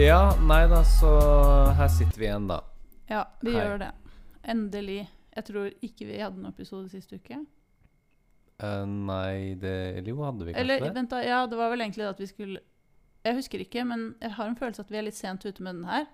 Ja, 0.00 0.20
nei 0.40 0.62
da, 0.70 0.80
så 0.86 1.10
her 1.76 1.88
sitter 1.92 2.20
vi 2.22 2.26
igjen, 2.28 2.46
da. 2.48 2.60
Ja, 3.10 3.24
vi 3.44 3.52
Hei. 3.52 3.60
gjør 3.60 3.80
det. 3.82 3.90
Endelig. 4.48 5.00
Jeg 5.36 5.46
tror 5.46 5.66
ikke 5.84 6.06
vi 6.08 6.18
hadde 6.20 6.40
noen 6.40 6.54
episode 6.54 6.88
sist 6.92 7.12
uke. 7.12 7.40
Eh, 8.60 8.84
nei, 8.88 9.54
det 9.60 9.74
Eller 9.98 10.10
jo, 10.12 10.18
hadde 10.24 10.44
vi 10.46 10.52
kanskje 10.54 10.60
Eller 10.64 10.82
det? 10.84 10.90
vent 10.96 11.12
da, 11.12 11.20
ja, 11.24 11.38
det 11.48 11.56
var 11.56 11.70
vel 11.72 11.80
egentlig 11.80 12.04
at 12.10 12.18
vi 12.20 12.26
skulle 12.28 12.60
Jeg 13.24 13.36
husker 13.38 13.62
ikke, 13.64 13.84
men 13.88 14.02
jeg 14.20 14.34
har 14.36 14.48
en 14.50 14.56
følelse 14.58 14.82
at 14.84 14.90
vi 14.92 14.98
er 15.00 15.06
litt 15.06 15.16
sent 15.16 15.44
ute 15.46 15.62
med 15.64 15.76
den 15.78 15.84
her. 15.88 16.06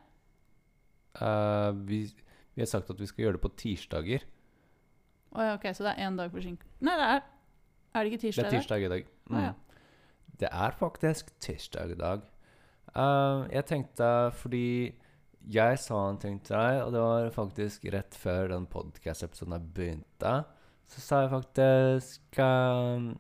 Eh, 1.21 1.73
vi, 1.89 2.01
vi 2.55 2.63
har 2.63 2.71
sagt 2.71 2.91
at 2.91 3.01
vi 3.01 3.07
skal 3.07 3.25
gjøre 3.27 3.39
det 3.39 3.43
på 3.47 3.53
tirsdager. 3.63 4.27
Å 5.37 5.47
ja, 5.47 5.55
ok, 5.59 5.67
Så 5.75 5.87
det 5.87 5.95
er 5.95 6.07
én 6.09 6.19
dag 6.19 6.31
forsinket. 6.35 6.67
Nei, 6.81 6.97
det 6.99 7.07
er 7.15 7.23
Er 7.95 8.03
det 8.05 8.13
ikke 8.13 8.23
Det 8.23 8.35
tirsdag? 8.35 8.45
er 8.45 8.49
i 8.49 8.51
dag? 8.51 8.61
tirsdag 8.61 8.83
i 8.83 8.89
dag. 8.95 9.07
Å, 9.31 9.45
ja. 9.47 9.53
Det 10.43 10.49
er 10.53 10.71
faktisk 10.83 11.31
tirsdag 11.41 11.95
i 11.95 11.99
dag. 12.03 12.27
Eh, 12.97 13.41
jeg 13.53 13.69
tenkte 13.69 14.11
fordi 14.41 14.69
jeg 15.53 15.79
sa 15.79 15.99
en 16.09 16.19
ting 16.19 16.39
til 16.43 16.57
deg, 16.57 16.81
og 16.83 16.95
det 16.95 17.03
var 17.03 17.29
faktisk 17.35 17.85
rett 17.95 18.17
før 18.19 18.49
den 18.51 18.65
podcast-episoden 18.71 19.69
begynte. 19.77 20.33
Så 20.91 21.03
sa 21.03 21.21
jeg 21.23 21.33
faktisk 21.35 22.41
um, 22.43 23.13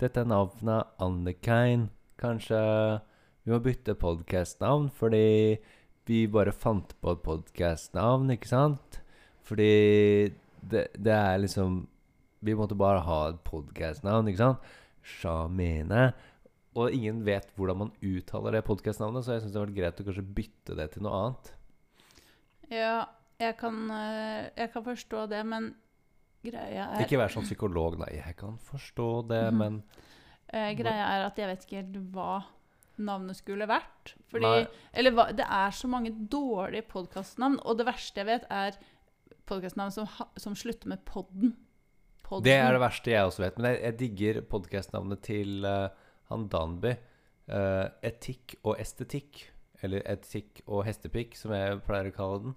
Dette 0.00 0.24
navnet 0.28 0.92
Annikain. 1.00 1.86
Kanskje 2.20 2.58
vi 3.44 3.52
må 3.52 3.60
bytte 3.64 3.96
podcast-navn, 3.98 4.90
fordi 4.92 5.56
vi 6.08 6.26
bare 6.28 6.52
fant 6.52 6.92
på 7.00 7.14
et 7.14 7.24
podcast-navn, 7.24 8.34
ikke 8.34 8.50
sant? 8.50 9.00
Fordi 9.46 9.72
det, 10.62 10.84
det 10.98 11.14
er 11.14 11.40
liksom 11.42 11.86
Vi 12.42 12.54
måtte 12.58 12.74
bare 12.74 13.00
ha 13.06 13.18
et 13.30 13.40
podcast-navn, 13.46 14.28
ikke 14.28 14.42
sant? 14.42 14.70
Shamene. 15.02 16.10
Og 16.78 16.94
ingen 16.94 17.20
vet 17.26 17.50
hvordan 17.56 17.82
man 17.82 17.90
uttaler 18.00 18.56
det 18.56 18.64
podcast-navnet, 18.64 19.26
så 19.26 19.36
jeg 19.36 19.44
syns 19.44 19.52
det 19.52 19.60
hadde 19.60 19.72
vært 19.72 19.80
greit 19.80 20.00
å 20.00 20.06
kanskje 20.08 20.28
bytte 20.38 20.76
det 20.78 20.86
til 20.94 21.04
noe 21.04 21.18
annet. 21.18 21.52
Ja, 22.72 22.94
jeg 23.42 23.58
kan, 23.60 23.82
eh, 23.92 24.48
jeg 24.56 24.72
kan 24.72 24.86
forstå 24.86 25.26
det, 25.28 25.42
men 25.44 25.74
greia 26.42 26.86
er 26.94 27.04
Ikke 27.04 27.20
vær 27.20 27.34
sånn 27.34 27.44
psykolog, 27.44 27.98
nei. 28.00 28.14
Jeg 28.16 28.38
kan 28.40 28.56
forstå 28.70 29.10
det, 29.28 29.44
mm. 29.52 29.60
men 29.60 29.82
Eh, 30.52 30.74
greia 30.76 31.06
er 31.14 31.22
at 31.24 31.38
jeg 31.40 31.48
vet 31.48 31.64
ikke 31.64 31.78
helt 31.80 31.98
hva 32.12 32.42
navnet 33.02 33.38
skulle 33.38 33.66
vært. 33.68 34.12
Fordi, 34.28 34.44
Nei. 34.44 34.88
eller 34.92 35.14
hva, 35.16 35.30
Det 35.32 35.46
er 35.48 35.70
så 35.72 35.88
mange 35.88 36.12
dårlige 36.12 36.84
podkastnavn, 36.92 37.58
og 37.64 37.78
det 37.78 37.88
verste 37.88 38.20
jeg 38.20 38.28
vet, 38.28 38.44
er 38.52 38.76
podkastnavn 39.48 39.94
som, 39.94 40.08
som 40.36 40.54
slutter 40.54 40.92
med 40.92 41.04
podden. 41.08 41.56
podden. 42.22 42.44
Det 42.44 42.58
er 42.58 42.76
det 42.76 42.82
verste 42.84 43.14
jeg 43.14 43.24
også 43.24 43.46
vet. 43.46 43.56
Men 43.58 43.70
jeg, 43.70 43.80
jeg 43.82 43.98
digger 44.02 44.42
podcast-navnet 44.52 45.24
til 45.24 45.64
eh, 45.64 45.88
han 46.32 46.48
Danby. 46.52 46.96
Eh, 47.52 47.86
etikk 48.12 48.56
og 48.62 48.76
estetikk. 48.82 49.46
Eller 49.82 50.04
etikk 50.06 50.62
og 50.68 50.84
hestepikk, 50.86 51.34
som 51.38 51.54
jeg 51.56 51.80
pleier 51.86 52.12
å 52.12 52.14
kalle 52.14 52.42
den. 52.44 52.52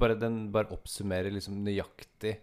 Bare, 0.00 0.16
den 0.18 0.48
bare 0.54 0.72
oppsummerer 0.74 1.30
liksom 1.34 1.60
nøyaktig 1.62 2.38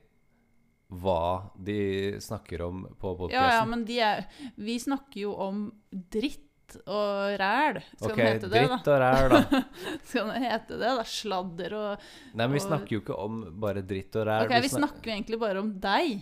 hva 0.91 1.51
de 1.55 2.19
snakker 2.21 2.61
om 2.65 2.83
på 2.99 3.13
podcasten. 3.15 3.39
Ja, 3.39 3.59
ja, 3.61 3.65
men 3.67 3.83
de 3.87 3.97
er, 4.03 4.25
vi 4.59 4.75
snakker 4.79 5.23
jo 5.23 5.35
om 5.39 5.65
dritt 5.91 6.75
og 6.85 7.35
ræl. 7.39 7.79
Skal 7.95 8.11
okay, 8.11 8.19
den 8.21 8.29
hete 8.29 8.49
det, 8.51 8.63
dritt 8.67 8.89
og 8.91 8.99
ræl, 9.03 9.33
da. 9.33 9.61
Skal 10.09 10.29
den 10.31 10.45
hete 10.45 10.77
det, 10.77 10.91
da? 10.99 11.05
Sladder 11.07 11.75
og 11.79 12.05
Nei, 12.33 12.45
men 12.45 12.55
vi 12.55 12.61
Og- 12.61 12.67
snakker 12.67 12.95
jo 12.95 13.01
ikke 13.03 13.19
om 13.25 13.41
bare 13.63 13.83
dritt 13.87 14.15
og 14.19 14.27
ræl. 14.29 14.45
Ok, 14.47 14.55
vi 14.67 14.73
snakker 14.75 15.11
jo 15.11 15.15
egentlig 15.17 15.41
bare 15.41 15.63
om 15.63 15.73
deg. 15.83 16.21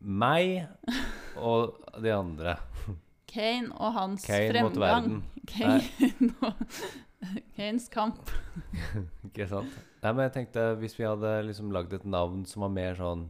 Meg 0.00 0.66
og 1.38 1.78
de 2.02 2.12
andre. 2.16 2.58
Kane 3.32 3.72
og 3.78 3.94
hans 3.96 4.26
Kane 4.28 4.52
fremgang. 4.52 5.22
Kane 5.48 5.82
Kanes 7.56 7.88
kamp. 7.92 8.30
Ikke 9.28 9.46
sant? 9.50 9.70
Nei, 10.02 10.10
men 10.10 10.24
jeg 10.26 10.34
tenkte 10.36 10.64
hvis 10.80 10.96
vi 10.98 11.06
hadde 11.06 11.30
liksom 11.46 11.70
lagd 11.74 11.94
et 11.94 12.06
navn 12.08 12.42
som 12.48 12.64
var 12.66 12.72
mer 12.74 12.96
sånn 12.98 13.28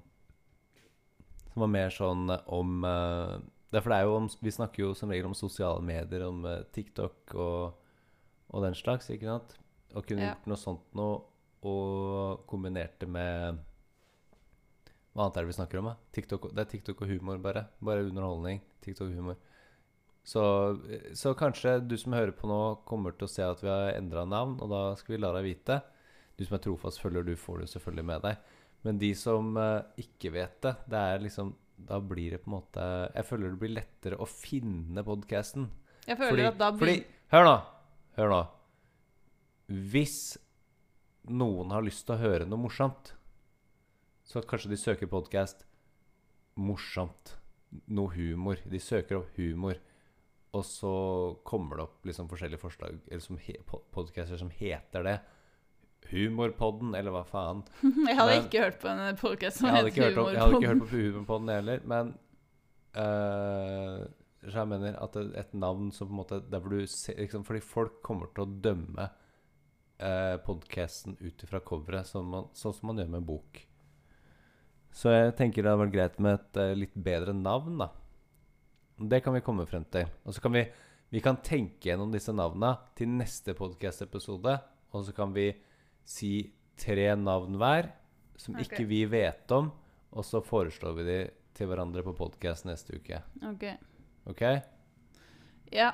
Som 1.52 1.66
var 1.66 1.72
mer 1.74 1.92
sånn 1.92 2.32
om 2.32 2.86
uh, 2.88 3.36
Det 3.68 3.82
er 3.82 3.90
det 3.90 3.98
er 3.98 4.06
jo 4.08 4.14
om 4.16 4.30
Vi 4.40 4.54
snakker 4.56 4.86
jo 4.86 4.94
som 4.96 5.12
regel 5.12 5.28
om 5.28 5.36
sosiale 5.36 5.84
medier, 5.84 6.24
om 6.24 6.40
uh, 6.48 6.62
TikTok 6.72 7.36
og, 7.36 7.76
og 8.48 8.64
den 8.64 8.78
slags, 8.78 9.10
ikke 9.12 9.28
sant? 9.28 9.58
Og 9.92 10.08
kunne 10.08 10.24
Ja. 10.24 10.32
gjort 10.32 10.48
noe 10.48 10.60
sånt 10.60 10.96
noe, 10.96 11.20
og 11.68 12.46
kombinert 12.48 12.96
det 12.98 13.10
med 13.12 13.60
Hva 15.12 15.26
annet 15.26 15.36
er 15.36 15.44
det 15.44 15.52
vi 15.52 15.60
snakker 15.60 15.82
om, 15.82 15.92
da? 15.92 15.98
TikTok, 16.16 16.48
det 16.56 16.64
er 16.64 16.70
TikTok 16.72 17.04
og 17.04 17.12
humor, 17.12 17.36
bare. 17.44 17.66
Bare 17.84 18.08
underholdning. 18.08 18.62
TikTok 18.80 19.10
og 19.10 19.18
humor. 19.20 19.36
Så, 20.22 20.42
så 21.18 21.32
kanskje 21.34 21.80
du 21.82 21.96
som 21.98 22.14
hører 22.14 22.34
på 22.36 22.46
nå, 22.46 22.60
kommer 22.86 23.14
til 23.16 23.26
å 23.26 23.32
se 23.32 23.42
at 23.42 23.62
vi 23.62 23.70
har 23.70 23.96
endra 23.96 24.22
navn, 24.28 24.54
og 24.62 24.70
da 24.70 24.82
skal 24.98 25.16
vi 25.16 25.22
la 25.22 25.32
deg 25.34 25.48
vite. 25.48 25.80
Du 26.38 26.44
som 26.46 26.56
er 26.56 26.62
trofast 26.62 27.02
følger, 27.02 27.26
du 27.26 27.34
får 27.38 27.64
det 27.64 27.72
selvfølgelig 27.72 28.06
med 28.12 28.24
deg. 28.28 28.52
Men 28.86 28.98
de 29.02 29.10
som 29.18 29.52
eh, 29.58 30.02
ikke 30.02 30.32
vet 30.34 30.56
det, 30.64 30.74
det 30.90 31.02
er 31.12 31.22
liksom 31.22 31.52
Da 31.86 32.00
blir 32.02 32.34
det 32.34 32.40
på 32.42 32.50
en 32.50 32.56
måte 32.56 32.86
Jeg 33.14 33.26
føler 33.28 33.52
det 33.52 33.60
blir 33.60 33.74
lettere 33.76 34.18
å 34.18 34.26
finne 34.26 35.04
podkasten. 35.06 35.68
Jeg 36.06 36.18
føler 36.18 36.48
at 36.50 36.58
da 36.58 36.72
fordi 36.74 36.96
blir 36.98 37.04
Hør 37.32 37.46
nå! 37.46 37.54
Hør 38.18 38.32
nå. 38.32 38.40
Hvis 39.92 40.16
noen 41.30 41.70
har 41.72 41.84
lyst 41.86 42.04
til 42.04 42.16
å 42.16 42.20
høre 42.20 42.48
noe 42.48 42.60
morsomt, 42.60 43.14
så 44.26 44.42
kanskje 44.44 44.72
de 44.74 44.78
søker 44.80 45.08
podkast 45.08 45.62
morsomt. 46.60 47.36
Noe 47.88 48.12
humor. 48.12 48.60
De 48.68 48.82
søker 48.82 49.22
opp 49.22 49.38
humor. 49.38 49.78
Og 50.52 50.64
så 50.68 50.92
kommer 51.48 51.78
det 51.78 51.84
opp 51.86 52.04
liksom 52.04 52.28
forskjellige 52.28 52.60
forslag 52.60 52.98
Eller 53.08 53.22
som 53.24 53.38
podcaster 53.94 54.36
som 54.36 54.50
heter 54.52 55.06
det. 55.06 55.14
Humorpodden, 56.10 56.90
eller 56.98 57.14
hva 57.14 57.22
faen. 57.24 57.62
Jeg 58.08 58.18
hadde 58.18 58.34
Men- 58.34 58.44
ikke 58.44 58.64
hørt 58.66 58.80
på 58.82 58.90
en 58.90 59.16
podkast 59.16 59.62
som 59.62 59.70
het 59.70 59.86
Humorpodden. 59.94 60.34
jeg 60.34 60.42
hadde 60.42 60.58
ikke 60.58 60.72
hørt 60.74 60.82
på 60.82 60.90
Humorpodden 60.98 61.52
heller, 61.54 61.86
men 61.88 62.12
uh, 62.98 64.02
så 64.42 64.58
jeg 64.58 64.68
mener 64.72 64.98
at 64.98 65.16
et 65.22 65.52
navn 65.54 65.92
som 65.94 66.08
på 66.08 66.12
en 66.16 66.18
måte 66.18 66.40
Der 66.50 66.58
hvor 66.60 66.74
du 66.74 66.86
ser 66.90 67.14
liksom, 67.14 67.44
Fordi 67.46 67.60
folk 67.62 68.00
kommer 68.02 68.26
til 68.34 68.42
å 68.42 68.56
dømme 68.64 69.06
uh, 70.02 70.36
podkasten 70.44 71.16
ut 71.20 71.44
ifra 71.46 71.62
coveret, 71.64 72.10
sånn, 72.10 72.34
sånn 72.52 72.74
som 72.74 72.90
man 72.90 72.98
gjør 72.98 73.12
med 73.14 73.22
en 73.22 73.28
bok. 73.32 73.62
Så 74.92 75.14
jeg 75.14 75.36
tenker 75.38 75.62
det 75.64 75.70
hadde 75.72 75.84
vært 75.86 75.94
greit 75.94 76.18
med 76.20 76.34
et 76.36 76.58
eh, 76.60 76.74
litt 76.76 76.92
bedre 77.00 77.32
navn, 77.32 77.78
da. 77.80 77.86
Det 78.96 79.20
kan 79.24 79.34
vi 79.34 79.44
komme 79.44 79.66
frem 79.66 79.84
til. 79.92 80.08
Og 80.24 80.34
så 80.34 80.44
kan 80.44 80.52
vi 80.52 80.66
Vi 81.12 81.20
kan 81.20 81.36
tenke 81.44 81.90
gjennom 81.90 82.08
disse 82.08 82.32
navna 82.32 82.70
til 82.96 83.10
neste 83.12 83.52
podkast-episode, 83.52 84.54
og 84.96 85.02
så 85.04 85.12
kan 85.12 85.34
vi 85.34 85.50
si 86.08 86.54
tre 86.74 87.10
navn 87.20 87.58
hver 87.60 87.90
som 88.40 88.54
okay. 88.54 88.64
ikke 88.64 88.86
vi 88.88 89.04
vet 89.04 89.52
om, 89.52 89.68
og 90.08 90.24
så 90.24 90.40
foreslår 90.40 90.94
vi 90.96 91.04
de 91.04 91.18
til 91.52 91.68
hverandre 91.68 92.00
på 92.06 92.14
podkast 92.16 92.64
neste 92.64 92.96
uke. 92.96 93.20
Ok. 93.44 93.66
OK? 94.32 94.42
Ja, 95.68 95.92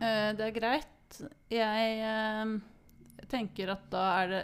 Uh, 0.00 0.32
det 0.32 0.46
er 0.46 0.54
greit. 0.56 1.18
Jeg 1.52 1.96
uh, 2.00 2.54
tenker 3.28 3.74
at 3.74 3.82
da 3.92 4.04
er 4.22 4.30
det 4.30 4.40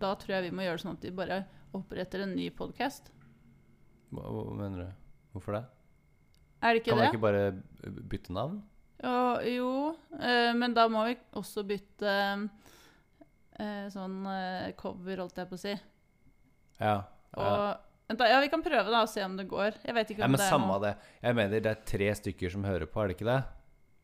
Da 0.00 0.12
tror 0.14 0.36
jeg 0.36 0.44
vi 0.44 0.52
må 0.54 0.62
gjøre 0.62 0.78
det 0.78 0.82
sånn 0.84 0.98
at 0.98 1.06
vi 1.08 1.10
bare 1.18 1.38
oppretter 1.74 2.22
en 2.22 2.36
ny 2.36 2.46
podkast. 2.54 3.10
Hva, 4.14 4.22
hva 4.22 4.44
mener 4.54 4.84
du? 4.84 5.00
Hvorfor 5.34 5.58
det? 5.58 5.64
Er 6.60 6.74
det 6.74 6.82
ikke 6.82 6.92
kan 6.92 7.00
man 7.00 7.08
ikke 7.08 7.22
bare 7.22 7.44
bytte 8.12 8.34
navn? 8.36 8.60
Ja, 9.00 9.40
jo, 9.48 9.70
eh, 10.20 10.50
men 10.56 10.74
da 10.76 10.84
må 10.92 11.06
vi 11.08 11.14
også 11.40 11.64
bytte 11.64 12.16
eh, 13.56 13.86
sånn 13.92 14.18
eh, 14.28 14.72
cover, 14.76 15.22
holdt 15.24 15.40
jeg 15.40 15.48
på 15.48 15.56
å 15.56 15.62
si. 15.62 15.76
Ja. 16.80 16.98
Og 17.38 17.46
ja. 17.46 17.78
Ja, 18.10 18.40
vi 18.42 18.48
kan 18.50 18.62
prøve 18.62 18.90
da 18.90 19.04
og 19.04 19.08
se 19.08 19.22
om 19.22 19.36
det 19.38 19.46
går. 19.46 19.76
Jeg 19.86 19.94
vet 19.94 20.08
ikke 20.10 20.24
ja 20.24 20.26
om 20.26 20.34
men 20.34 20.40
det 20.40 20.46
er 20.48 20.50
samme 20.50 20.66
noe 20.72 20.82
det. 20.82 20.94
Jeg 21.22 21.36
mener 21.38 21.62
det 21.62 21.70
er 21.70 21.84
tre 21.86 22.08
stykker 22.18 22.50
som 22.50 22.64
hører 22.66 22.90
på, 22.90 22.98
er 22.98 23.12
det 23.12 23.16
ikke 23.16 23.28
det? 23.28 23.38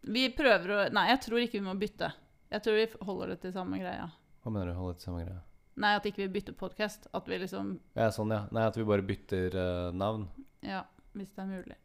Vi 0.06 0.22
prøver 0.36 0.72
å 0.72 0.78
Nei, 0.94 1.08
jeg 1.10 1.22
tror 1.24 1.42
ikke 1.42 1.58
vi 1.58 1.66
må 1.66 1.74
bytte. 1.80 2.12
Jeg 2.54 2.62
tror 2.62 2.78
vi 2.78 2.86
holder 3.08 3.32
det 3.34 3.40
til 3.42 3.54
samme 3.56 3.80
greia. 3.82 4.06
Hva 4.44 4.52
mener 4.54 4.70
du? 4.70 4.76
holder 4.78 4.94
det 4.94 5.02
til 5.02 5.10
samme 5.10 5.24
greia. 5.24 5.40
Nei, 5.82 5.90
at 5.98 6.06
ikke 6.08 6.22
vi 6.22 6.28
bytter 6.38 6.54
podkast. 6.56 7.08
At 7.18 7.26
vi 7.28 7.40
liksom 7.42 7.74
Ja, 7.98 8.12
sånn, 8.14 8.30
ja. 8.32 8.44
Nei, 8.54 8.68
at 8.70 8.78
vi 8.78 8.86
bare 8.86 9.04
bytter 9.04 9.58
uh, 9.58 9.90
navn, 9.90 10.28
Ja, 10.64 10.84
hvis 11.18 11.34
det 11.34 11.42
er 11.42 11.50
mulig. 11.50 11.80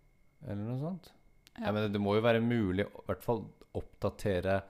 Eller 0.48 0.64
noe 0.66 0.80
sånt. 0.82 1.12
Ja. 1.56 1.68
Jeg 1.68 1.76
mener, 1.76 1.90
det 1.94 2.02
må 2.02 2.16
jo 2.18 2.24
være 2.26 2.42
mulig 2.44 2.86
å 2.88 3.04
i 3.04 3.08
hvert 3.10 3.26
fall 3.26 3.44
oppdatere 3.78 4.62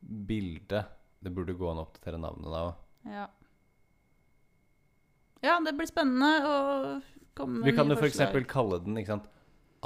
bildet. 0.00 0.94
Det 1.18 1.32
burde 1.34 1.56
gå 1.58 1.68
an 1.70 1.80
å 1.82 1.86
oppdatere 1.86 2.20
navnet 2.22 2.52
da 2.52 2.62
òg. 2.68 2.84
Ja. 3.08 3.26
Ja, 5.42 5.58
det 5.62 5.74
blir 5.78 5.86
spennende 5.86 6.30
å 6.46 6.54
komme 7.38 7.60
med 7.60 7.68
Vi 7.70 7.74
kan 7.76 7.90
jo 7.90 7.98
f.eks. 7.98 8.22
kalle 8.50 8.80
den 8.82 8.98
ikke 8.98 9.14
sant? 9.14 9.28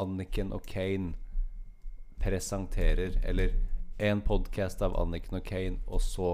Anniken 0.00 0.54
og 0.56 0.64
Kane 0.64 1.12
presenterer 2.22 3.18
Eller 3.28 3.52
en 4.00 4.22
podkast 4.24 4.80
av 4.82 4.96
Anniken 4.96 5.36
og 5.36 5.44
Kane, 5.44 5.76
og 5.86 6.00
så 6.02 6.30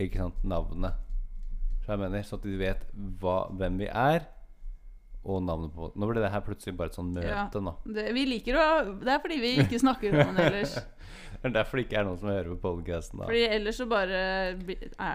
ikke 0.00 0.22
sant, 0.24 0.40
navnet. 0.48 0.96
Så 1.84 1.92
jeg 1.92 2.00
mener, 2.00 2.22
Så 2.22 2.38
at 2.38 2.46
de 2.46 2.56
vet 2.58 2.86
hva, 3.20 3.44
hvem 3.54 3.76
vi 3.78 3.86
er, 3.86 4.24
og 5.24 5.42
navnet 5.42 5.72
på 5.74 5.90
Nå 5.96 6.08
ble 6.10 6.20
det 6.20 6.30
her 6.32 6.42
plutselig 6.44 6.74
bare 6.76 6.90
et 6.92 6.96
sånn 6.98 7.12
møte, 7.14 7.28
Ja. 7.30 7.46
nå. 7.64 7.72
Det, 7.96 8.04
vi 8.12 8.24
liker 8.28 8.58
å 8.60 8.66
Det 9.00 9.12
er 9.14 9.22
fordi 9.22 9.38
vi 9.40 9.52
ikke 9.62 9.80
snakker 9.80 10.12
om 10.12 10.34
den 10.34 10.42
ellers. 10.48 10.74
Det 11.44 11.50
er 11.50 11.54
derfor 11.58 11.76
det 11.76 11.82
ikke 11.84 11.98
er 12.00 12.04
noen 12.06 12.16
som 12.20 12.28
hører 12.30 12.46
på 12.54 12.60
podcasten 12.62 13.18
da. 13.20 13.26
Fordi 13.28 13.42
ellers 13.52 13.76
så 13.76 13.84
bare 13.90 14.20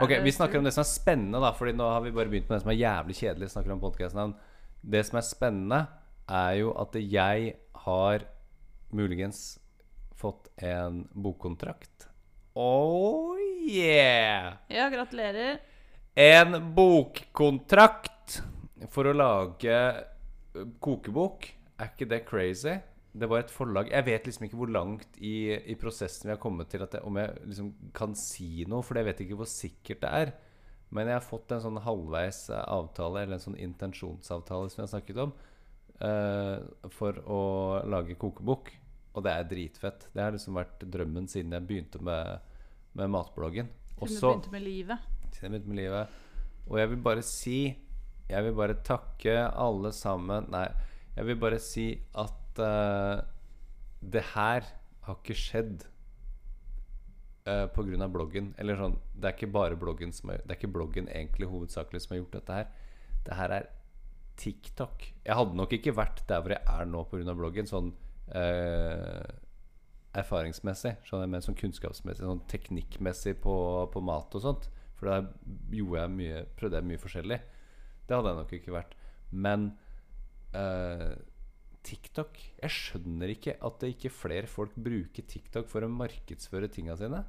Ok, 0.04 0.12
Vi 0.22 0.34
snakker 0.36 0.60
om 0.60 0.68
det 0.68 0.74
som 0.76 0.84
er 0.84 0.90
spennende, 0.90 1.40
da 1.42 1.50
Fordi 1.58 1.74
nå 1.74 1.88
har 1.90 2.04
vi 2.06 2.12
bare 2.14 2.30
begynt 2.30 2.50
med 2.52 2.60
det 2.60 2.62
som 2.66 2.70
er 2.74 2.78
jævlig 2.78 3.16
kjedelig. 3.18 3.50
Snakker 3.50 3.74
om 3.74 3.82
podcasten 3.82 4.36
Det 4.84 5.02
som 5.08 5.18
er 5.18 5.26
spennende, 5.26 5.80
er 6.30 6.60
jo 6.60 6.74
at 6.78 6.94
jeg 7.02 7.56
har 7.86 8.26
muligens 8.94 9.58
fått 10.20 10.50
en 10.62 11.08
bokkontrakt. 11.16 12.08
Oh 12.60 13.38
yeah! 13.66 14.54
Ja, 14.70 14.90
gratulerer. 14.94 15.60
En 16.20 16.74
bokkontrakt 16.76 18.42
for 18.88 19.10
å 19.10 19.16
lage 19.16 19.76
kokebok. 20.84 21.50
Er 21.80 21.92
ikke 21.92 22.10
det 22.12 22.24
crazy? 22.28 22.78
Det 23.10 23.26
var 23.26 23.42
et 23.42 23.52
forlag 23.52 23.88
Jeg 23.90 24.06
vet 24.06 24.28
liksom 24.28 24.44
ikke 24.46 24.58
hvor 24.60 24.70
langt 24.70 25.16
i, 25.18 25.50
i 25.50 25.76
prosessen 25.80 26.28
vi 26.28 26.34
har 26.36 26.42
kommet 26.42 26.70
til 26.70 26.84
at 26.86 26.94
jeg, 26.94 27.02
om 27.08 27.18
jeg 27.18 27.32
liksom 27.48 27.72
kan 27.96 28.14
si 28.18 28.68
noe, 28.70 28.86
for 28.86 29.00
jeg 29.00 29.08
vet 29.08 29.24
ikke 29.26 29.40
hvor 29.40 29.50
sikkert 29.50 30.04
det 30.04 30.12
er. 30.24 30.34
Men 30.94 31.10
jeg 31.10 31.20
har 31.20 31.26
fått 31.26 31.54
en 31.54 31.64
sånn 31.64 31.82
halvveis 31.86 32.48
avtale, 32.50 33.24
eller 33.24 33.38
en 33.38 33.44
sånn 33.44 33.58
intensjonsavtale 33.62 34.70
som 34.70 34.82
jeg 34.82 34.88
har 34.88 34.94
snakket 34.94 35.22
om, 35.22 35.34
uh, 36.02 36.90
for 36.96 37.20
å 37.30 37.42
lage 37.90 38.18
kokebok. 38.22 38.72
Og 39.18 39.26
det 39.26 39.34
er 39.34 39.50
dritfett. 39.50 40.08
Det 40.14 40.24
har 40.24 40.34
liksom 40.34 40.58
vært 40.58 40.86
drømmen 40.86 41.28
siden 41.30 41.54
jeg 41.58 41.68
begynte 41.70 42.02
med, 42.06 42.46
med 42.98 43.14
matbloggen. 43.14 43.70
Siden 44.00 44.16
du 44.16 44.26
begynte 44.26 44.54
med 44.54 44.66
livet. 44.66 45.06
siden 45.34 45.46
jeg 45.46 45.52
begynte 45.52 45.74
med 45.74 45.82
livet. 45.82 46.18
Og 46.70 46.78
jeg 46.80 46.92
vil 46.92 47.06
bare 47.06 47.26
si 47.26 47.60
Jeg 48.30 48.46
vil 48.46 48.58
bare 48.58 48.78
takke 48.86 49.36
alle 49.50 49.92
sammen 49.96 50.50
Nei, 50.54 50.68
jeg 51.16 51.26
vil 51.26 51.40
bare 51.42 51.60
si 51.62 51.88
at 52.18 52.62
uh, 52.62 53.22
det 54.00 54.22
her 54.36 54.68
har 55.06 55.18
ikke 55.18 55.36
skjedd 55.36 55.88
uh, 57.50 57.66
grunn 57.74 58.06
av 58.06 58.14
bloggen. 58.14 58.54
Eller 58.62 58.80
sånn 58.80 58.98
Det 59.14 59.32
er 59.32 59.36
ikke 59.36 59.52
bare 59.54 59.80
bloggen 59.80 60.14
som 60.16 60.32
er, 60.34 60.44
Det 60.44 60.54
er 60.54 60.62
ikke 60.62 60.76
bloggen 60.78 61.10
egentlig 61.10 61.50
hovedsakelig 61.50 62.04
som 62.06 62.16
har 62.16 62.22
gjort 62.22 62.38
dette 62.40 62.60
her. 62.60 62.72
Det 63.26 63.38
her 63.40 63.56
er 63.58 63.70
TikTok. 64.40 65.04
Jeg 65.26 65.36
hadde 65.36 65.60
nok 65.60 65.76
ikke 65.76 65.96
vært 65.98 66.24
der 66.30 66.42
hvor 66.44 66.56
jeg 66.56 66.64
er 66.64 66.88
nå 66.88 67.04
pga. 67.12 67.36
bloggen, 67.36 67.68
sånn 67.68 67.90
eh, 68.32 69.26
erfaringsmessig. 70.16 70.96
Sånn 71.08 71.28
mer 71.30 71.44
sånn 71.44 71.58
kunnskapsmessig, 71.60 72.24
sånn 72.24 72.46
teknikkmessig 72.52 73.36
på, 73.44 73.56
på 73.92 74.04
mat 74.06 74.38
og 74.40 74.46
sånt. 74.46 74.70
For 75.00 75.12
da 75.12 75.18
gjorde 75.76 76.06
jeg 76.06 76.16
mye, 76.16 76.44
prøvde 76.60 76.80
jeg 76.80 76.88
mye 76.88 77.02
forskjellig. 77.04 77.40
Det 78.10 78.18
hadde 78.18 78.32
jeg 78.32 78.40
nok 78.42 78.54
ikke 78.58 78.76
vært. 78.76 78.96
Men 79.30 79.66
uh, 80.58 81.14
TikTok 81.86 82.40
Jeg 82.58 82.74
skjønner 82.74 83.32
ikke 83.32 83.54
at 83.66 83.76
det 83.82 83.92
ikke 83.94 84.12
flere 84.12 84.50
folk 84.50 84.74
bruker 84.74 85.26
TikTok 85.30 85.70
for 85.70 85.86
å 85.86 85.92
markedsføre 85.94 86.70
tinga 86.74 86.98
sine. 87.00 87.24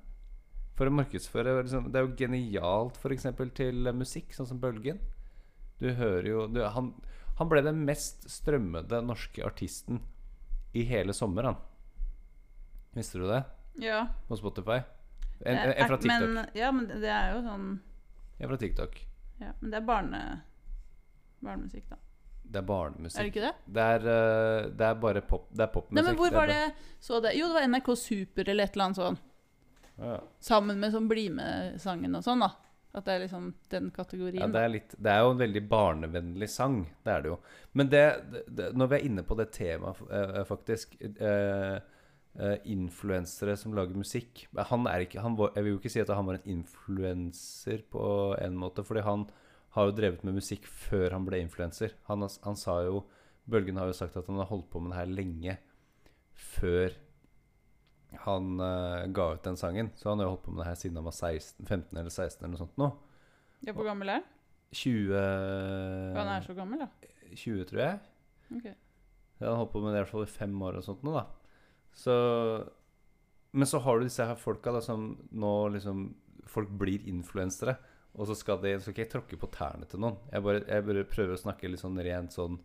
For 0.79 0.89
å 0.89 0.95
markedsføre 0.97 1.59
liksom, 1.61 1.91
Det 1.93 2.01
er 2.01 2.07
jo 2.07 2.17
genialt 2.19 2.97
f.eks. 3.01 3.29
til 3.57 3.93
musikk, 3.97 4.33
sånn 4.37 4.49
som 4.49 4.61
Bølgen. 4.63 5.01
Du 5.81 5.91
hører 5.97 6.29
jo 6.29 6.47
du, 6.49 6.63
han, 6.65 6.95
han 7.39 7.51
ble 7.53 7.63
den 7.65 7.85
mest 7.87 8.27
strømmede 8.33 9.03
norske 9.05 9.45
artisten 9.45 10.01
i 10.77 10.85
hele 10.87 11.13
sommer, 11.17 11.51
han. 11.51 11.61
Visste 12.95 13.21
du 13.21 13.27
det? 13.29 13.43
Ja. 13.81 14.05
På 14.29 14.37
Spotify? 14.37 14.81
En, 15.41 15.57
en, 15.57 15.73
en 15.73 15.89
fra 15.89 15.97
TikTok. 15.97 16.27
Men, 16.27 16.51
ja, 16.55 16.73
men 16.75 16.89
det 16.91 17.09
er 17.09 17.31
jo 17.33 17.41
sånn 17.47 17.69
En 18.41 18.51
fra 18.51 18.59
TikTok. 18.61 18.99
ja, 19.41 19.55
Men 19.61 19.73
det 19.73 19.79
er 19.79 19.87
barne, 19.89 20.21
barnemusikk, 21.45 21.91
da. 21.91 22.01
Det 22.51 22.59
er 22.59 22.67
barnemusikk. 22.67 23.19
Er 23.21 23.27
det 23.27 23.33
ikke 23.33 23.45
det? 23.47 23.75
Det 23.75 23.83
er, 23.97 24.07
uh, 24.07 24.71
det 24.79 24.87
er 24.87 25.03
bare 25.03 25.23
pop. 25.23 25.45
Det 25.55 25.67
er 25.67 25.71
popmusikk. 25.75 25.99
Nei, 26.01 26.07
men 26.09 26.19
hvor 26.19 26.33
var 26.35 26.51
det 26.51 26.63
så 27.03 27.21
det? 27.23 27.37
Jo, 27.39 27.51
det 27.51 27.59
var 27.61 27.69
NRK 27.71 27.93
Super 27.99 28.51
eller 28.51 28.67
et 28.67 28.75
eller 28.75 28.89
annet 28.89 29.01
sånn. 29.01 29.21
Ja. 30.01 30.17
Sammen 30.43 30.81
med 30.81 30.95
sånn 30.95 31.07
Bli 31.11 31.29
med-sangen 31.35 32.17
og 32.19 32.27
sånn, 32.27 32.43
da. 32.47 32.51
At 32.91 33.07
det 33.07 33.15
er 33.15 33.23
liksom 33.23 33.53
den 33.71 33.93
kategorien. 33.95 34.43
Ja, 34.43 34.49
det, 34.51 34.63
er 34.65 34.73
litt, 34.73 34.95
det 34.99 35.13
er 35.13 35.21
jo 35.23 35.35
en 35.37 35.43
veldig 35.45 35.63
barnevennlig 35.71 36.49
sang. 36.51 36.81
Det 37.05 37.13
er 37.13 37.23
det 37.23 37.31
jo. 37.31 37.37
Men 37.79 37.91
det, 37.93 38.05
det, 38.33 38.43
det, 38.49 38.71
når 38.75 38.91
vi 38.91 38.97
er 38.97 39.07
inne 39.07 39.25
på 39.27 39.37
det 39.39 39.47
temaet, 39.55 40.01
uh, 40.11 40.41
faktisk 40.49 40.97
uh, 41.23 41.77
uh, 42.41 42.57
Influensere 42.73 43.55
som 43.61 43.77
lager 43.79 43.95
musikk 43.95 44.43
han 44.73 44.89
er 44.91 45.05
ikke, 45.05 45.23
han 45.23 45.37
var, 45.39 45.53
Jeg 45.55 45.67
vil 45.67 45.77
jo 45.77 45.79
ikke 45.79 45.93
si 45.93 46.03
at 46.03 46.11
han 46.11 46.27
var 46.27 46.41
en 46.41 46.51
influenser 46.57 47.87
på 47.95 48.05
en 48.43 48.59
måte, 48.59 48.83
fordi 48.87 49.07
han 49.07 49.29
har 49.77 49.87
jo 49.87 49.95
drevet 49.95 50.25
med 50.27 50.39
musikk 50.41 50.67
før 50.67 51.15
han 51.15 51.27
ble 51.27 51.43
influenser. 51.45 51.95
Han, 52.09 52.27
han 52.27 52.59
sa 52.59 52.81
jo 52.87 53.05
Bølgen 53.51 53.79
har 53.81 53.89
jo 53.91 53.97
sagt 53.97 54.19
at 54.19 54.29
han 54.31 54.39
har 54.39 54.51
holdt 54.51 54.69
på 54.71 54.83
med 54.83 54.93
det 54.93 54.99
her 55.01 55.11
lenge 55.11 55.55
før 56.39 56.93
han 58.25 58.61
uh, 58.61 59.07
ga 59.15 59.27
ut 59.35 59.47
den 59.47 59.59
sangen. 59.59 59.91
Så 59.99 60.11
han 60.11 60.21
har 60.21 60.29
jo 60.29 60.35
holdt 60.35 60.45
på 60.45 60.55
med 60.55 60.63
det 60.63 60.69
her 60.69 60.79
siden 60.79 61.01
han 61.01 61.09
var 61.09 61.17
16, 61.17 61.67
15 61.67 61.99
eller 61.99 62.11
16 62.11 62.45
eller 62.45 62.53
noe 62.53 62.63
sånt 62.63 62.79
nå. 62.81 62.91
Ja, 63.67 63.75
Hvor 63.77 63.89
gammel 63.89 64.13
er 64.13 64.21
han? 64.21 64.29
20 64.71 65.17
Han 66.15 66.29
er 66.31 66.47
så 66.47 66.55
gammel, 66.55 66.85
da. 66.85 67.11
20, 67.35 67.65
tror 67.71 67.83
jeg. 67.83 67.99
Okay. 68.57 68.75
Han 69.41 69.49
har 69.49 69.61
holdt 69.63 69.73
på 69.73 69.83
med 69.83 69.95
det 69.95 69.99
i 69.99 70.03
hvert 70.05 70.13
fall 70.13 70.27
i 70.27 70.31
fem 70.31 70.63
år 70.67 70.79
og 70.79 70.87
sånt 70.87 71.03
nå, 71.07 71.15
da. 71.17 71.25
Så 71.97 72.15
Men 73.53 73.67
så 73.67 73.81
har 73.83 73.99
du 73.99 74.07
disse 74.07 74.27
her 74.27 74.39
folka 74.39 74.73
da 74.75 74.83
som 74.85 75.13
nå 75.31 75.55
liksom 75.75 76.11
Folk 76.51 76.71
blir 76.79 77.05
influensere, 77.07 77.77
og 78.17 78.27
så 78.27 78.35
skal 78.37 78.61
de 78.63 78.75
Så 78.77 78.87
skal 78.89 78.95
ikke 78.97 79.05
jeg 79.05 79.13
tråkke 79.15 79.39
på 79.41 79.51
tærne 79.55 79.87
til 79.89 80.03
noen. 80.03 80.19
Jeg 80.33 80.43
bare, 80.45 80.63
jeg 80.67 80.87
bare 80.87 81.07
prøver 81.09 81.37
å 81.37 81.41
snakke 81.41 81.71
litt 81.71 81.83
sånn 81.83 81.99
rent 82.03 82.35
sånn 82.35 82.59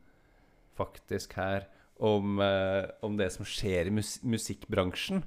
faktisk 0.76 1.36
her 1.38 1.68
om, 2.04 2.40
eh, 2.44 2.90
om 3.06 3.16
det 3.18 3.30
som 3.32 3.48
skjer 3.48 3.88
i 3.88 3.94
mus 3.94 4.18
musikkbransjen. 4.24 5.24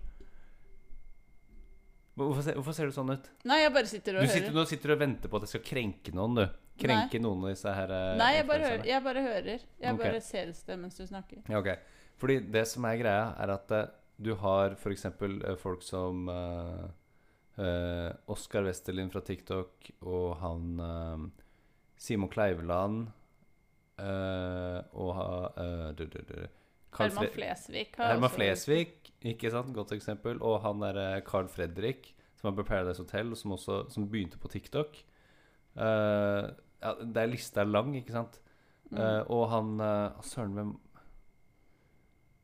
Hvorfor 2.19 2.43
ser, 2.43 2.57
hvorfor 2.59 2.75
ser 2.75 2.91
du 2.91 2.97
sånn 2.97 3.13
ut? 3.15 3.29
Nei, 3.47 3.61
jeg 3.63 3.73
bare 3.73 3.89
sitter 3.89 4.17
og 4.17 4.25
Du 4.25 4.27
hører. 4.27 4.35
sitter, 4.35 4.55
nå 4.57 4.65
sitter 4.67 4.91
du 4.91 4.95
og 4.97 5.03
venter 5.05 5.31
på 5.31 5.39
at 5.39 5.47
jeg 5.47 5.55
skal 5.55 5.65
krenke 5.69 6.15
noen, 6.17 6.41
du. 6.41 6.47
Krenke 6.79 7.21
noen 7.23 7.45
av 7.47 7.53
disse 7.55 7.75
her 7.75 7.93
eh, 7.95 8.17
Nei, 8.19 8.33
jeg 8.37 8.47
bare, 8.47 8.67
hører, 8.67 8.85
jeg 8.87 9.05
bare 9.05 9.23
hører. 9.23 9.63
Jeg 9.79 9.95
okay. 9.95 10.03
bare 10.03 10.21
ser 10.23 10.51
et 10.51 10.59
sted 10.59 10.79
mens 10.83 10.99
du 10.99 11.07
snakker. 11.07 11.41
Ja, 11.47 11.63
ok. 11.63 11.71
Fordi 12.19 12.41
det 12.55 12.65
som 12.71 12.87
er 12.91 12.99
greia, 13.01 13.25
er 13.39 13.55
at 13.55 13.75
eh, 13.75 13.89
du 14.19 14.33
har 14.35 14.75
f.eks. 14.75 15.07
Uh, 15.07 15.55
folk 15.63 15.83
som 15.87 16.27
uh, 17.59 18.11
Oskar 18.31 18.65
Westerlin 18.67 19.11
fra 19.13 19.21
TikTok 19.27 19.91
og 20.07 20.37
han 20.43 20.81
uh, 20.81 21.27
Simon 21.99 22.31
Kleiveland 22.31 23.09
uh, 23.99 24.79
og 24.95 25.11
ha, 25.19 25.29
eh, 25.59 25.89
du, 25.99 26.05
du, 26.07 26.21
du, 26.29 26.37
Herman 26.95 27.25
Fre- 27.27 27.33
Flesvig 27.35 27.87
Herman 27.99 28.29
også- 28.29 28.37
Flesvig, 28.37 28.85
ikke 29.27 29.51
sant? 29.51 29.75
Godt 29.75 29.93
eksempel. 29.97 30.39
Og 30.43 30.61
han 30.63 30.81
derre 30.83 31.21
Carl 31.27 31.49
Fredrik, 31.51 32.13
som 32.39 32.53
er 32.53 32.57
på 32.61 32.67
Paradise 32.69 33.03
Hotel, 33.03 33.35
som 33.37 33.53
også 33.57 33.81
som 33.91 34.07
begynte 34.09 34.39
på 34.39 34.49
TikTok. 34.53 35.01
Uh, 35.75 36.47
ja, 36.79 36.95
det 37.03 37.23
er 37.25 37.33
lista 37.33 37.65
er 37.65 37.71
lang, 37.71 37.91
ikke 37.99 38.15
sant? 38.15 38.39
Mm. 38.89 39.01
Eh, 39.03 39.23
og 39.35 39.43
han 39.53 39.75
uh, 39.83 40.23
Søren, 40.25 40.55
hvem 40.57 40.71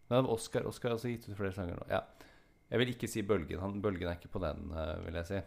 det 0.04 0.18
var 0.18 0.26
Oskar. 0.34 0.66
Oskar 0.68 0.90
har 0.92 0.98
også 0.98 1.08
gitt 1.08 1.28
ut 1.30 1.36
flere 1.38 1.54
sanger 1.56 1.78
nå. 1.78 1.86
Ja. 1.88 2.02
Jeg 2.71 2.80
vil 2.80 2.94
ikke 2.94 3.11
si 3.11 3.23
Bølgen. 3.26 3.61
Han, 3.61 3.80
Bølgen 3.83 4.09
er 4.09 4.18
ikke 4.18 4.33
på 4.33 4.42
den, 4.42 4.71
eh, 4.73 4.97
vil 5.04 5.18
jeg 5.21 5.28
si. 5.28 5.40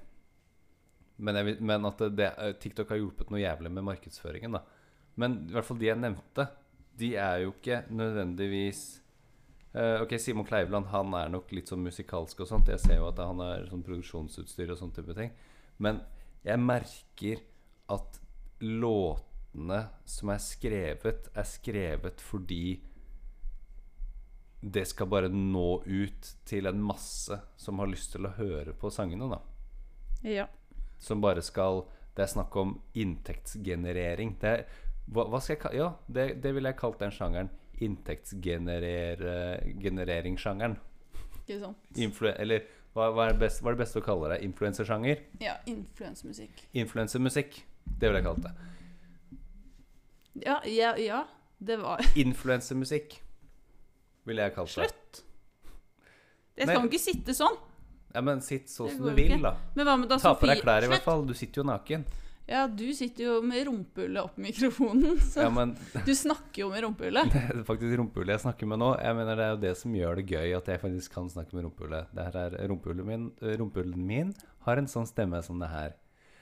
Men, 1.17 1.39
jeg 1.39 1.57
men 1.65 1.85
at 1.89 2.03
det, 2.13 2.29
eh, 2.37 2.53
TikTok 2.61 2.93
har 2.93 3.01
hjulpet 3.01 3.31
noe 3.33 3.41
jævlig 3.41 3.71
med 3.73 3.87
markedsføringen, 3.87 4.53
da. 4.53 4.63
Men 5.17 5.41
i 5.47 5.55
hvert 5.55 5.65
fall 5.65 5.79
de 5.81 5.89
jeg 5.89 5.99
nevnte, 5.99 6.45
de 6.97 7.15
er 7.17 7.43
jo 7.43 7.53
ikke 7.53 7.83
nødvendigvis 7.93 8.81
uh, 9.75 10.01
Ok, 10.01 10.15
Simon 10.21 10.45
Kleiveland 10.45 10.89
han 10.89 11.13
er 11.17 11.29
nok 11.29 11.51
litt 11.53 11.69
sånn 11.69 11.83
musikalsk 11.85 12.41
og 12.41 12.49
sånt. 12.49 12.69
Jeg 12.69 12.81
ser 12.81 13.01
jo 13.01 13.09
at 13.09 13.21
han 13.21 13.41
er 13.45 13.67
sånn 13.69 13.83
produksjonsutstyr 13.85 14.73
og 14.73 14.79
sånn 14.79 14.93
type 14.95 15.13
ting. 15.17 15.33
Men 15.81 16.01
jeg 16.45 16.61
merker 16.61 17.41
at 17.93 18.19
låtene 18.61 19.81
som 20.09 20.33
er 20.33 20.41
skrevet, 20.41 21.29
er 21.33 21.49
skrevet 21.49 22.23
fordi 22.23 22.79
det 24.61 24.85
skal 24.89 25.07
bare 25.07 25.29
nå 25.29 25.83
ut 25.85 26.35
til 26.45 26.65
en 26.65 26.83
masse 26.83 27.39
som 27.57 27.79
har 27.79 27.87
lyst 27.91 28.11
til 28.15 28.25
å 28.25 28.29
høre 28.37 28.73
på 28.77 28.89
sangene, 28.93 29.29
da. 29.29 29.39
Ja. 30.25 30.47
Som 30.99 31.21
bare 31.21 31.41
skal 31.45 31.85
Det 32.17 32.23
er 32.23 32.27
snakk 32.31 32.55
om 32.57 32.81
inntektsgenerering. 32.97 34.41
Det 34.41 34.49
er, 34.49 34.65
hva, 35.13 35.29
hva 35.29 35.37
skal 35.37 35.53
jeg 35.53 35.61
kalle 35.61 35.77
Ja, 35.77 35.93
det, 36.09 36.41
det 36.41 36.49
ville 36.55 36.69
jeg 36.71 36.79
kalt 36.79 36.97
den 36.97 37.13
sjangeren. 37.13 37.49
Inntektsgenereringssjangeren. 37.85 40.75
Ikke 41.43 41.59
sant? 41.61 41.77
Influ 41.93 42.31
eller 42.31 42.65
hva, 42.97 43.13
hva, 43.13 43.27
er 43.27 43.31
det 43.35 43.41
best, 43.43 43.61
beste 43.61 44.01
å 44.01 44.03
kalle 44.07 44.33
det? 44.33 44.41
Influensersjanger? 44.47 45.21
Ja, 45.43 45.61
influensemusikk. 45.69 46.65
Influensemusikk. 46.73 47.61
Det 47.85 48.09
ville 48.09 48.17
jeg 48.23 48.29
kalt 48.31 48.41
det. 48.47 48.53
Ja, 50.41 50.57
ja, 50.65 50.97
ja. 50.97 51.29
Det 51.61 51.77
var 51.81 52.01
Influensermusikk 52.17 53.26
ville 54.27 54.45
jeg 54.47 54.55
kalt 54.57 54.75
det. 54.75 54.87
Slutt! 54.91 55.23
Jeg 56.57 56.67
skal 56.69 56.79
jo 56.81 56.89
ikke 56.89 57.01
sitte 57.03 57.35
sånn. 57.37 57.57
Ja, 58.15 58.21
men 58.25 58.39
sitt 58.41 58.71
sånn 58.71 58.89
som 58.95 59.03
du 59.05 59.11
vil, 59.13 59.35
ikke. 59.35 59.43
da. 59.43 59.51
Men 59.77 59.85
hva 59.89 59.97
med 60.01 60.09
da 60.09 60.17
Ta 60.21 60.31
på 60.37 60.47
deg 60.49 60.63
klær 60.63 60.85
i 60.87 60.89
hvert 60.89 61.05
fall. 61.05 61.25
Du 61.27 61.35
sitter 61.37 61.61
jo 61.61 61.67
naken. 61.69 62.05
Ja, 62.47 62.61
du 62.71 62.85
sitter 62.95 63.25
jo 63.25 63.33
med 63.43 63.65
rumpehullet 63.67 64.23
opp 64.23 64.37
mikrofonen, 64.39 65.17
så 65.31 65.43
Ja, 65.43 65.49
men 65.51 65.73
du 66.07 66.13
snakker 66.15 66.61
jo 66.63 66.69
med 66.71 66.85
rumpehullet. 66.85 67.27
det 67.33 67.41
er 67.51 67.63
faktisk 67.67 67.97
rumpehullet 67.99 68.37
jeg 68.37 68.43
snakker 68.45 68.69
med 68.71 68.79
nå. 68.81 68.93
Jeg 69.03 69.17
mener 69.19 69.35
Det 69.35 69.45
er 69.45 69.51
jo 69.51 69.59
det 69.65 69.73
som 69.81 69.97
gjør 69.99 70.21
det 70.21 70.25
gøy, 70.31 70.55
at 70.57 70.71
jeg 70.71 70.81
faktisk 70.85 71.13
kan 71.17 71.27
snakke 71.33 71.57
med 71.57 71.67
rumpehullet. 71.67 72.07
Det 72.15 72.25
her 72.29 72.39
er 72.47 72.57
rumpehullet 72.71 73.09
min, 73.09 73.27
rumpehullet 73.59 73.99
min 74.13 74.31
har 74.65 74.79
en 74.81 74.87
sånn 74.91 75.05
stemme 75.11 75.43
som 75.43 75.59
det 75.59 75.69
her. 75.73 75.93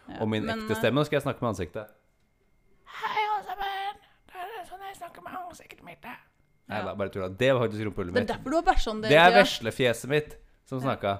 Ja, 0.05 0.19
Og 0.21 0.29
min 0.29 0.45
men, 0.45 0.61
ekte 0.63 0.77
eh, 0.77 0.81
stemme, 0.83 1.01
nå 1.01 1.07
skal 1.09 1.17
jeg 1.17 1.25
snakke 1.25 1.41
med 1.41 1.55
ansiktet. 1.55 1.89
Hei, 3.01 3.25
alle 3.25 3.43
sammen. 3.49 3.99
Det 4.29 4.45
er 4.45 4.69
sånn 4.69 4.85
jeg 4.85 4.99
snakker 5.01 5.25
med 5.25 5.41
ansiktet 5.41 5.81
mitt. 5.89 6.05
da. 6.05 6.13
Nei, 6.67 6.79
Ja. 6.81 6.95
bare 6.95 7.09
tulla. 7.13 7.29
Det 7.29 7.51
var 7.53 7.67
faktisk 7.67 7.83
rumpehullet 7.85 8.13
Det 8.13 8.17
er 8.17 8.25
mitt. 8.25 8.31
derfor 8.33 8.49
du 8.49 8.55
har 8.55 8.63
bæsja 8.73 8.91
om 8.91 9.01
det. 9.01 9.09
Det 9.09 9.17
er 9.21 9.31
veslefjeset 9.43 10.09
mitt 10.09 10.37
som 10.65 10.79
snakka. 10.81 11.19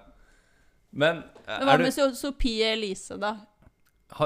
Men 0.92 1.18
eh, 1.48 1.60
Men 1.60 1.68
hva 1.68 1.78
du 1.78 1.84
med 1.84 1.94
So- 1.94 2.14
Sophie 2.16 2.64
Elise, 2.74 3.18
da? 3.20 3.36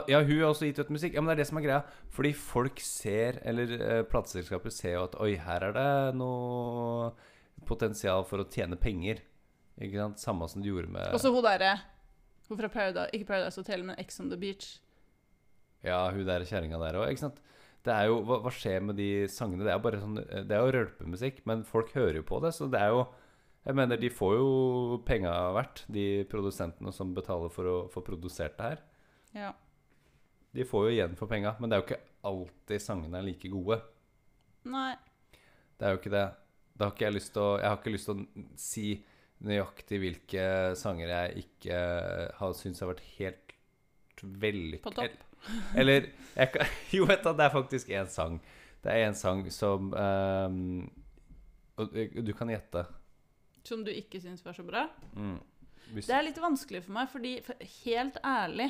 Ja, 0.07 0.19
hun 0.21 0.39
har 0.39 0.49
også 0.53 0.65
gitt 0.67 0.79
ut 0.79 0.89
musikk. 0.91 1.13
Ja, 1.13 1.21
men 1.21 1.27
det 1.35 1.39
er 1.39 1.43
det 1.43 1.47
som 1.47 1.57
er 1.57 1.61
greia. 1.61 1.83
Fordi 2.09 2.33
folk 2.35 2.79
ser, 2.79 3.39
eller 3.43 3.63
eh, 3.81 4.03
plateselskaper 4.03 4.71
ser 4.71 4.93
jo 4.93 5.03
at 5.03 5.15
oi, 5.19 5.35
her 5.35 5.63
er 5.63 5.71
det 5.73 6.15
noe 6.15 7.11
potensial 7.65 8.23
for 8.23 8.39
å 8.43 8.47
tjene 8.51 8.75
penger. 8.79 9.19
Ikke 9.81 9.95
sant? 9.95 10.19
Samme 10.19 10.47
som 10.49 10.61
du 10.61 10.67
gjorde 10.69 10.89
med 10.91 11.07
Og 11.13 11.19
så 11.19 11.31
hun 11.33 11.41
derre 11.43 11.79
Hun 12.49 12.57
fra 12.57 12.67
Paradise, 12.67 13.09
ikke 13.13 13.27
Paradise 13.27 13.55
Hotel, 13.61 13.83
men 13.83 13.95
Ex 13.99 14.19
on 14.19 14.29
the 14.29 14.37
Beach. 14.37 14.79
Ja, 15.83 16.09
hun 16.11 16.25
der 16.25 16.41
kjerringa 16.41 16.79
der 16.81 16.97
òg, 16.99 17.09
ikke 17.13 17.19
sant. 17.19 17.39
Det 17.89 17.95
er 17.95 18.09
jo, 18.11 18.19
hva, 18.27 18.37
hva 18.43 18.51
skjer 18.53 18.83
med 18.85 18.99
de 18.99 19.09
sangene? 19.33 19.65
Det 19.65 19.71
er 19.73 19.81
bare 19.81 20.01
sånn 20.01 20.19
Det 20.19 20.53
er 20.53 20.61
jo 20.61 20.73
rølpemusikk, 20.75 21.41
men 21.49 21.65
folk 21.65 21.89
hører 21.95 22.19
jo 22.19 22.27
på 22.29 22.37
det, 22.43 22.53
så 22.53 22.67
det 22.69 22.81
er 22.83 22.93
jo 22.93 23.07
Jeg 23.65 23.75
mener, 23.75 23.99
de 23.99 24.11
får 24.13 24.35
jo 24.37 24.99
penga 25.07 25.31
verdt, 25.57 25.83
de 25.91 26.05
produsentene 26.31 26.93
som 26.95 27.15
betaler 27.17 27.51
for 27.53 27.67
å 27.67 27.77
få 27.91 28.03
produsert 28.05 28.55
det 28.57 28.69
her. 28.69 28.83
Ja. 29.35 29.49
De 30.55 30.65
får 30.65 30.87
jo 30.87 30.93
igjen 30.93 31.17
for 31.19 31.29
penga, 31.29 31.51
men 31.59 31.69
det 31.69 31.75
er 31.75 31.81
jo 31.81 31.87
ikke 31.89 31.99
alltid 32.29 32.81
sangene 32.81 33.19
er 33.19 33.27
like 33.27 33.51
gode. 33.51 33.81
Nei. 34.69 34.93
Det 35.77 35.87
er 35.87 35.93
jo 35.93 35.99
ikke 35.99 36.13
det. 36.15 36.25
Da 36.79 36.87
har 36.87 36.95
ikke 36.95 37.07
jeg 37.09 37.17
lyst 37.17 37.33
til 37.35 37.43
å 37.43 37.51
Jeg 37.59 37.67
har 37.67 37.79
ikke 37.81 37.93
lyst 37.93 38.09
til 38.09 38.15
å 38.15 38.47
si 38.63 38.87
nøyaktig 39.49 39.99
hvilke 40.03 40.45
sanger 40.79 41.13
jeg 41.13 41.45
ikke 41.45 41.79
har 42.39 42.55
syntes 42.59 42.83
har 42.83 42.93
vært 42.93 43.05
helt 43.17 44.23
vellykket. 44.23 44.87
På 44.87 44.95
topp. 44.95 45.28
Eller 45.75 46.09
jeg 46.35 46.67
Jo, 46.95 47.05
vet 47.09 47.23
du, 47.23 47.31
det 47.35 47.45
er 47.45 47.53
faktisk 47.53 47.89
én 47.93 48.09
sang. 48.11 48.39
Det 48.83 48.91
er 48.93 49.07
en 49.09 49.15
sang 49.17 49.43
som 49.51 49.91
um, 49.93 50.89
du- 51.77 52.33
kan 52.37 52.51
gjette. 52.51 52.85
Som 53.63 53.83
du 53.83 53.91
ikke 53.91 54.21
syns 54.23 54.43
var 54.45 54.55
så 54.55 54.63
bra? 54.63 54.85
Mm. 55.15 55.39
Det 55.95 56.13
er 56.13 56.23
litt 56.23 56.37
vanskelig 56.39 56.83
for 56.85 56.95
meg, 56.95 57.09
fordi 57.11 57.31
for 57.41 57.57
helt 57.83 58.17
ærlig 58.23 58.67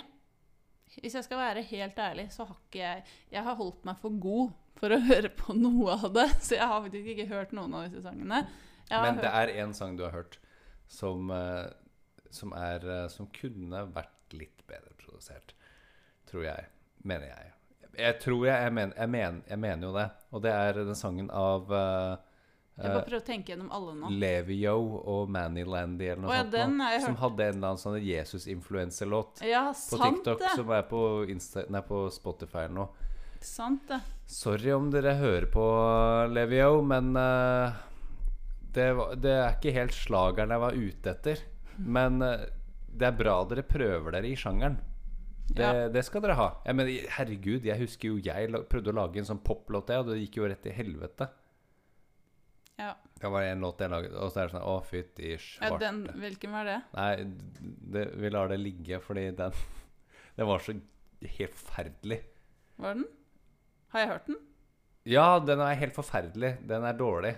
Hvis 1.04 1.18
jeg 1.18 1.26
skal 1.26 1.38
være 1.42 1.64
helt 1.68 1.98
ærlig, 2.00 2.30
så 2.32 2.46
har 2.48 2.56
ikke 2.56 2.80
jeg 2.80 3.04
Jeg 3.36 3.44
har 3.44 3.58
holdt 3.60 3.84
meg 3.86 4.00
for 4.02 4.16
god 4.24 4.54
for 4.80 4.96
å 4.96 5.02
høre 5.10 5.30
på 5.36 5.54
noe 5.58 5.92
av 5.98 6.14
det. 6.16 6.30
Så 6.40 6.56
jeg 6.56 6.66
har 6.66 6.82
faktisk 6.86 7.10
ikke 7.14 7.28
hørt 7.30 7.52
noen 7.54 7.74
av 7.76 7.86
disse 7.90 8.02
sangene. 8.06 8.46
Men 8.90 9.20
det 9.20 9.28
hørt, 9.28 9.52
er 9.52 9.66
én 9.66 9.74
sang 9.76 9.98
du 10.00 10.06
har 10.08 10.16
hørt 10.16 10.40
som, 10.90 11.28
eh, 11.36 11.68
som 12.34 12.54
er 12.58 12.86
eh, 12.88 13.08
Som 13.12 13.28
kunne 13.36 13.84
vært 13.94 14.34
litt 14.34 14.64
bedre 14.70 14.96
produsert. 14.98 15.54
Tror 16.30 16.46
jeg. 16.46 16.70
Mener 17.04 17.32
jeg. 17.32 17.54
Jeg 18.00 18.16
tror 18.22 18.46
jeg 18.46 18.64
Jeg, 18.64 18.74
men, 18.74 18.94
jeg, 18.96 19.10
men, 19.10 19.44
jeg 19.50 19.60
mener 19.60 19.88
jo 19.88 19.94
det. 19.98 20.10
Og 20.32 20.44
det 20.46 20.52
er 20.56 20.84
den 20.84 20.96
sangen 20.96 21.30
av 21.34 21.72
uh, 21.74 22.18
jeg 22.80 22.94
bare 22.94 23.04
prøver 23.04 23.20
å 23.20 23.28
tenke 23.28 23.52
gjennom 23.52 23.72
alle 23.76 23.94
nå. 23.98 24.10
Levio 24.22 24.76
og 25.12 25.32
Manny 25.34 25.66
Landy 25.68 26.08
eller 26.08 26.22
noe 26.24 26.32
oh, 26.32 26.38
ja, 26.38 26.46
sånt. 26.48 26.78
nå, 26.80 26.90
som 27.04 27.12
hørt. 27.12 27.22
hadde 27.26 27.48
en 27.50 27.58
eller 27.58 27.72
annen 27.74 27.82
sånn 27.82 27.98
Jesus-influencer-låt 28.06 29.44
Ja, 29.48 29.66
på 29.74 30.00
TikTok 30.00 30.40
det. 30.40 30.54
som 30.56 30.72
er 30.78 30.86
på, 30.88 31.02
Insta, 31.34 31.66
nei, 31.68 31.82
på 31.84 32.06
Spotify 32.14 32.70
noe. 32.72 32.88
Sant 33.44 33.84
det. 33.92 34.00
Sorry 34.32 34.72
om 34.76 34.88
dere 34.94 35.18
hører 35.20 35.48
på 35.52 35.66
Levio, 36.32 36.80
men 36.88 37.12
uh, 37.20 37.76
det, 38.76 38.90
var, 38.96 39.16
det 39.20 39.36
er 39.36 39.58
ikke 39.58 39.76
helt 39.76 39.96
slageren 39.96 40.56
jeg 40.56 40.64
var 40.64 40.80
ute 40.80 41.14
etter. 41.16 41.44
Men 41.84 42.24
uh, 42.24 42.48
det 42.96 43.12
er 43.12 43.20
bra 43.20 43.42
dere 43.50 43.68
prøver 43.68 44.16
dere 44.16 44.32
i 44.32 44.40
sjangeren. 44.40 44.80
Det, 45.50 45.64
Ja. 45.66 45.88
det 45.90 46.04
skal 46.06 46.22
dere 46.22 46.36
ha. 46.38 46.48
Jeg 46.66 46.76
mener, 46.78 47.08
herregud, 47.18 47.64
jeg 47.66 47.80
husker 47.80 48.12
jo 48.12 48.18
jeg 48.22 48.52
prøvde 48.70 48.92
å 48.92 48.98
lage 49.00 49.18
en 49.22 49.26
sånn 49.26 49.42
poplåt, 49.44 49.90
og 49.96 50.12
det 50.12 50.20
gikk 50.22 50.38
jo 50.42 50.48
rett 50.52 50.66
i 50.70 50.74
helvete. 50.76 51.30
Ja. 52.80 52.94
Det 53.20 53.28
var 53.34 53.44
en 53.44 53.60
låt 53.66 53.82
jeg 53.84 53.92
laget, 53.92 54.14
og 54.16 54.30
så 54.32 54.40
er 54.44 54.48
det 54.48 54.54
sånn 54.56 54.68
Å, 54.72 54.76
fytti 54.88 55.32
ja 55.34 55.40
svarte. 55.42 55.80
den, 55.84 55.98
hvilken 56.22 56.54
var 56.56 56.70
det? 56.70 56.78
Nei, 56.96 57.10
det, 57.96 58.04
vi 58.22 58.30
lar 58.32 58.48
det 58.54 58.60
ligge, 58.62 59.02
fordi 59.04 59.26
den 59.36 59.52
Den 60.40 60.48
var 60.48 60.62
så 60.64 60.72
helt 61.36 61.56
forferdelig. 61.60 62.22
Var 62.80 62.94
den? 62.96 63.08
Har 63.92 64.00
jeg 64.06 64.10
hørt 64.14 64.28
den? 64.30 64.38
Ja, 65.10 65.26
den 65.44 65.60
er 65.60 65.74
helt 65.76 65.98
forferdelig. 65.98 66.54
Den 66.70 66.86
er 66.88 66.96
dårlig. 66.96 67.34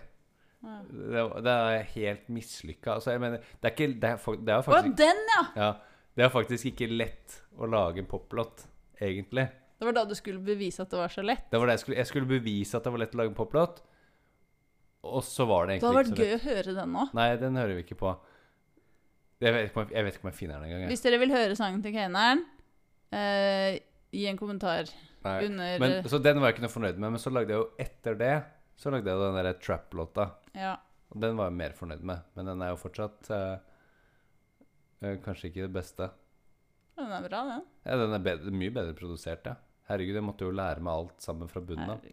Ja. 0.61 0.75
Det, 0.85 1.23
det 1.47 1.55
er 1.55 1.87
helt 1.95 2.27
mislykka. 2.29 2.99
Altså, 2.99 3.15
jeg 3.15 3.23
mener, 3.23 3.37
det 3.61 3.71
er 3.71 3.73
ikke 3.73 3.87
Det 4.03 4.11
er, 4.11 4.19
det 4.45 4.53
er 4.53 4.61
faktisk 4.67 4.91
Å, 4.91 4.97
den, 4.99 5.23
ja! 5.31 5.41
ja, 5.57 5.71
Det 6.17 6.25
er 6.25 6.31
faktisk 6.33 6.71
ikke 6.73 6.89
lett 6.91 7.37
å 7.55 7.67
lage 7.71 8.01
en 8.03 8.09
poplåt, 8.09 8.65
egentlig. 8.99 9.47
Det 9.81 9.87
var 9.87 9.95
da 9.97 10.03
du 10.05 10.13
skulle 10.17 10.43
bevise 10.45 10.83
at 10.83 10.91
det 10.91 10.99
var 10.99 11.13
så 11.13 11.23
lett. 11.25 11.47
Det 11.49 11.59
var 11.61 11.69
det 11.71 11.77
jeg 11.79 11.83
skulle 11.85 11.97
Jeg 11.97 12.09
skulle 12.11 12.29
bevise 12.29 12.77
at 12.77 12.85
det 12.85 12.91
var 12.93 13.01
lett 13.01 13.15
å 13.15 13.21
lage 13.21 13.31
en 13.31 13.37
poplåt, 13.37 13.79
og 15.09 15.23
så 15.25 15.47
var 15.49 15.65
det 15.65 15.77
egentlig 15.79 15.81
Det 15.81 15.89
hadde 15.89 16.01
lett. 16.03 16.11
vært 16.11 16.19
ikke 16.19 16.25
så 16.25 16.29
gøy 16.29 16.35
å 16.37 16.57
høre 16.57 16.75
den 16.77 16.91
nå. 16.93 17.05
Nei, 17.17 17.29
den 17.41 17.55
hører 17.57 17.79
vi 17.79 17.85
ikke 17.85 17.97
på. 17.97 18.11
Jeg 19.41 19.55
vet 19.55 19.71
ikke 19.71 19.79
om 19.79 19.87
jeg, 19.87 19.95
jeg, 19.95 20.05
vet 20.05 20.17
ikke 20.17 20.27
om 20.27 20.29
jeg 20.29 20.37
finner 20.37 20.59
den 20.59 20.67
engang. 20.69 20.91
Hvis 20.91 21.05
dere 21.07 21.21
vil 21.23 21.33
høre 21.33 21.55
sangen 21.57 21.81
til 21.81 21.95
Keineren, 21.95 22.43
eh, 23.17 23.79
gi 24.13 24.27
en 24.29 24.37
kommentar 24.37 24.91
Nei. 25.25 25.37
under 25.47 25.81
Men, 25.81 25.95
så 26.11 26.19
den 26.21 26.41
var 26.41 26.51
jeg 26.51 26.59
ikke 26.59 26.65
noe 26.67 26.75
fornøyd 26.75 27.01
med. 27.01 27.15
Men 27.15 27.23
så 27.23 27.33
lagde 27.33 27.55
jeg 27.55 27.63
jo 27.63 27.67
etter 27.81 28.19
det 28.19 28.35
Så 28.81 28.89
lagde 28.93 29.09
jeg 29.09 29.19
den 29.21 29.35
der 29.37 29.57
trap-låta. 29.61 30.27
Ja. 30.57 30.75
Og 31.11 31.19
den 31.21 31.35
var 31.37 31.49
jeg 31.49 31.57
mer 31.57 31.73
fornøyd 31.77 32.05
med. 32.05 32.21
Men 32.37 32.47
den 32.49 32.61
er 32.65 32.71
jo 32.75 32.79
fortsatt 32.81 33.29
eh, 33.33 33.57
kanskje 35.01 35.49
ikke 35.49 35.65
det 35.65 35.73
beste. 35.75 36.09
Den 36.97 37.13
er 37.15 37.25
bra, 37.25 37.41
den. 37.47 37.63
Ja, 37.85 37.97
den 37.97 38.13
er 38.15 38.23
bedre, 38.23 38.53
mye 38.53 38.73
bedre 38.73 38.95
produsert, 38.97 39.47
ja. 39.47 39.55
Herregud, 39.89 40.17
jeg 40.19 40.25
måtte 40.25 40.45
jo 40.45 40.53
lære 40.55 40.83
meg 40.83 40.93
alt 40.93 41.23
sammen 41.23 41.49
fra 41.51 41.63
bunnen 41.65 41.89
av. 41.89 42.03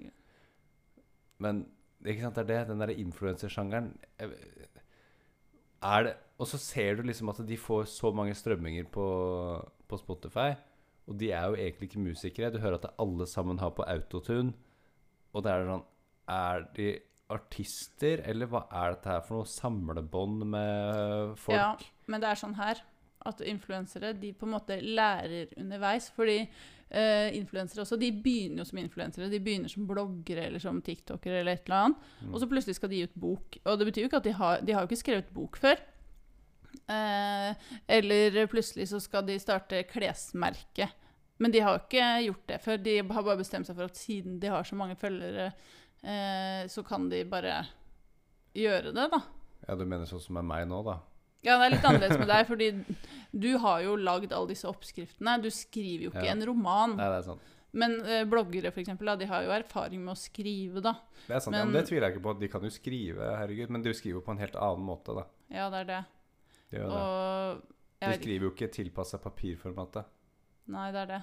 Men 1.45 1.67
ikke 2.05 2.25
sant, 2.25 2.39
det 2.39 2.47
er 2.47 2.51
det. 2.51 2.63
Den 2.71 2.83
derre 2.83 2.97
influensersjangeren 2.99 3.93
Er 5.79 6.03
det 6.07 6.15
Og 6.39 6.47
så 6.47 6.59
ser 6.59 6.97
du 6.97 7.03
liksom 7.07 7.31
at 7.31 7.41
de 7.47 7.59
får 7.59 7.85
så 7.91 8.13
mange 8.15 8.35
strømminger 8.35 8.89
på, 8.95 9.07
på 9.89 9.99
Spotify. 10.01 10.53
Og 11.09 11.19
de 11.19 11.31
er 11.33 11.47
jo 11.47 11.59
egentlig 11.59 11.89
ikke 11.89 12.03
musikere. 12.03 12.51
Du 12.55 12.59
hører 12.59 12.79
at 12.79 12.91
alle 12.99 13.27
sammen 13.27 13.59
har 13.59 13.71
på 13.75 13.87
autotune. 13.87 14.55
Og 15.33 15.45
det 15.45 15.53
er 15.53 15.67
sånn 15.69 15.87
Er 16.29 16.67
de 16.77 16.89
artister, 17.33 18.23
eller 18.29 18.49
hva 18.49 18.65
er 18.73 18.95
dette 18.95 19.11
her 19.13 19.25
for 19.27 19.41
noe? 19.41 19.51
Samlebånd 19.51 20.47
med 20.49 21.35
folk? 21.41 21.59
Ja, 21.59 21.73
men 22.09 22.25
det 22.25 22.31
er 22.31 22.41
sånn 22.41 22.57
her 22.59 22.81
at 23.29 23.43
influensere 23.45 24.15
de 24.17 24.33
på 24.37 24.47
en 24.47 24.55
måte 24.55 24.79
lærer 24.81 25.51
underveis. 25.59 26.09
Fordi 26.15 26.39
uh, 26.45 27.29
influensere 27.37 27.83
også, 27.85 27.99
de 28.01 28.11
begynner 28.15 28.63
jo 28.63 28.69
som 28.71 28.81
influensere. 28.81 29.31
De 29.33 29.43
begynner 29.43 29.73
som 29.73 29.89
bloggere 29.89 30.47
eller 30.49 30.63
som 30.63 30.81
tiktokere 30.85 31.43
eller 31.43 31.59
et 31.59 31.69
eller 31.69 31.89
annet. 31.89 32.09
Mm. 32.23 32.33
Og 32.33 32.41
så 32.41 32.51
plutselig 32.51 32.79
skal 32.79 32.93
de 32.93 33.03
gi 33.03 33.11
ut 33.11 33.21
bok. 33.27 33.61
Og 33.65 33.79
det 33.79 33.89
betyr 33.91 34.05
jo 34.05 34.11
ikke 34.11 34.23
at 34.23 34.29
de 34.29 34.37
har 34.39 34.65
De 34.65 34.77
har 34.77 34.85
jo 34.85 34.91
ikke 34.91 35.03
skrevet 35.03 35.35
bok 35.35 35.61
før. 35.61 35.83
Eh, 36.89 37.69
eller 37.99 38.47
plutselig 38.49 38.89
så 38.89 39.01
skal 39.03 39.27
de 39.27 39.39
starte 39.41 39.83
klesmerke. 39.91 40.89
Men 41.39 41.53
de 41.55 41.61
har 41.63 41.77
jo 41.77 41.85
ikke 41.85 42.07
gjort 42.27 42.49
det 42.51 42.63
før. 42.65 42.81
De 42.83 42.97
har 42.99 43.27
bare 43.27 43.41
bestemt 43.41 43.69
seg 43.69 43.77
for 43.77 43.91
at 43.91 43.99
siden 43.99 44.41
de 44.43 44.51
har 44.51 44.67
så 44.67 44.79
mange 44.79 44.97
følgere, 44.99 45.53
eh, 46.03 46.67
så 46.71 46.85
kan 46.87 47.09
de 47.11 47.25
bare 47.29 47.67
gjøre 48.55 48.93
det, 48.95 49.09
da. 49.13 49.21
Ja, 49.69 49.75
du 49.77 49.85
mener 49.85 50.07
sånn 50.09 50.23
som 50.23 50.39
med 50.39 50.45
meg 50.49 50.67
nå, 50.71 50.83
da? 50.87 50.99
Ja, 51.47 51.59
det 51.61 51.67
er 51.69 51.75
litt 51.77 51.85
annerledes 51.87 52.19
med 52.19 52.29
deg, 52.31 52.47
fordi 52.51 52.71
du 53.33 53.51
har 53.63 53.83
jo 53.85 53.95
lagd 54.01 54.33
alle 54.35 54.51
disse 54.51 54.67
oppskriftene. 54.71 55.37
Du 55.43 55.51
skriver 55.55 56.09
jo 56.09 56.11
ikke 56.11 56.25
Ja. 56.27 56.33
en 56.35 56.45
roman. 56.49 56.97
Nei, 56.99 57.09
det 57.15 57.21
er 57.23 57.27
sant. 57.29 57.55
Men 57.79 57.99
eh, 58.09 58.25
bloggere, 58.25 58.73
for 58.73 58.81
eksempel, 58.81 59.07
da, 59.11 59.15
de 59.21 59.27
har 59.29 59.45
jo 59.45 59.51
erfaring 59.53 60.01
med 60.03 60.15
å 60.15 60.19
skrive, 60.19 60.81
da. 60.83 60.95
Det 61.27 61.37
er 61.37 61.41
sant, 61.45 61.55
ja, 61.55 61.65
Men- 61.65 61.73
men 61.73 61.83
det 61.83 61.89
tviler 61.91 62.09
jeg 62.09 62.17
ikke 62.17 62.25
på. 62.25 62.39
De 62.41 62.49
kan 62.49 62.63
jo 62.65 62.71
skrive, 62.73 63.29
herregud. 63.39 63.71
Men 63.71 63.83
de 63.83 63.93
skriver 63.95 64.25
på 64.25 64.33
en 64.33 64.39
helt 64.39 64.57
annen 64.57 64.87
måte, 64.89 65.15
da. 65.15 65.27
Ja, 65.53 65.69
det 65.71 65.83
er 65.85 65.85
det. 65.93 66.01
De, 66.71 66.77
gjør 66.79 66.89
det. 66.89 66.97
Og 66.97 67.61
de 67.61 68.07
jeg 68.07 68.11
vet 68.15 68.21
skriver 68.23 68.47
jo 68.49 68.51
ikke 68.55 68.71
tilpassa 68.73 69.19
papirformatet. 69.21 70.05
Nei, 70.69 70.91
det 70.93 71.01
er 71.05 71.07
det. 71.13 71.23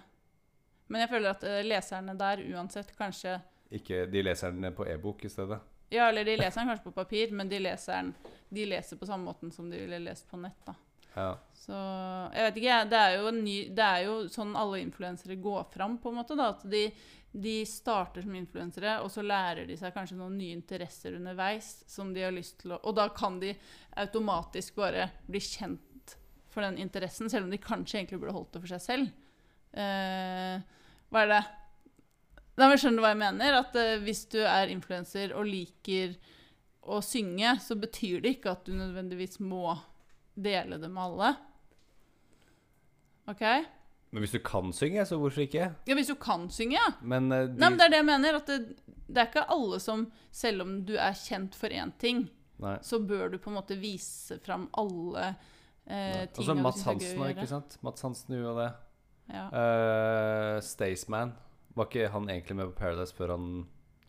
Men 0.87 1.01
jeg 1.01 1.09
føler 1.09 1.29
at 1.33 1.43
eh, 1.43 1.63
leserne 1.65 2.15
der 2.17 2.37
uansett 2.53 2.95
kanskje 2.95 3.41
Ikke, 3.73 4.05
de 4.05 4.21
leser 4.23 4.53
den 4.53 4.73
på 4.75 4.85
e-bok 4.87 5.25
i 5.25 5.31
stedet. 5.31 5.59
Ja, 5.89 6.09
eller 6.09 6.25
de 6.25 6.37
leser 6.37 6.61
den 6.61 6.69
kanskje 6.71 6.87
på 6.87 6.95
papir, 6.95 7.31
men 7.31 7.49
de 7.49 7.59
leser 7.61 7.93
den 8.01 8.13
De 8.49 8.65
leser 8.65 8.97
på 8.97 9.05
samme 9.05 9.25
måten 9.25 9.51
som 9.53 9.69
de 9.69 9.79
ville 9.79 9.99
lest 10.01 10.29
på 10.29 10.37
nett, 10.41 10.59
da. 10.65 10.75
Ja. 11.15 11.29
Så 11.55 11.75
jeg 12.35 12.47
vet 12.49 12.57
ikke. 12.59 12.79
Det 12.91 13.01
er 13.01 13.37
ny, 13.37 13.57
det 13.75 13.85
er 13.85 14.01
jo 14.05 14.15
sånn 14.31 14.55
alle 14.59 14.81
influensere 14.83 15.37
går 15.41 15.69
fram, 15.73 15.97
på 16.01 16.11
en 16.11 16.19
måte. 16.19 16.35
da, 16.37 16.49
At 16.53 16.65
de, 16.69 16.83
de 17.31 17.55
starter 17.69 18.25
som 18.25 18.35
influensere, 18.35 18.97
og 19.03 19.11
så 19.13 19.23
lærer 19.25 19.67
de 19.69 19.77
seg 19.79 19.95
kanskje 19.95 20.19
noen 20.19 20.37
nye 20.39 20.55
interesser 20.57 21.15
underveis 21.17 21.77
som 21.87 22.13
de 22.13 22.25
har 22.25 22.35
lyst 22.35 22.59
til 22.61 22.75
å 22.75 22.81
Og 22.83 22.95
da 22.99 23.07
kan 23.15 23.39
de 23.39 23.53
automatisk 24.03 24.75
bare 24.81 25.09
bli 25.27 25.39
kjent 25.39 26.17
for 26.51 26.63
den 26.63 26.77
interessen, 26.79 27.29
selv 27.31 27.47
om 27.47 27.51
de 27.51 27.59
kanskje 27.59 27.99
egentlig 28.01 28.21
burde 28.21 28.35
holdt 28.35 28.53
det 28.55 28.63
for 28.63 28.75
seg 28.75 28.83
selv. 28.83 29.13
Eh, 29.75 30.59
Hva 31.11 31.23
er 31.23 31.31
det? 31.31 31.43
Nei, 32.55 32.69
men 32.69 32.79
Skjønner 32.79 33.01
du 33.01 33.03
hva 33.03 33.11
jeg 33.11 33.21
mener? 33.21 33.57
At 33.59 33.75
uh, 33.75 33.95
hvis 34.05 34.23
du 34.31 34.39
er 34.41 34.71
influenser 34.71 35.33
og 35.35 35.47
liker 35.49 36.15
å 36.85 37.01
synge, 37.03 37.55
så 37.63 37.75
betyr 37.79 38.21
det 38.23 38.37
ikke 38.37 38.53
at 38.53 38.67
du 38.67 38.75
nødvendigvis 38.77 39.39
må 39.43 39.73
dele 40.35 40.77
det 40.79 40.91
med 40.91 41.03
alle. 41.03 41.31
OK? 43.31 43.43
Men 44.15 44.23
hvis 44.23 44.35
du 44.37 44.39
kan 44.45 44.71
synge, 44.75 45.03
så 45.09 45.17
hvorfor 45.19 45.43
ikke? 45.43 45.67
Ja, 45.89 45.97
hvis 45.97 46.11
du 46.13 46.15
kan 46.21 46.45
synge, 46.53 46.77
ja. 46.77 46.93
Men, 47.01 47.27
uh, 47.33 47.43
de, 47.49 47.57
Nei, 47.59 47.69
men 47.71 47.81
Det 47.81 47.87
er 47.87 47.93
det 47.95 47.99
jeg 47.99 48.09
mener. 48.11 48.39
At 48.39 48.51
det, 48.51 48.59
det 49.09 49.21
er 49.21 49.29
ikke 49.31 49.47
alle 49.57 49.81
som, 49.83 50.07
selv 50.31 50.63
om 50.63 50.77
du 50.87 50.95
er 50.95 51.17
kjent 51.19 51.57
for 51.59 51.75
én 51.75 51.91
ting, 51.99 52.27
Nei. 52.63 52.77
så 52.85 53.01
bør 53.03 53.33
du 53.33 53.39
på 53.41 53.51
en 53.51 53.57
måte 53.57 53.75
vise 53.75 54.37
fram 54.45 54.69
alle 54.79 55.33
eh, 55.91 56.21
Og 56.31 56.45
så 56.47 56.55
Mats 56.55 56.85
er 56.85 56.95
gøy 56.95 57.09
Hansen, 57.09 57.25
ikke 57.33 57.47
sant? 57.49 57.75
Mats 57.83 58.05
Hansen 58.05 58.37
gjorde 58.37 58.63
det. 58.63 58.69
Ja. 59.35 59.45
Uh, 59.51 60.61
Staysman. 60.63 61.33
Var 61.75 61.89
ikke 61.89 62.11
han 62.13 62.29
egentlig 62.31 62.55
med 62.59 62.71
på 62.71 62.79
Paradise 62.79 63.15
før 63.15 63.35
han 63.35 63.47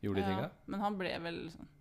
gjorde 0.02 0.22
de 0.22 0.24
Ja, 0.24 0.32
tinga? 0.32 0.50
Men 0.70 0.84
han 0.84 0.98
ble 1.00 1.12
vel 1.24 1.40
sånn 1.50 1.72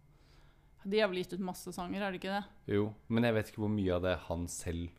De 0.85 0.99
har 1.01 1.09
vel 1.09 1.21
gitt 1.23 1.33
ut 1.33 1.45
masse 1.45 1.71
sanger, 1.73 2.01
er 2.01 2.13
det 2.13 2.21
ikke 2.21 2.35
det? 2.35 2.75
Jo, 2.75 2.89
men 3.09 3.25
jeg 3.25 3.35
vet 3.37 3.51
ikke 3.51 3.63
hvor 3.65 3.73
mye 3.73 3.95
av 3.95 4.03
det 4.05 4.15
han 4.27 4.47
selv 4.51 4.89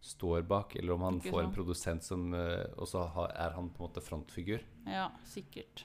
står 0.00 0.44
bak, 0.46 0.76
eller 0.78 0.94
om 0.94 1.04
han 1.06 1.18
Ikke 1.18 1.34
får 1.34 1.44
en 1.44 1.54
produsent 1.54 2.06
som 2.06 2.32
eh, 2.34 2.66
Og 2.78 2.86
så 2.90 3.04
er 3.28 3.54
han 3.56 3.70
på 3.74 3.82
en 3.82 3.88
måte 3.88 4.02
frontfigur. 4.04 4.62
Ja, 4.86 5.08
sikkert. 5.26 5.84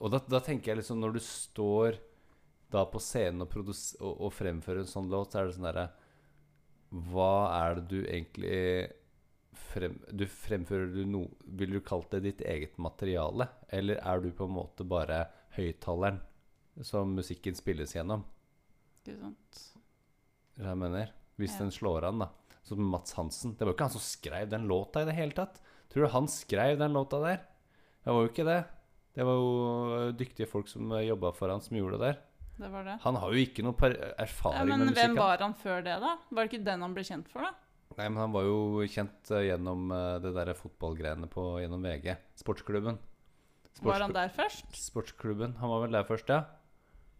Og 0.00 0.12
da, 0.12 0.20
da 0.24 0.40
tenker 0.44 0.72
jeg 0.72 0.82
liksom 0.82 1.00
Når 1.00 1.16
du 1.16 1.20
står 1.24 2.00
da 2.70 2.84
på 2.86 3.00
scenen 3.02 3.42
og, 3.42 3.56
og, 3.58 4.12
og 4.14 4.30
fremfører 4.30 4.84
en 4.84 4.90
sånn 4.92 5.08
låt, 5.10 5.32
så 5.32 5.40
er 5.40 5.48
det 5.48 5.56
sånn 5.56 5.66
derre 5.66 5.88
Hva 7.10 7.32
er 7.56 7.80
det 7.80 7.86
du 7.90 7.98
egentlig 8.04 8.60
frem, 9.54 9.98
Du 10.14 10.24
fremfører 10.26 10.92
du 10.94 11.04
noe 11.06 11.28
Vil 11.46 11.72
du 11.76 11.80
kalt 11.80 12.10
det 12.10 12.22
ditt 12.22 12.40
eget 12.46 12.76
materiale? 12.78 13.48
Eller 13.68 14.00
er 14.02 14.20
du 14.20 14.30
på 14.32 14.44
en 14.48 14.54
måte 14.56 14.84
bare 14.86 15.24
høyttaleren 15.56 16.20
som 16.86 17.14
musikken 17.16 17.54
spilles 17.58 17.92
gjennom? 17.96 18.22
Ikke 19.02 19.16
sant? 19.18 19.62
Det 20.56 20.64
jeg 20.68 20.78
mener. 20.78 21.10
Hvis 21.40 21.54
Ja. 21.56 21.58
den 21.64 21.70
slår 21.70 22.04
an, 22.08 22.18
da. 22.20 22.28
Som 22.62 22.78
Mats 22.90 23.12
Hansen. 23.16 23.52
Det 23.56 23.60
var 23.64 23.72
jo 23.72 23.76
ikke 23.76 23.88
han 23.88 23.96
som 23.98 24.00
skrev 24.04 24.48
den 24.50 24.66
låta 24.68 25.02
i 25.02 25.04
det 25.08 25.14
hele 25.16 25.32
tatt. 25.32 25.60
Tror 25.90 26.04
du 26.06 26.12
han 26.12 26.28
skrev 26.28 26.78
den 26.78 26.92
låta 26.92 27.20
der? 27.20 27.36
Det 28.04 28.12
var 28.12 28.20
jo 28.22 28.28
ikke 28.28 28.44
det. 28.46 28.64
Det 29.14 29.24
var 29.26 29.34
jo 29.34 29.48
øh, 29.96 30.12
dyktige 30.16 30.46
folk 30.46 30.68
som 30.68 30.88
jobba 31.02 31.32
for 31.34 31.48
han, 31.50 31.60
som 31.60 31.76
gjorde 31.76 31.98
det 31.98 32.00
der. 32.06 32.18
Det 32.60 32.70
var 32.70 32.84
det. 32.84 32.98
Han 33.02 33.16
har 33.16 33.32
jo 33.32 33.40
ikke 33.40 33.62
noe 33.64 33.74
erfaring 34.20 34.58
Ja, 34.60 34.64
men 34.64 34.78
med 34.84 34.88
musikk. 34.92 35.00
hvem 35.02 35.16
var 35.16 35.38
han 35.38 35.54
før 35.54 35.82
det, 35.82 35.96
da? 36.00 36.18
Var 36.30 36.44
det 36.44 36.52
ikke 36.52 36.64
den 36.64 36.80
han 36.82 36.94
ble 36.94 37.02
kjent 37.02 37.28
for, 37.28 37.40
da? 37.40 37.52
Nei, 37.98 38.06
men 38.06 38.20
han 38.22 38.32
var 38.32 38.46
jo 38.46 38.86
kjent 38.88 39.32
øh, 39.34 39.44
gjennom 39.48 39.90
øh, 39.92 40.16
det 40.22 40.34
derre 40.36 40.54
fotballgreiene 40.56 41.28
på 41.30 41.46
gjennom 41.60 41.82
VG. 41.84 42.14
Sportsklubben. 42.38 43.00
Var 43.82 44.02
han 44.04 44.14
der 44.14 44.32
først? 44.34 44.70
Sportsklubben. 44.76 45.56
Han 45.60 45.72
var 45.72 45.84
vel 45.84 45.96
der 45.98 46.06
først, 46.08 46.28
ja? 46.30 46.42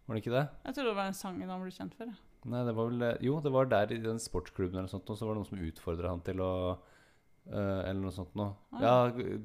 Var 0.05 0.15
det 0.17 0.23
ikke 0.23 0.35
det? 0.35 0.45
Jeg 0.65 0.75
trodde 0.75 0.89
det 0.89 0.97
var 0.97 1.09
den 1.09 1.17
sangen 1.17 1.51
han 1.51 1.61
ble 1.63 1.73
kjent 1.75 1.97
for. 1.97 2.09
Ja. 2.09 2.29
Nei, 2.51 2.63
det 2.65 2.73
var 2.77 2.89
vel 2.89 3.03
eh, 3.05 3.19
Jo, 3.25 3.35
det 3.43 3.51
var 3.53 3.69
der 3.69 3.93
i 3.93 3.99
den 4.01 4.19
sportsklubben 4.21 4.79
eller 4.79 4.89
noe 4.89 4.95
sånt, 4.95 5.09
og 5.13 5.19
så 5.19 5.27
var 5.27 5.35
det 5.35 5.43
noen 5.43 5.51
som 5.51 5.67
utfordra 5.67 6.13
han 6.13 6.23
til 6.25 6.41
å 6.41 6.53
eh, 6.71 7.81
Eller 7.89 7.99
noe 8.01 8.15
sånt 8.15 8.33
noe. 8.39 8.55
Ah. 8.73 8.81
Ja, 8.81 8.95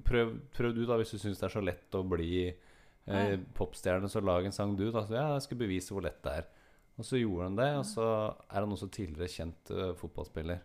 prøv, 0.07 0.37
prøv 0.57 0.77
du, 0.77 0.85
da, 0.89 0.97
hvis 1.01 1.13
du 1.13 1.21
syns 1.21 1.43
det 1.43 1.49
er 1.51 1.57
så 1.59 1.65
lett 1.65 1.99
å 1.99 2.05
bli 2.09 2.31
eh, 2.49 3.35
popstjerne, 3.57 4.09
så 4.13 4.23
lag 4.25 4.49
en 4.49 4.57
sang, 4.57 4.77
du, 4.79 4.89
da. 4.91 5.05
Så 5.05 5.19
ja, 5.19 5.27
jeg 5.37 5.45
skal 5.49 5.61
bevise 5.61 5.97
hvor 5.97 6.07
lett 6.07 6.23
det 6.25 6.39
er. 6.41 6.49
Og 6.97 7.05
så 7.05 7.21
gjorde 7.21 7.51
han 7.51 7.59
det, 7.59 7.69
og 7.77 7.85
så 7.85 8.07
er 8.49 8.63
han 8.63 8.73
også 8.73 8.89
tidligere 8.89 9.29
kjent 9.29 9.73
eh, 9.75 9.93
fotballspiller. 10.01 10.65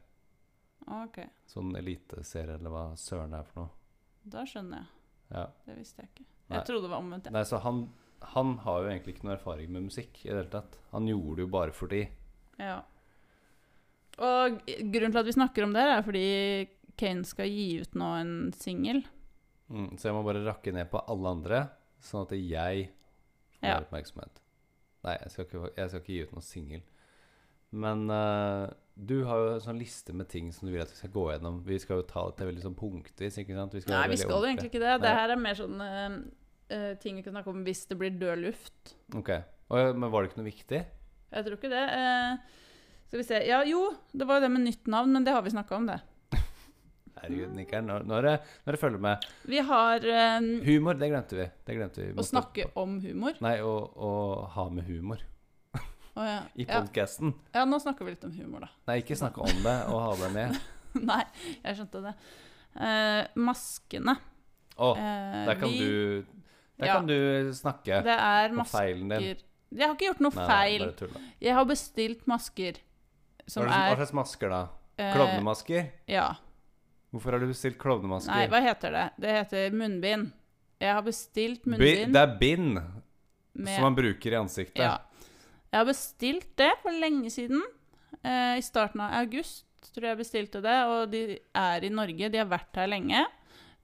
Ok, 0.87 1.19
Sånn 1.47 1.75
eliteserie, 1.77 2.55
eller 2.57 2.69
hva 2.73 2.83
søren 2.97 3.31
det 3.31 3.39
er 3.39 3.43
for 3.51 3.61
noe. 3.61 3.69
da 4.23 4.43
skjønner 4.45 4.77
jeg. 4.77 4.87
Ja. 5.31 5.45
Det 5.65 5.75
visste 5.77 6.01
jeg 6.01 6.09
ikke. 6.11 6.25
Nei. 6.49 6.57
Jeg 6.57 6.65
trodde 6.67 6.81
det 6.87 6.89
var 6.91 6.99
omvendt. 7.03 7.31
Nei, 7.31 7.43
så 7.47 7.59
han, 7.63 7.83
han 8.33 8.57
har 8.65 8.81
jo 8.83 8.89
egentlig 8.89 9.15
ikke 9.15 9.27
noe 9.29 9.35
erfaring 9.37 9.71
med 9.71 9.83
musikk 9.87 10.19
i 10.25 10.29
det 10.29 10.35
hele 10.35 10.49
tatt. 10.51 10.77
Han 10.91 11.07
gjorde 11.07 11.35
det 11.37 11.45
jo 11.45 11.51
bare 11.53 11.71
fordi. 11.71 12.01
Ja. 12.59 12.81
Og 14.21 14.59
grunnen 14.67 15.13
til 15.13 15.21
at 15.21 15.29
vi 15.29 15.35
snakker 15.37 15.63
om 15.65 15.73
det, 15.73 15.85
er 15.87 16.03
fordi 16.05 16.25
Kane 16.99 17.23
skal 17.25 17.47
gi 17.49 17.79
ut 17.81 17.95
nå 17.97 18.09
en 18.19 18.33
singel. 18.57 18.99
Mm, 19.71 19.93
så 19.97 20.09
jeg 20.09 20.17
må 20.17 20.25
bare 20.27 20.43
rakke 20.45 20.73
ned 20.75 20.89
på 20.91 20.99
alle 21.09 21.31
andre, 21.37 21.61
sånn 22.03 22.25
at 22.27 22.33
jeg 22.35 22.89
får 23.61 23.69
Ja. 23.69 23.77
oppmerksomhet. 23.79 24.41
Nei, 25.05 25.15
jeg 25.23 25.31
skal 25.31 25.45
ikke, 25.45 25.71
jeg 25.77 25.89
skal 25.89 26.01
ikke 26.01 26.13
gi 26.13 26.23
ut 26.27 26.31
noen 26.35 26.45
singel. 26.45 26.81
Men 27.71 28.09
eh, 28.11 28.73
du 28.95 29.23
har 29.25 29.39
jo 29.39 29.49
en 29.55 29.63
sånn 29.63 29.79
liste 29.79 30.13
med 30.15 30.27
ting 30.31 30.51
som 30.53 30.67
du 30.67 30.73
vil 30.73 30.83
at 30.83 30.91
vi 30.91 30.99
skal 30.99 31.13
gå 31.13 31.23
gjennom. 31.31 31.61
Vi 31.65 31.79
skal 31.81 32.01
jo 32.01 32.07
ta 32.09 32.25
det 32.37 32.47
veldig 32.47 32.63
sånn 32.65 32.77
punktvis, 32.77 33.39
ikke 33.41 33.55
sant? 33.57 33.75
Vi 33.77 33.83
Nei, 33.89 34.03
vi 34.11 34.19
skal 34.19 34.35
jo 34.35 34.49
egentlig 34.49 34.71
ikke 34.71 34.83
det. 34.83 34.97
Det 35.05 35.13
her 35.15 35.33
er 35.33 35.39
mer 35.39 35.57
sånn 35.57 35.81
eh, 35.81 36.91
ting 37.01 37.19
vi 37.19 37.25
kan 37.25 37.37
snakke 37.37 37.53
om 37.53 37.63
hvis 37.67 37.85
det 37.89 37.97
blir 37.99 38.13
død 38.19 38.43
luft. 38.43 38.95
Ok. 39.17 39.33
Og, 39.71 39.95
men 39.95 40.11
var 40.11 40.21
det 40.21 40.31
ikke 40.31 40.41
noe 40.41 40.49
viktig? 40.49 40.83
Jeg 41.31 41.47
tror 41.47 41.57
ikke 41.57 41.71
det. 41.71 41.85
Uh, 41.95 42.61
skal 43.07 43.21
vi 43.21 43.27
se 43.27 43.41
Ja, 43.47 43.61
jo, 43.67 43.85
det 44.11 44.27
var 44.27 44.39
jo 44.39 44.45
det 44.45 44.51
med 44.51 44.65
nytt 44.67 44.91
navn, 44.91 45.15
men 45.15 45.27
det 45.27 45.35
har 45.35 45.45
vi 45.45 45.55
snakka 45.55 45.79
om, 45.79 45.87
det. 45.87 45.97
Herregud, 47.21 47.55
Nikkeren, 47.55 47.87
nå, 47.87 48.01
nå, 48.03 48.19
er 48.19 48.27
det, 48.27 48.37
nå 48.61 48.71
er 48.71 48.77
det 48.77 48.83
følge 48.83 49.01
med. 49.07 49.27
Vi 49.55 49.63
har 49.71 50.07
um, 50.37 50.53
Humor, 50.67 50.99
det 50.99 51.11
glemte 51.13 51.39
vi. 51.39 51.49
Det 51.63 51.79
glemte 51.79 52.03
vi. 52.03 52.11
Vi 52.11 52.19
å 52.19 52.27
snakke 52.27 52.69
om 52.81 52.99
humor. 53.03 53.39
Nei, 53.43 53.57
å, 53.63 53.75
å 53.95 54.11
ha 54.59 54.67
med 54.73 54.91
humor 54.91 55.23
Å, 56.15 56.25
ja. 56.27 56.39
i 56.59 56.65
Ja. 56.67 56.81
podkasten. 56.81 57.33
ja, 57.55 57.63
nå 57.65 57.79
snakker 57.79 58.05
vi 58.05 58.11
litt 58.15 58.23
om 58.27 58.31
humor, 58.35 58.65
da. 58.65 58.69
Nei, 58.87 58.97
ikke 59.01 59.15
snakke 59.15 59.41
om 59.45 59.61
det 59.63 59.75
og 59.87 60.01
ha 60.01 60.15
det 60.25 60.31
med. 60.33 60.57
Nei, 61.11 61.23
jeg 61.63 61.77
skjønte 61.77 62.01
det. 62.03 62.13
Uh, 62.75 63.23
maskene. 63.39 64.17
Å, 64.75 64.89
oh, 64.91 64.95
der 65.47 65.55
kan 65.59 65.69
vi- 65.69 65.79
du 65.79 66.25
Der 66.81 66.87
Ja. 66.87 66.93
kan 66.97 67.05
du 67.07 67.51
snakke 67.53 68.01
Det 68.03 68.15
er 68.17 68.49
på 68.49 68.63
feilen 68.65 69.09
din. 69.09 69.21
masker 69.21 69.43
Jeg 69.71 69.87
har 69.87 69.93
ikke 69.95 70.07
gjort 70.09 70.21
noe 70.25 70.31
Nei, 70.35 70.47
feil. 70.47 70.85
Nei. 71.13 71.21
Jeg 71.39 71.53
har 71.53 71.65
bestilt 71.65 72.25
masker 72.27 72.79
som 73.47 73.63
Hva, 73.67 73.71
er, 73.71 73.95
hva 73.95 73.97
slags 74.01 74.13
masker, 74.13 74.49
da? 74.49 74.61
eh, 74.97 75.13
Klovnemasker? 75.13 75.91
Ja. 76.07 76.33
Hvorfor 77.13 77.31
har 77.35 77.39
du 77.39 77.47
bestilt 77.51 77.77
klovnemasker? 77.77 78.31
Nei, 78.33 78.47
hva 78.47 78.61
heter 78.65 78.91
det? 78.91 79.05
Det 79.19 79.29
heter 79.37 79.71
munnbind. 79.75 80.31
Jeg 80.81 80.93
har 80.95 81.01
bestilt 81.03 81.63
Bi 81.63 81.71
munnbind 81.75 82.13
det 82.13 82.21
er 82.21 82.37
bind 82.39 82.81
som 83.67 83.81
man 83.83 83.95
bruker 83.95 84.31
i 84.31 84.39
ansiktet. 84.41 84.81
Ja. 84.81 84.97
Jeg 85.71 85.79
har 85.79 85.87
bestilt 85.87 86.49
det 86.59 86.71
for 86.83 86.91
lenge 86.91 87.29
siden. 87.31 87.61
Eh, 88.23 88.57
I 88.59 88.63
starten 88.65 89.01
av 89.05 89.13
august 89.21 89.65
tror 89.91 90.05
jeg 90.05 90.11
jeg 90.13 90.19
bestilte 90.21 90.61
det, 90.61 90.77
og 90.85 91.11
de 91.13 91.21
er 91.57 91.85
i 91.87 91.89
Norge. 91.93 92.27
De 92.29 92.37
har 92.41 92.49
vært 92.51 92.75
her 92.81 92.89
lenge. 92.91 93.23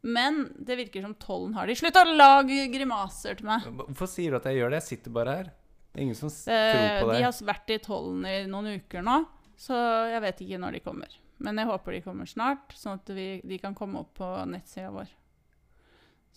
Men 0.08 0.43
det 0.63 0.78
virker 0.78 1.02
som 1.02 1.15
tollen 1.19 1.56
har 1.58 1.67
de. 1.67 1.76
Slutt 1.80 1.95
å 1.97 2.04
lage 2.06 2.67
grimaser 2.71 3.39
til 3.39 3.47
meg! 3.50 3.65
Hvorfor 3.80 4.08
sier 4.12 4.32
du 4.36 4.38
at 4.38 4.45
jeg 4.52 4.60
gjør 4.60 4.76
det? 4.76 4.82
Jeg 4.84 4.88
sitter 4.91 5.15
bare 5.15 5.34
her. 5.39 5.47
Det 5.91 5.97
er 6.00 6.06
ingen 6.06 6.19
som 6.19 6.30
Eh, 6.30 6.73
tror 6.76 7.00
på 7.02 7.08
det. 7.10 7.15
de 7.17 7.23
har 7.26 7.39
vært 7.50 7.73
i 7.73 7.80
tollen 7.88 8.28
i 8.30 8.36
noen 8.52 8.69
uker 8.78 9.02
nå, 9.08 9.15
så 9.58 9.80
jeg 10.12 10.21
vet 10.28 10.43
ikke 10.45 10.60
når 10.62 10.78
de 10.78 10.84
kommer. 10.86 11.15
Men 11.41 11.58
jeg 11.58 11.69
håper 11.71 11.91
de 11.97 12.02
kommer 12.06 12.30
snart, 12.30 12.76
sånn 12.78 13.00
at 13.02 13.10
vi, 13.17 13.26
de 13.43 13.58
kan 13.62 13.73
komme 13.78 14.00
opp 14.04 14.13
på 14.19 14.30
nettsida 14.52 14.91
vår. 14.93 15.10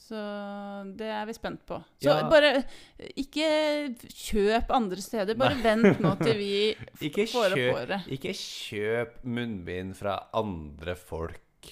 Så 0.00 0.16
det 0.96 1.06
er 1.12 1.26
vi 1.28 1.34
spent 1.36 1.60
på. 1.68 1.76
Så 2.00 2.08
Ja. 2.08 2.28
bare 2.30 2.64
ikke 3.20 3.94
kjøp 4.08 4.70
andre 4.74 4.96
steder. 5.04 5.36
Bare 5.38 5.58
vent 5.62 6.00
nå 6.00 6.14
til 6.22 6.38
vi 6.40 6.52
Ikke 7.10 7.26
får 7.30 7.52
opp 7.54 7.76
håret. 7.76 8.06
ikke 8.16 8.32
kjøp 8.34 9.20
munnbind 9.24 9.94
fra 9.98 10.16
andre 10.34 10.96
folk 10.96 11.70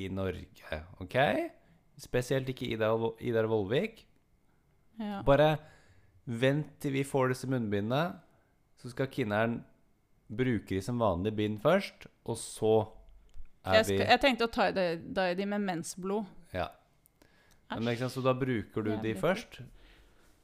i 0.00 0.08
Norge, 0.08 0.80
OK? 1.04 1.16
Spesielt 2.00 2.48
ikke 2.48 2.70
Idar, 2.72 2.96
Idar 3.20 3.46
Vollvik. 3.50 4.06
Ja. 4.98 5.20
Bare 5.26 5.58
vent 6.26 6.78
til 6.80 6.92
vi 6.96 7.04
får 7.04 7.28
disse 7.34 7.48
munnbindene, 7.50 8.14
så 8.80 8.90
skal 8.92 9.10
Kinneren 9.12 9.60
bruke 10.30 10.68
de 10.76 10.80
som 10.84 10.98
vanlig 11.02 11.34
bind 11.36 11.60
først, 11.60 12.06
og 12.24 12.36
så 12.40 12.74
er 13.66 13.74
Jeg, 13.80 13.84
skal, 13.84 13.98
vi 13.98 14.04
jeg 14.14 14.20
tenkte 14.22 14.46
å 14.46 14.52
ta 14.54 14.68
i 15.30 15.34
de 15.34 15.46
med 15.46 15.60
mensblod. 15.60 16.24
Men, 17.70 17.92
ikke 17.92 18.06
sant, 18.06 18.16
så 18.16 18.22
da 18.24 18.34
bruker 18.34 18.82
du 18.82 18.90
de 19.02 19.14
først. 19.14 19.60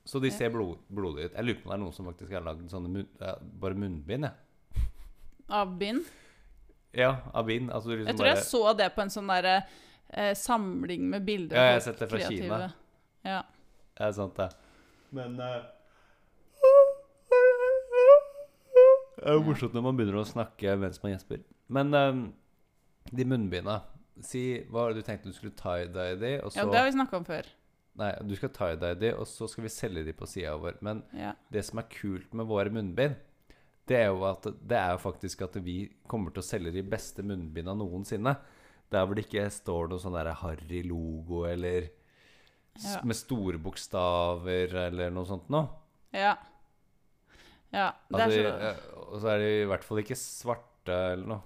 Så 0.06 0.20
de 0.22 0.28
Ja. 0.30 0.36
ser 0.36 0.50
blod, 0.54 0.78
blodige 0.88 1.26
ut. 1.26 1.32
Jeg 1.34 1.44
lurer 1.44 1.62
på 1.62 1.66
om 1.66 1.70
det 1.72 1.74
er 1.74 1.82
noen 1.82 1.92
som 1.92 2.06
faktisk 2.06 2.30
har 2.32 2.44
lagd 2.46 2.68
sånne 2.70 2.88
mun, 2.88 3.08
bare 3.60 3.74
munnbind. 3.74 4.24
Ja. 4.24 4.30
Av 5.48 5.78
bind. 5.78 6.04
ja, 6.94 7.16
av 7.34 7.46
bind. 7.46 7.70
Altså, 7.70 7.90
liksom 7.90 8.06
Jeg 8.06 8.16
tror 8.16 8.26
jeg 8.26 8.44
så 8.44 8.76
det 8.76 8.94
på 8.94 9.02
en 9.02 9.10
sånn 9.10 9.26
derre 9.26 9.56
eh, 10.10 10.34
samling 10.34 11.10
med 11.10 11.26
bilder 11.26 11.56
Ja, 11.56 11.62
jeg 11.62 11.72
har 11.72 11.80
sett 11.80 11.98
det 11.98 12.08
fra 12.10 12.18
Kina. 12.18 12.72
Ja. 13.24 13.42
Det 13.96 14.06
er 14.06 14.12
sant, 14.12 14.36
det. 14.36 14.50
Men 15.10 15.40
uh... 15.40 15.64
Det 19.16 19.24
er 19.24 19.32
jo 19.32 19.42
morsomt 19.46 19.74
når 19.74 19.82
man 19.82 19.96
begynner 19.98 20.20
å 20.20 20.26
snakke 20.28 20.76
mens 20.78 21.02
man 21.02 21.14
gjesper. 21.14 21.42
Men 21.72 21.94
eh, 21.94 22.18
de 23.10 23.24
munnbinda 23.24 23.80
Si 24.24 24.42
hva 24.70 24.81
var 24.87 24.92
det 24.94 25.02
du 25.02 25.07
tenkte 25.11 25.29
du 25.29 25.37
skulle 25.37 25.52
tie-dye 25.59 26.16
de, 26.20 26.31
og 26.42 26.52
så 26.52 26.62
ja, 26.62 26.64
det 26.70 26.79
har 26.79 26.87
vi 26.88 26.94
snakka 26.96 27.16
om 27.18 27.24
før. 27.29 27.46
Nei, 27.96 28.11
du 28.29 28.35
skal 28.37 28.48
tie-dye 28.52 28.94
de, 29.00 29.11
og 29.16 29.26
så 29.29 29.48
skal 29.48 29.64
vi 29.66 29.68
selge 29.72 30.05
de 30.05 30.12
på 30.16 30.26
sida 30.29 30.55
vår. 30.61 30.79
Men 30.85 31.02
Ja. 31.16 31.35
det 31.52 31.64
som 31.64 31.79
er 31.79 31.88
kult 31.92 32.33
med 32.35 32.46
våre 32.46 32.70
munnbind, 32.72 33.16
det 33.87 33.96
er 33.96 34.07
jo 34.11 34.24
at 34.24 34.42
det 34.42 34.76
er 34.76 34.92
jo 34.96 34.98
faktisk 34.98 35.42
at 35.42 35.55
vi 35.62 35.92
kommer 36.09 36.31
til 36.35 36.42
å 36.42 36.46
selge 36.46 36.72
de 36.72 36.83
beste 36.83 37.22
munnbinda 37.22 37.74
noensinne. 37.76 38.37
Der 38.90 39.05
hvor 39.07 39.14
det 39.14 39.26
ikke 39.26 39.50
står 39.50 39.88
noe 39.90 39.98
sånn 39.98 40.14
der 40.16 40.33
harry 40.33 40.83
logo 40.83 41.44
eller 41.44 41.88
Ja. 42.83 43.00
med 43.05 43.16
store 43.16 43.59
bokstaver 43.59 44.74
eller 44.74 45.11
noe 45.11 45.24
sånt 45.24 45.48
noe. 45.48 45.68
Ja. 46.12 46.37
Ja. 47.72 47.92
Det 48.11 48.20
Altså, 48.20 48.38
er 48.38 48.50
så 48.52 48.68
eh, 48.68 48.76
og 49.12 49.20
så 49.20 49.29
er 49.33 49.38
de 49.38 49.62
i 49.62 49.66
hvert 49.66 49.85
fall 49.85 49.98
ikke 49.98 50.16
svarte 50.18 50.92
eller 51.12 51.26
noe. 51.26 51.42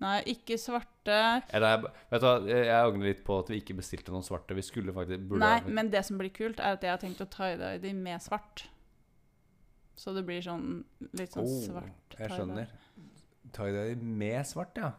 Nei, 0.00 0.20
ikke 0.30 0.54
svarte 0.62 1.42
Eller, 1.50 1.80
vet 2.10 2.20
du 2.22 2.26
hva, 2.28 2.34
jeg 2.46 2.66
jeg 2.68 2.84
angrer 2.86 3.08
litt 3.08 3.24
på 3.26 3.38
at 3.42 3.48
vi 3.50 3.56
ikke 3.60 3.74
bestilte 3.80 4.12
noen 4.14 4.22
svarte. 4.22 4.54
Vi 4.54 4.62
skulle 4.62 4.92
faktisk 4.94 5.24
burde 5.26 5.40
Nei, 5.42 5.56
ha- 5.58 5.68
men 5.74 5.90
det 5.90 6.04
som 6.06 6.18
blir 6.20 6.30
kult, 6.30 6.60
er 6.60 6.76
at 6.78 6.82
jeg 6.86 6.90
har 6.92 7.00
tenkt 7.02 7.20
å 7.24 7.26
tie-dye 7.26 7.80
de 7.82 7.92
med 7.98 8.22
svart. 8.22 8.68
Så 9.98 10.14
det 10.14 10.22
blir 10.28 10.40
sånn 10.44 10.84
litt 11.18 11.32
sånn 11.34 11.42
Oh, 11.42 11.58
svart 11.66 12.14
Jeg 12.14 12.28
tie-dye. 12.30 12.38
skjønner. 12.38 12.68
Tie-dye 13.52 13.96
med 14.22 14.46
svart, 14.46 14.76
ja. 14.78 14.92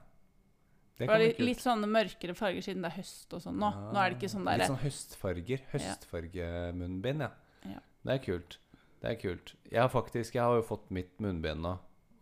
Det 0.99 1.07
kan 1.07 1.15
bli 1.21 1.29
kult. 1.31 1.45
litt 1.47 1.62
sånne 1.63 1.88
mørkere 1.88 2.35
farger 2.35 2.62
siden 2.65 2.81
det 2.83 2.89
er 2.91 2.97
høst 2.99 3.33
og 3.33 3.39
sånn 3.45 3.55
nå. 3.55 3.69
Nå 3.93 3.99
er 4.03 4.09
det 4.12 4.17
ikke 4.19 4.33
sånn 4.35 4.43
der, 4.49 4.57
Litt 4.59 4.67
sånn 4.67 4.81
høstfarger. 4.83 5.62
Høstfargemunnbind, 5.71 7.21
ja. 7.23 7.31
Ja. 7.71 7.79
Det 8.03 8.13
er 8.17 8.23
kult. 8.25 8.57
Det 8.99 9.12
er 9.13 9.15
kult. 9.21 9.53
Jeg 9.71 9.79
har 9.79 9.88
faktisk 9.93 10.35
Jeg 10.35 10.43
har 10.43 10.55
jo 10.59 10.62
fått 10.67 10.89
mitt 10.91 11.15
munnbind 11.23 11.62
nå. 11.63 11.77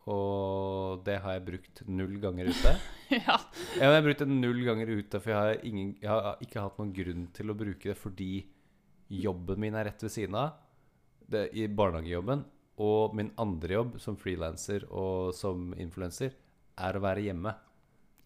Og 0.08 1.02
det 1.04 1.18
har 1.24 1.36
jeg 1.36 1.46
brukt 1.50 1.82
null 1.90 2.20
ganger 2.24 2.54
ute. 2.54 2.78
Ja. 3.08 3.38
Ja, 3.80 3.88
jeg 3.88 3.94
har 3.94 4.02
brukt 4.04 4.20
det 4.20 4.28
null 4.28 4.58
ganger 4.68 4.90
ute, 4.92 5.20
for 5.24 5.32
jeg 5.32 5.38
har, 5.40 5.62
ingen, 5.64 5.94
jeg 6.02 6.10
har 6.12 6.42
ikke 6.44 6.60
hatt 6.60 6.80
noen 6.82 6.90
grunn 6.92 7.22
til 7.32 7.54
å 7.54 7.56
bruke 7.56 7.88
det 7.88 7.96
fordi 7.96 8.32
jobben 9.08 9.62
min 9.64 9.78
er 9.80 9.88
rett 9.88 10.04
ved 10.04 10.12
siden 10.12 10.36
av, 10.36 10.58
det, 11.32 11.46
i 11.56 11.70
barnehagejobben, 11.72 12.42
og 12.84 13.16
min 13.16 13.30
andre 13.40 13.78
jobb 13.78 13.96
som 14.04 14.18
frilanser 14.20 14.84
og 14.92 15.32
som 15.40 15.70
influenser, 15.80 16.36
er 16.84 17.00
å 17.00 17.04
være 17.06 17.24
hjemme. 17.30 17.54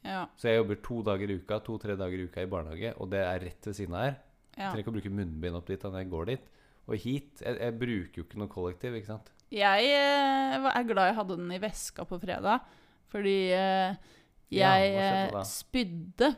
Ja. 0.02 0.24
Så 0.34 0.50
jeg 0.50 0.64
jobber 0.64 0.82
to 0.82 0.98
dager 1.12 1.30
i 1.30 1.38
uka, 1.44 1.60
to-tre 1.62 1.96
dager 2.00 2.24
i 2.24 2.26
uka 2.26 2.42
i 2.42 2.50
barnehage, 2.50 2.96
og 2.98 3.12
det 3.14 3.22
er 3.22 3.46
rett 3.46 3.70
ved 3.70 3.78
siden 3.78 4.00
av 4.00 4.08
her. 4.08 4.18
Ja. 4.56 4.64
Jeg 4.64 4.72
trenger 4.72 4.84
ikke 4.84 4.96
å 4.96 4.98
bruke 4.98 5.14
munnbind 5.20 5.62
opp 5.62 5.70
dit 5.70 5.86
når 5.86 6.02
jeg 6.02 6.12
går 6.12 6.32
dit. 6.34 6.50
Og 6.90 6.98
hit 7.06 7.46
jeg, 7.46 7.62
jeg 7.62 7.78
bruker 7.86 8.20
jo 8.20 8.26
ikke 8.26 8.42
noe 8.42 8.52
kollektiv, 8.52 8.98
ikke 8.98 9.12
sant. 9.14 9.32
Jeg 9.52 9.90
eh, 9.92 10.70
er 10.72 10.88
glad 10.88 11.12
jeg 11.12 11.18
hadde 11.20 11.38
den 11.42 11.52
i 11.52 11.60
veska 11.62 12.06
på 12.08 12.20
fredag, 12.22 12.64
fordi 13.12 13.36
jeg 13.52 13.98
Ja, 14.52 14.72
jeg 14.80 14.96
skjedde 14.96 15.42
eh, 15.42 15.52
spydde. 15.52 16.30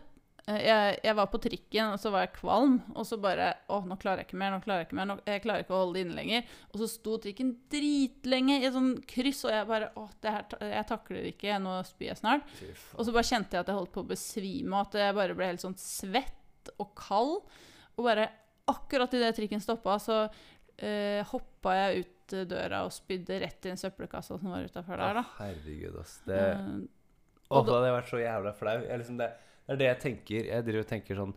Eh, 0.47 0.59
Jeg, 0.65 0.97
jeg 1.05 1.15
var 1.15 1.29
på 1.31 1.39
trikken, 1.41 1.93
og 1.93 1.99
så 2.01 2.11
var 2.13 2.25
jeg 2.25 2.33
kvalm. 2.35 2.79
Og 2.97 3.05
så 3.07 3.17
bare 3.21 3.51
Å, 3.71 3.79
nå 3.87 3.95
klarer 4.01 4.21
jeg 4.23 4.27
ikke 4.31 4.39
mer. 4.41 4.51
nå 4.51 4.59
klarer 4.65 4.83
Jeg 4.83 4.89
ikke 4.89 4.97
mer, 4.99 5.07
nå, 5.09 5.17
jeg 5.29 5.43
klarer 5.45 5.63
ikke 5.63 5.75
å 5.75 5.81
holde 5.83 5.97
det 5.99 6.03
inne 6.07 6.17
lenger. 6.17 6.49
Og 6.73 6.81
så 6.81 6.89
sto 6.91 7.17
trikken 7.21 7.53
dritlenge 7.71 8.59
i 8.59 8.67
et 8.67 8.75
sånn 8.75 8.91
kryss, 9.09 9.43
og 9.47 9.53
jeg 9.55 9.69
bare 9.69 9.91
Å, 9.95 10.07
det 10.25 10.33
her, 10.35 10.47
jeg 10.73 10.87
takler 10.89 11.29
ikke, 11.31 11.59
nå 11.63 11.77
spyr 11.87 12.09
jeg 12.11 12.21
snart. 12.21 12.55
Og 12.97 13.05
så 13.07 13.13
bare 13.15 13.29
kjente 13.29 13.55
jeg 13.57 13.65
at 13.65 13.71
jeg 13.71 13.79
holdt 13.79 13.93
på 13.95 14.03
å 14.03 14.09
besvime, 14.13 14.73
og 14.73 14.87
at 14.89 14.99
jeg 15.05 15.19
bare 15.21 15.37
ble 15.37 15.51
helt 15.53 15.63
sånn 15.63 15.77
svett 15.79 16.73
og 16.79 16.93
kald. 16.97 17.39
Og 17.97 18.05
bare 18.09 18.29
akkurat 18.71 19.13
idet 19.13 19.33
trikken 19.37 19.61
stoppa, 19.61 19.97
så 19.99 20.23
uh, 20.25 21.21
hoppa 21.33 21.73
jeg 21.75 22.03
ut 22.05 22.22
døra 22.49 22.81
og 22.87 22.91
spydde 22.95 23.39
rett 23.43 23.65
i 23.65 23.71
en 23.73 23.79
søppelkasse 23.79 24.35
som 24.41 24.51
var 24.51 24.65
utafor 24.67 24.97
der, 25.01 25.19
da. 25.19 25.23
Herregud, 25.39 25.97
ass. 26.01 26.19
Det, 26.27 26.41
Eh, 26.53 27.55
og 27.59 27.65
da 27.67 27.73
hadde 27.75 27.87
jeg 27.91 27.95
vært 27.99 28.09
så 28.09 28.19
jævla 28.23 28.51
flau. 28.57 28.77
Jeg, 28.81 28.97
liksom 29.03 29.17
det, 29.19 29.27
det 29.67 29.73
er 29.75 29.79
det 29.81 29.87
jeg 29.91 29.99
tenker. 30.03 30.47
Jeg 30.49 30.65
driver 30.65 30.85
og 30.85 30.87
tenker 30.95 31.19
sånn 31.23 31.33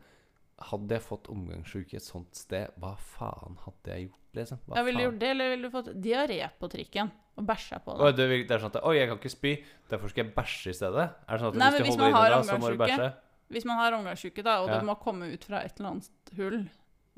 Hadde 0.70 0.94
jeg 0.96 1.02
fått 1.04 1.26
omgangssyke 1.28 1.98
et 1.98 2.04
sånt 2.06 2.32
sted, 2.38 2.70
hva 2.80 2.94
faen 2.96 3.58
hadde 3.66 3.92
jeg 3.92 4.06
gjort, 4.06 4.22
liksom? 4.38 4.60
Hva 4.64 4.78
ja, 4.78 4.84
ville 4.86 4.96
du 4.96 5.02
faen? 5.02 5.10
gjort 5.10 5.18
det, 5.20 5.28
eller 5.34 5.50
ville 5.52 5.68
du 5.68 5.74
fått 5.74 5.90
diaré 6.06 6.38
på 6.62 6.70
trikken 6.72 7.10
og 7.36 7.44
bæsja 7.50 7.80
på 7.84 7.96
Oi, 8.00 8.12
det? 8.16 8.28
vil- 8.30 8.46
det 8.48 8.54
er 8.56 8.62
sånn 8.64 8.72
at 8.72 8.78
Oi, 8.88 8.94
jeg 8.96 9.10
kan 9.10 9.18
ikke 9.20 9.32
spy, 9.34 9.52
derfor 9.92 10.08
skal 10.14 10.24
jeg 10.24 10.32
bæsje 10.38 10.72
i 10.72 10.78
stedet? 10.78 11.04
Er 11.28 11.36
det 11.36 11.40
sånn 11.44 11.52
at 11.52 11.58
Nei, 11.60 11.68
hvis 11.74 11.76
hvis 11.76 11.84
du 11.84 11.90
hvis 11.92 11.98
holder 12.00 12.08
man 12.08 12.16
har 12.22 12.30
da, 12.32 12.40
så 12.48 12.56
må 12.64 12.70
du 12.72 12.78
bæsje? 12.80 13.10
Hvis 13.52 13.68
man 13.68 13.76
har 13.82 13.98
omgangssyke, 13.98 14.42
da, 14.48 14.54
og 14.64 14.68
Ja. 14.72 14.78
du 14.80 14.86
må 14.88 14.94
komme 15.04 15.28
ut 15.34 15.44
fra 15.44 15.60
et 15.60 15.76
eller 15.76 15.90
annet 15.90 16.32
hull 16.40 16.58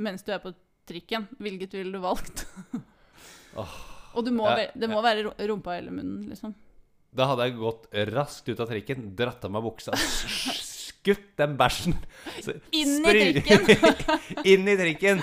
mens 0.02 0.22
du 0.26 0.32
er 0.34 0.42
på 0.42 0.54
trikken, 0.90 1.28
hvilket 1.38 1.78
ville 1.78 1.92
du 1.94 2.00
valgt? 2.02 2.42
Åh, 3.56 3.76
og 4.18 4.24
du 4.26 4.32
må, 4.34 4.48
Ja, 4.50 4.66
det 4.74 4.88
må 4.90 5.00
være 5.04 5.24
ro- 5.28 5.36
rumpa 5.52 5.78
eller 5.78 5.94
munnen, 5.94 6.26
liksom. 6.28 6.54
Da 7.16 7.24
hadde 7.30 7.46
jeg 7.48 7.56
gått 7.56 7.86
raskt 8.12 8.48
ut 8.50 8.60
av 8.60 8.68
trikken, 8.68 9.08
dratt 9.16 9.44
av 9.46 9.52
meg 9.54 9.64
buksa, 9.64 9.94
skutt 9.96 11.30
den 11.40 11.54
bæsjen 11.56 11.94
Inn 12.76 12.98
i 13.00 13.32
trikken! 13.32 13.64
inn 14.52 14.68
i 14.68 14.76
trikken! 14.76 15.22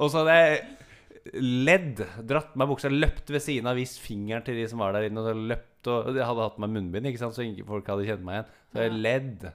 Og 0.00 0.10
så 0.10 0.24
hadde 0.24 0.34
jeg 0.40 1.32
ledd, 1.68 2.02
dratt 2.26 2.56
meg 2.58 2.70
buksa, 2.72 2.90
løpt 2.90 3.30
ved 3.30 3.44
siden 3.44 3.68
av, 3.70 3.78
vist 3.78 4.00
fingeren 4.02 4.42
til 4.46 4.56
de 4.58 4.66
som 4.70 4.82
var 4.82 4.96
der 4.96 5.06
inne, 5.10 5.22
og 5.22 5.42
løpt 5.52 5.66
og 5.90 6.10
Jeg 6.16 6.26
hadde 6.28 6.44
hatt 6.44 6.58
meg 6.60 6.72
munnbind, 6.74 7.06
ikke 7.08 7.22
sant, 7.22 7.36
så 7.36 7.44
ingen 7.46 7.64
folk 7.68 7.86
hadde 7.88 8.04
kjent 8.08 8.24
meg 8.26 8.40
igjen. 8.40 8.48
Så 8.72 8.82
jeg 8.84 8.96
ledd. 9.06 9.46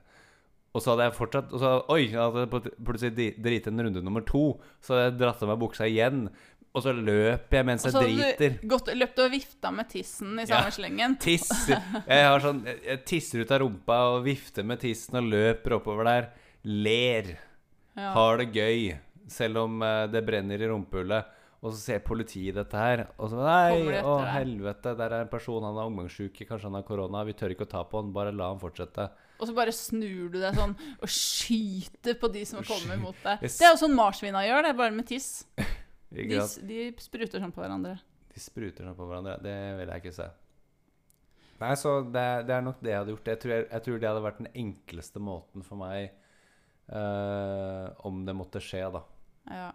Og 0.76 0.82
så 0.84 0.92
hadde 0.92 1.06
jeg 1.08 1.14
fortsatt 1.16 1.54
Og 1.56 1.62
så 1.62 1.70
Oi! 1.94 2.02
Jeg 2.10 2.18
hadde 2.20 2.48
plutselig 2.84 3.30
driti 3.40 3.70
en 3.72 3.84
runde 3.86 4.02
nummer 4.04 4.26
to. 4.28 4.42
Så 4.84 4.92
hadde 4.96 5.06
jeg 5.12 5.20
dratt 5.22 5.44
av 5.46 5.52
meg 5.54 5.62
buksa 5.62 5.86
igjen. 5.88 6.26
Og 6.76 6.84
så 6.84 6.92
løper 6.92 7.56
jeg 7.62 7.66
mens 7.70 7.86
Og 7.86 7.88
jeg 7.88 7.96
så 7.96 8.02
har 8.04 8.10
driter. 8.36 8.58
du 8.60 8.92
løpt 9.00 9.20
og 9.24 9.32
vifta 9.32 9.72
med 9.72 9.88
tissen 9.94 10.34
i 10.36 10.44
Ja. 10.44 10.58
samme 10.60 10.74
slengen. 10.76 11.16
Tiss. 11.24 11.48
Jeg, 11.70 12.26
har 12.28 12.40
sånn, 12.44 12.60
jeg- 12.68 13.06
tisser 13.08 13.46
ut 13.46 13.52
av 13.56 13.62
rumpa 13.64 14.00
og 14.12 14.26
vifter 14.26 14.64
med 14.68 14.82
tissen 14.84 15.16
og 15.22 15.24
løper 15.32 15.78
oppover 15.80 16.04
der. 16.10 16.28
Ler. 16.66 17.38
Ja. 17.96 18.12
Har 18.18 18.38
det 18.44 18.52
gøy. 18.52 18.98
Selv 19.32 19.58
om 19.64 19.82
eh, 19.82 20.08
det 20.12 20.26
brenner 20.28 20.60
i 20.62 20.68
rumpehullet. 20.68 21.32
Og 21.66 21.72
så 21.74 21.80
ser 21.80 22.00
politiet 22.06 22.54
dette 22.60 22.78
her. 22.78 23.08
Og 23.18 23.32
så 23.32 23.40
Nei, 23.42 24.02
å 24.06 24.20
helvete, 24.30 24.92
der 25.00 25.16
er 25.16 25.22
en 25.24 25.32
person, 25.32 25.64
han 25.66 25.74
er 25.80 25.88
omgangssyk, 25.90 26.44
kanskje 26.46 26.68
han 26.68 26.76
har 26.78 26.84
korona. 26.86 27.24
Vi 27.26 27.34
tør 27.34 27.56
ikke 27.56 27.66
å 27.66 27.72
ta 27.72 27.82
på 27.90 27.98
han. 28.04 28.12
Bare 28.14 28.36
la 28.36 28.52
han 28.52 28.60
fortsette. 28.62 29.08
Og 29.40 29.48
så 29.50 29.56
bare 29.58 29.74
snur 29.74 30.30
du 30.32 30.38
deg 30.44 30.54
sånn 30.56 30.76
og 31.02 31.10
skyter 31.10 32.20
på 32.22 32.30
de 32.32 32.44
som 32.48 32.62
kommer 32.64 33.00
mot 33.02 33.18
deg. 33.24 33.42
Det 33.42 33.66
er 33.66 33.74
jo 33.74 33.80
sånn 33.82 33.96
marsvina 33.98 34.46
gjør, 34.46 34.62
det 34.68 34.70
er 34.76 34.78
bare 34.78 34.94
med 34.96 35.08
tiss. 35.10 35.32
De, 36.16 36.42
de 36.70 36.82
spruter 37.04 37.44
sånn 37.44 37.54
på 37.56 37.64
hverandre. 37.64 37.98
De 38.32 38.42
spruter 38.44 38.88
sånn 38.88 38.98
på 38.98 39.08
hverandre. 39.10 39.38
Det 39.44 39.56
vil 39.80 39.92
jeg 39.94 40.04
ikke 40.04 40.16
se. 40.16 40.28
Nei, 41.62 41.72
så 41.80 41.98
det, 42.04 42.28
det 42.50 42.58
er 42.58 42.64
nok 42.66 42.82
det 42.84 42.92
jeg 42.92 43.02
hadde 43.02 43.14
gjort. 43.16 43.32
Jeg 43.32 43.42
tror, 43.42 43.54
jeg, 43.56 43.66
jeg 43.70 43.86
tror 43.86 44.00
det 44.00 44.10
hadde 44.10 44.26
vært 44.26 44.42
den 44.42 44.54
enkleste 44.66 45.22
måten 45.24 45.64
for 45.64 45.80
meg 45.80 46.10
uh, 46.92 47.88
om 48.08 48.26
det 48.28 48.36
måtte 48.36 48.64
skje, 48.64 48.84
da. 48.92 49.04
Ja. 49.52 49.70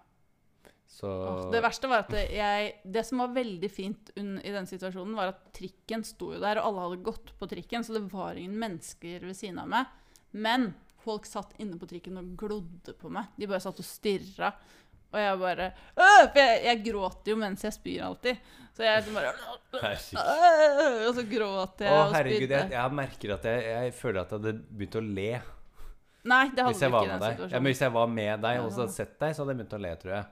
Så 0.90 1.08
Åh, 1.08 1.50
Det 1.54 1.60
verste 1.62 1.86
var 1.86 2.02
at 2.02 2.14
jeg 2.34 2.70
Det 2.82 3.04
som 3.06 3.20
var 3.22 3.30
veldig 3.30 3.68
fint 3.70 4.10
i 4.18 4.50
den 4.50 4.66
situasjonen, 4.66 5.14
var 5.14 5.30
at 5.30 5.44
trikken 5.56 6.02
sto 6.04 6.32
jo 6.34 6.40
der, 6.42 6.58
og 6.58 6.66
alle 6.66 6.86
hadde 6.88 7.04
gått 7.06 7.30
på 7.38 7.48
trikken, 7.50 7.86
så 7.86 7.94
det 7.96 8.04
var 8.10 8.38
ingen 8.38 8.58
mennesker 8.60 9.22
ved 9.28 9.38
siden 9.38 9.62
av 9.62 9.70
meg. 9.70 9.92
Men 10.34 10.72
folk 11.00 11.24
satt 11.28 11.54
inne 11.62 11.78
på 11.80 11.88
trikken 11.88 12.18
og 12.20 12.34
glodde 12.38 12.94
på 12.98 13.10
meg. 13.12 13.30
De 13.38 13.48
bare 13.48 13.62
satt 13.62 13.80
og 13.80 13.86
stirra. 13.86 14.52
Og 15.10 15.18
jeg 15.18 15.38
bare 15.40 15.68
«Åh!» 15.96 16.24
For 16.30 16.38
jeg, 16.38 16.58
jeg 16.68 16.82
gråter 16.86 17.32
jo 17.32 17.38
mens 17.40 17.64
jeg 17.66 17.74
spyr 17.74 18.02
alltid. 18.06 18.42
Så 18.76 18.84
jeg 18.86 19.00
liksom 19.00 19.16
bare. 19.18 19.32
«Åh!» 20.24 21.08
Og 21.08 21.14
så 21.16 21.24
gråter 21.30 21.88
jeg 21.88 21.94
Å, 21.94 22.02
og 22.04 22.14
herregud, 22.14 22.54
jeg, 22.54 22.68
jeg 22.76 22.94
merker 23.00 23.34
at 23.36 23.48
jeg, 23.50 23.64
jeg 23.74 23.96
føler 23.98 24.20
at 24.22 24.30
jeg 24.34 24.38
hadde 24.40 24.54
begynt 24.70 25.00
å 25.00 25.02
le 25.06 25.30
Nei, 26.30 26.42
det 26.52 26.60
hadde 26.60 26.68
hvis 26.74 26.82
du 26.82 26.84
jeg 26.84 26.90
ikke 26.90 26.98
var 26.98 27.06
i 27.06 27.08
med 27.08 27.22
den 27.24 27.36
deg. 27.40 27.52
Ja, 27.54 27.58
men 27.64 27.72
hvis 27.72 27.80
jeg 27.80 27.92
var 27.96 28.08
med 28.12 28.42
deg 28.44 28.58
og 28.60 28.66
hadde 28.76 28.92
sett 28.92 29.14
deg, 29.22 29.32
så 29.32 29.40
hadde 29.42 29.54
jeg 29.54 29.60
begynt 29.62 29.76
å 29.78 29.80
le, 29.80 29.92
tror 30.02 30.12
jeg. 30.18 30.26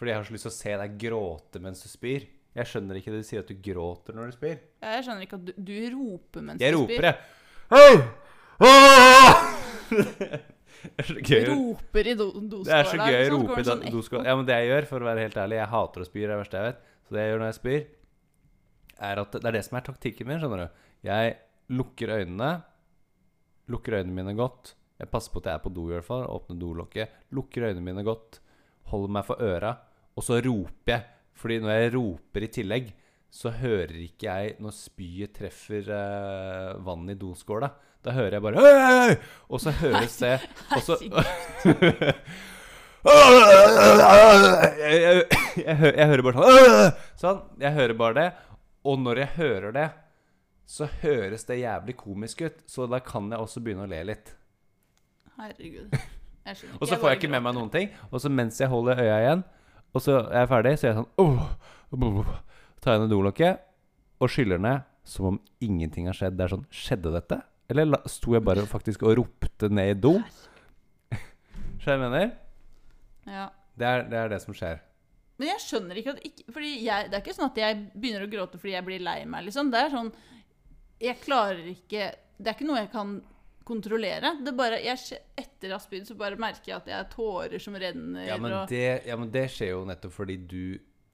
Fordi 0.00 0.12
jeg 0.14 0.16
har 0.16 0.24
så 0.24 0.32
lyst 0.36 0.46
til 0.46 0.52
å 0.52 0.56
se 0.56 0.76
deg 0.80 0.94
gråte 1.02 1.60
mens 1.60 1.82
du 1.84 1.88
spyr. 1.92 2.22
Jeg 2.56 2.66
skjønner 2.70 2.98
ikke 2.98 3.12
det 3.12 3.20
du 3.20 3.26
sier 3.28 3.44
at 3.44 3.50
du 3.52 3.58
gråter 3.62 4.16
når 4.16 4.30
du 4.32 4.36
spyr. 4.38 4.56
Jeg 4.80 5.04
skjønner 5.06 5.26
ikke 5.26 5.38
at 5.38 5.44
du, 5.50 5.52
du 5.60 5.74
roper 5.94 6.46
mens 6.48 6.64
Jeg 6.64 6.72
du 6.72 6.78
roper, 6.80 6.96
spyr. 6.96 7.04
jeg. 7.10 7.16
roper, 7.76 8.00
er 8.70 10.40
så 10.40 10.59
gøy. 11.30 11.46
Roper 11.50 12.06
i 12.10 12.14
do, 12.16 12.26
Det 12.64 12.72
er 12.74 12.84
så 12.88 12.96
gøy 13.00 13.20
å 13.28 13.30
rope 13.34 13.60
i 13.60 13.64
sånn 13.68 13.82
da- 13.84 14.24
Ja, 14.24 14.36
men 14.36 14.46
det 14.48 14.56
jeg 14.60 14.68
gjør, 14.70 14.86
for 14.88 15.00
å 15.04 15.08
være 15.10 15.24
helt 15.26 15.38
ærlig, 15.42 15.58
jeg 15.60 15.68
hater 15.74 16.00
å 16.04 16.06
spy, 16.08 16.20
det 16.20 16.28
er 16.28 16.32
det 16.34 16.40
verste 16.44 16.60
jeg 16.60 16.68
vet. 16.70 16.80
Så 17.06 17.14
det 17.16 17.20
jeg 17.24 17.32
gjør 17.34 17.40
når 17.42 17.50
jeg 17.50 17.58
spyr, 17.60 17.86
er 19.10 19.20
at 19.24 19.32
det 19.32 19.44
er 19.50 19.56
det 19.56 19.64
som 19.66 19.76
er 19.80 19.86
taktikken 19.88 20.26
min, 20.30 20.40
skjønner 20.42 20.64
du. 20.66 20.82
Jeg 21.08 21.36
lukker 21.70 22.08
øynene, 22.18 22.50
lukker 23.70 23.98
øynene 24.00 24.16
mine 24.20 24.36
godt. 24.38 24.74
Jeg 25.00 25.10
passer 25.10 25.32
på 25.32 25.40
at 25.40 25.48
jeg 25.48 25.54
er 25.56 25.64
på 25.64 25.72
do 25.72 25.86
i 25.88 25.94
hvert 25.94 26.04
fall, 26.04 26.26
åpner 26.28 26.58
dolokket, 26.60 27.08
lukker 27.32 27.68
øynene 27.70 27.84
mine 27.86 28.04
godt, 28.04 28.40
holder 28.92 29.14
meg 29.16 29.24
for 29.24 29.40
øra, 29.40 29.74
og 30.16 30.22
så 30.26 30.40
roper 30.44 30.92
jeg. 30.92 31.04
Fordi 31.40 31.56
når 31.62 31.70
jeg 31.78 31.92
roper 31.94 32.44
i 32.44 32.50
tillegg, 32.52 32.90
så 33.32 33.52
hører 33.54 33.94
ikke 34.02 34.26
jeg 34.26 34.56
når 34.60 34.74
spyet 34.74 35.32
treffer 35.38 35.86
eh, 35.94 36.72
vann 36.84 37.08
i 37.08 37.14
doskåla. 37.16 37.70
Da 38.04 38.14
hører 38.16 38.38
jeg 38.38 38.42
bare 38.46 38.62
«Hei, 38.64 38.74
hei, 38.80 38.98
hei!» 39.10 39.16
Og 39.52 39.60
så 39.60 39.72
høres 39.76 40.14
det 40.22 40.36
og 40.76 40.82
så, 40.86 40.96
jeg, 45.60 45.76
hø- 45.80 45.94
jeg 45.96 46.06
hører 46.10 46.22
bare 46.26 46.36
sånn 46.36 46.94
Sånn. 47.20 47.40
Jeg 47.60 47.72
hører 47.76 47.96
bare 47.98 48.16
det. 48.18 48.28
Og 48.88 49.00
når 49.02 49.20
jeg 49.24 49.30
hører 49.36 49.74
det, 49.76 49.86
så 50.70 50.86
høres 51.02 51.44
det 51.48 51.58
jævlig 51.62 51.96
komisk 52.00 52.44
ut. 52.46 52.60
Så 52.70 52.86
da 52.90 53.00
kan 53.04 53.28
jeg 53.32 53.40
også 53.42 53.62
begynne 53.64 53.84
å 53.86 53.90
le 53.90 54.00
litt. 54.12 54.32
Herregud. 55.40 55.96
Og 56.80 56.86
så 56.88 56.96
får 56.96 57.12
jeg 57.12 57.20
ikke 57.20 57.32
med 57.34 57.44
meg 57.44 57.56
noen 57.56 57.72
ting. 57.72 57.90
Og 58.10 58.22
så 58.22 58.30
mens 58.32 58.60
jeg 58.60 58.70
holder 58.72 59.00
øya 59.04 59.18
igjen, 59.24 59.42
og 59.94 60.04
så 60.04 60.20
er 60.30 60.44
jeg 60.44 60.50
ferdig, 60.52 60.72
så 60.78 60.86
er 60.86 60.92
jeg 60.92 60.98
sånn 61.00 61.10
oh, 61.20 62.30
Tar 62.80 62.94
jeg 62.94 63.02
ned 63.02 63.10
dolokket 63.12 63.64
og 64.22 64.30
skyller 64.30 64.60
ned 64.62 64.84
som 65.04 65.26
om 65.32 65.38
ingenting 65.64 66.06
har 66.08 66.16
skjedd. 66.16 66.36
Det 66.38 66.44
er 66.46 66.52
sånn 66.54 66.66
Skjedde 66.72 67.12
dette? 67.16 67.40
Eller 67.70 68.08
sto 68.10 68.34
jeg 68.34 68.44
bare 68.44 68.66
faktisk 68.68 69.04
og 69.06 69.16
ropte 69.20 69.70
ned 69.70 69.94
i 69.94 69.98
do? 69.98 70.16
Skjønner 71.80 71.80
du 71.80 71.86
hva 71.86 71.94
jeg 71.94 72.04
mener? 72.04 72.30
Ja. 73.30 73.48
Det 73.78 73.88
er, 73.88 74.06
det 74.10 74.18
er 74.20 74.32
det 74.32 74.40
som 74.42 74.56
skjer. 74.56 74.80
Men 75.40 75.54
jeg 75.54 75.62
skjønner 75.64 75.96
ikke 76.00 76.12
at 76.12 76.24
ikke, 76.28 76.44
fordi 76.52 76.70
jeg, 76.84 77.08
Det 77.08 77.16
er 77.16 77.22
ikke 77.22 77.36
sånn 77.36 77.48
at 77.48 77.58
jeg 77.62 77.76
begynner 77.94 78.26
å 78.26 78.30
gråte 78.32 78.60
fordi 78.60 78.74
jeg 78.74 78.86
blir 78.86 79.04
lei 79.04 79.18
meg. 79.24 79.46
liksom. 79.46 79.70
Det 79.72 79.80
er 79.80 79.92
sånn 79.94 80.10
Jeg 81.00 81.20
klarer 81.22 81.62
ikke 81.70 82.10
Det 82.36 82.50
er 82.50 82.58
ikke 82.58 82.68
noe 82.68 82.82
jeg 82.82 82.90
kan 82.92 83.14
kontrollere. 83.70 84.32
Det 84.42 84.50
er 84.50 84.56
bare, 84.58 84.78
jeg, 84.82 85.20
Etter 85.38 85.76
spydd, 85.78 86.08
så 86.08 86.16
bare 86.18 86.38
merker 86.40 86.72
jeg 86.72 86.76
at 86.80 86.88
jeg 86.90 86.96
har 86.96 87.10
tårer 87.12 87.62
som 87.62 87.76
renner. 87.78 88.24
Ja, 88.26 88.38
men 88.40 88.56
det, 88.68 88.86
ja, 89.06 89.16
men 89.20 89.30
det 89.30 89.44
skjer 89.54 89.76
jo 89.76 89.84
nettopp 89.86 90.16
fordi 90.16 90.36
du 90.50 90.62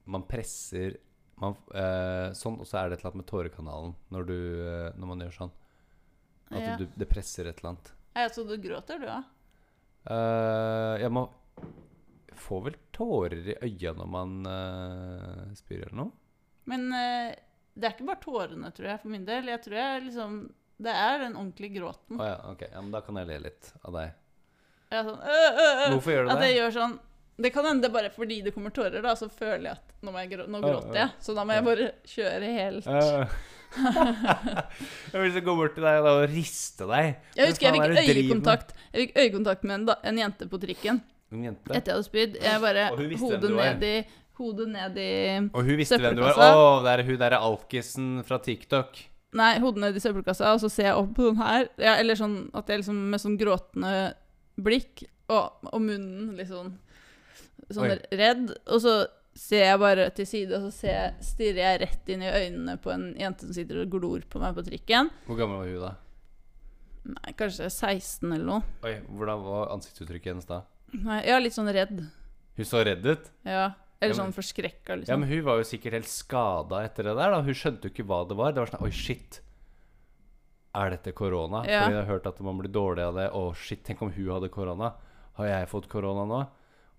Man 0.07 0.23
presser 0.27 0.95
man, 1.37 1.53
øh, 1.69 2.33
Sånn, 2.33 2.57
og 2.57 2.65
så 2.65 2.79
er 2.79 2.89
det 2.89 2.97
et 2.97 3.03
eller 3.03 3.11
annet 3.11 3.21
med 3.21 3.29
tårekanalen 3.29 3.95
når, 4.15 4.27
du, 4.27 4.37
øh, 4.65 4.87
når 4.97 5.11
man 5.11 5.21
gjør 5.21 5.35
sånn. 5.35 5.51
At 6.51 6.61
Ja. 6.63 6.75
du, 6.79 6.85
det 6.95 7.09
presser 7.11 7.49
et 7.49 7.59
eller 7.59 7.73
annet. 7.75 7.91
Ja, 8.17 8.29
så 8.33 8.43
du 8.47 8.55
gråter, 8.61 8.99
du 9.01 9.07
òg? 9.11 9.23
Uh, 10.07 10.95
jeg 11.01 11.11
må 11.11 11.25
får 12.37 12.61
vel 12.67 12.77
tårer 12.95 13.49
i 13.51 13.55
øya 13.65 13.91
når 13.97 14.07
man 14.13 14.37
uh, 14.47 15.49
spyr 15.57 15.83
eller 15.87 15.97
noe? 15.99 16.13
Men 16.69 16.87
uh, 16.93 17.33
det 17.77 17.89
er 17.89 17.95
ikke 17.95 18.07
bare 18.07 18.23
tårene, 18.23 18.71
tror 18.75 18.91
jeg, 18.93 19.01
for 19.03 19.13
min 19.13 19.25
del. 19.27 19.49
Jeg 19.51 19.63
tror 19.65 19.77
jeg 19.77 20.05
liksom 20.07 20.37
Det 20.77 20.93
er 20.93 21.19
den 21.25 21.35
ordentlige 21.35 21.79
gråten. 21.79 22.21
Å 22.21 22.29
ja, 22.29 22.37
ok. 22.53 22.63
Ja, 22.71 22.81
men 22.81 22.93
da 22.93 23.01
kan 23.05 23.17
jeg 23.21 23.29
le 23.31 23.39
litt 23.47 23.71
av 23.83 23.97
deg. 23.97 24.15
Er 24.93 25.03
sånn, 25.03 25.19
øh, 25.19 25.61
øh. 25.61 25.85
Hvorfor 25.97 26.13
gjør 26.13 26.25
du 26.27 26.31
At 26.31 26.39
det? 26.39 26.47
jeg 26.47 26.57
gjør 26.61 26.73
sånn 26.77 26.93
Det 27.43 27.49
kan 27.51 27.65
hende 27.67 27.89
bare 27.91 28.11
fordi 28.13 28.37
det 28.45 28.53
kommer 28.55 28.71
tårer, 28.73 29.01
da, 29.03 29.15
så 29.19 29.27
føler 29.29 29.65
jeg 29.67 29.75
at 29.75 30.05
nå, 30.05 30.13
grå 30.31 30.45
nå 30.47 30.61
gråter 30.63 30.95
jeg. 31.01 31.09
Så 31.21 31.35
da 31.37 31.43
må 31.45 31.57
jeg 31.57 31.65
bare 31.67 31.89
kjøre 32.07 32.53
helt 32.55 32.87
Eh, 32.87 33.35
jeg 35.13 35.21
vil 35.21 35.33
så 35.35 35.41
gå 35.45 35.55
bort 35.57 35.75
til 35.77 35.85
deg 35.85 35.99
da, 36.05 36.13
og 36.21 36.29
riste 36.31 36.87
deg. 36.89 37.17
Jeg 37.37 37.51
husker 37.51 37.67
jeg 37.67 37.81
fikk 37.97 38.13
øyekontakt 38.21 38.71
Jeg 38.93 39.01
fikk 39.03 39.19
øyekontakt 39.23 39.67
med 39.67 39.75
en, 39.79 39.85
da, 39.89 39.97
en 40.07 40.21
jente 40.21 40.47
på 40.49 40.59
trikken 40.61 41.01
En 41.35 41.43
jente. 41.49 41.73
etter 41.75 41.91
jeg 41.91 41.97
hadde 41.97 42.07
spydd. 42.07 42.39
Jeg 42.41 42.63
bare 42.63 42.87
hodet 42.95 43.51
ned 43.57 43.85
i 43.89 43.97
Hodet 44.37 44.67
ned 44.69 44.97
i 45.01 45.11
Og 45.49 45.63
hun 45.65 45.77
visste 45.79 45.97
hvem 45.97 46.15
du 46.17 46.21
var. 46.21 46.35
Å, 46.37 46.37
Søppelkassa. 46.37 46.81
det 46.85 46.91
er 46.93 47.05
hun 47.07 47.21
derre 47.23 47.39
alkisen 47.41 48.09
fra 48.27 48.37
TikTok. 48.45 48.99
Nei, 49.37 49.51
hodet 49.59 49.81
ned 49.81 49.97
i 49.97 50.01
søppelkassa, 50.01 50.51
og 50.55 50.61
så 50.61 50.69
ser 50.71 50.91
jeg 50.91 50.99
opp 51.01 51.09
på 51.17 51.31
den 51.31 51.39
her. 51.41 51.65
Ja, 51.81 51.95
eller 51.99 52.17
sånn 52.17 52.35
at 52.57 52.69
jeg 52.69 52.83
liksom 52.83 52.99
med 53.11 53.21
sånn 53.23 53.37
gråtende 53.41 53.93
blikk, 54.61 55.03
og, 55.27 55.57
og 55.73 55.81
munnen 55.83 56.35
litt 56.37 56.51
sånn 56.53 56.75
Sånn 57.73 57.89
Oi. 57.91 57.97
redd. 58.15 58.53
Og 58.71 58.79
så 58.79 58.93
ser 59.37 59.63
jeg 59.67 59.79
bare 59.79 60.09
til 60.17 60.25
side, 60.29 60.51
og 60.57 60.67
så 60.67 60.71
ser 60.73 60.93
jeg, 60.95 61.13
stirrer 61.27 61.61
jeg 61.63 61.79
rett 61.85 62.09
inn 62.13 62.23
i 62.25 62.31
øynene 62.33 62.77
på 62.81 62.91
en 62.93 63.07
jente 63.19 63.45
som 63.47 63.53
sitter 63.55 63.83
og 63.83 63.91
glor 63.93 64.25
på 64.29 64.41
meg 64.41 64.55
på 64.57 64.63
trikken. 64.65 65.11
Hvor 65.27 65.37
gammel 65.39 65.61
var 65.61 65.71
hun 65.71 65.83
da? 65.85 65.93
Nei, 67.07 67.33
kanskje 67.39 67.69
16 67.71 68.25
eller 68.33 68.45
noe. 68.49 68.63
Oi, 68.83 68.95
Hvordan 69.07 69.43
var 69.45 69.69
ansiktsuttrykket 69.77 70.33
hennes 70.33 70.47
da? 70.49 70.61
Nei, 70.97 71.21
ja, 71.29 71.37
litt 71.39 71.55
sånn 71.55 71.69
redd. 71.71 72.01
Hun 72.57 72.65
så 72.67 72.81
redd 72.83 73.05
ut. 73.05 73.29
Ja. 73.47 73.69
Eller 74.01 74.13
Ja, 74.13 74.17
men- 74.23 74.31
sånn 74.31 74.35
forskrekka, 74.35 74.95
liksom. 74.99 75.09
Ja, 75.13 75.17
men 75.17 75.29
hun 75.29 75.43
var 75.45 75.57
jo 75.57 75.63
sikkert 75.63 75.93
helt 75.93 76.07
skada 76.11 76.83
etter 76.85 77.03
det 77.07 77.15
der. 77.15 77.31
da 77.31 77.41
Hun 77.41 77.53
skjønte 77.53 77.87
jo 77.87 77.89
ikke 77.93 78.05
hva 78.05 78.27
det 78.27 78.35
var. 78.37 78.51
Det 78.51 78.59
var 78.61 78.67
sånn 78.73 78.83
Oi, 78.83 78.91
shit. 78.91 79.39
Er 80.75 80.89
dette 80.93 81.13
korona? 81.13 81.63
Ja. 81.65 81.83
Fordi 81.85 81.95
jeg 81.95 82.05
har 82.05 82.11
hørt 82.13 82.27
at 82.27 82.39
man 82.45 82.57
blir 82.59 82.69
dårlig 82.71 83.03
av 83.07 83.15
det. 83.15 83.31
Å, 83.33 83.55
shit, 83.55 83.83
tenk 83.83 84.01
om 84.01 84.11
hun 84.11 84.27
hadde 84.29 84.49
korona. 84.53 84.93
Har 85.37 85.45
jeg 85.47 85.69
fått 85.69 85.87
korona 85.89 86.25
nå? 86.27 86.47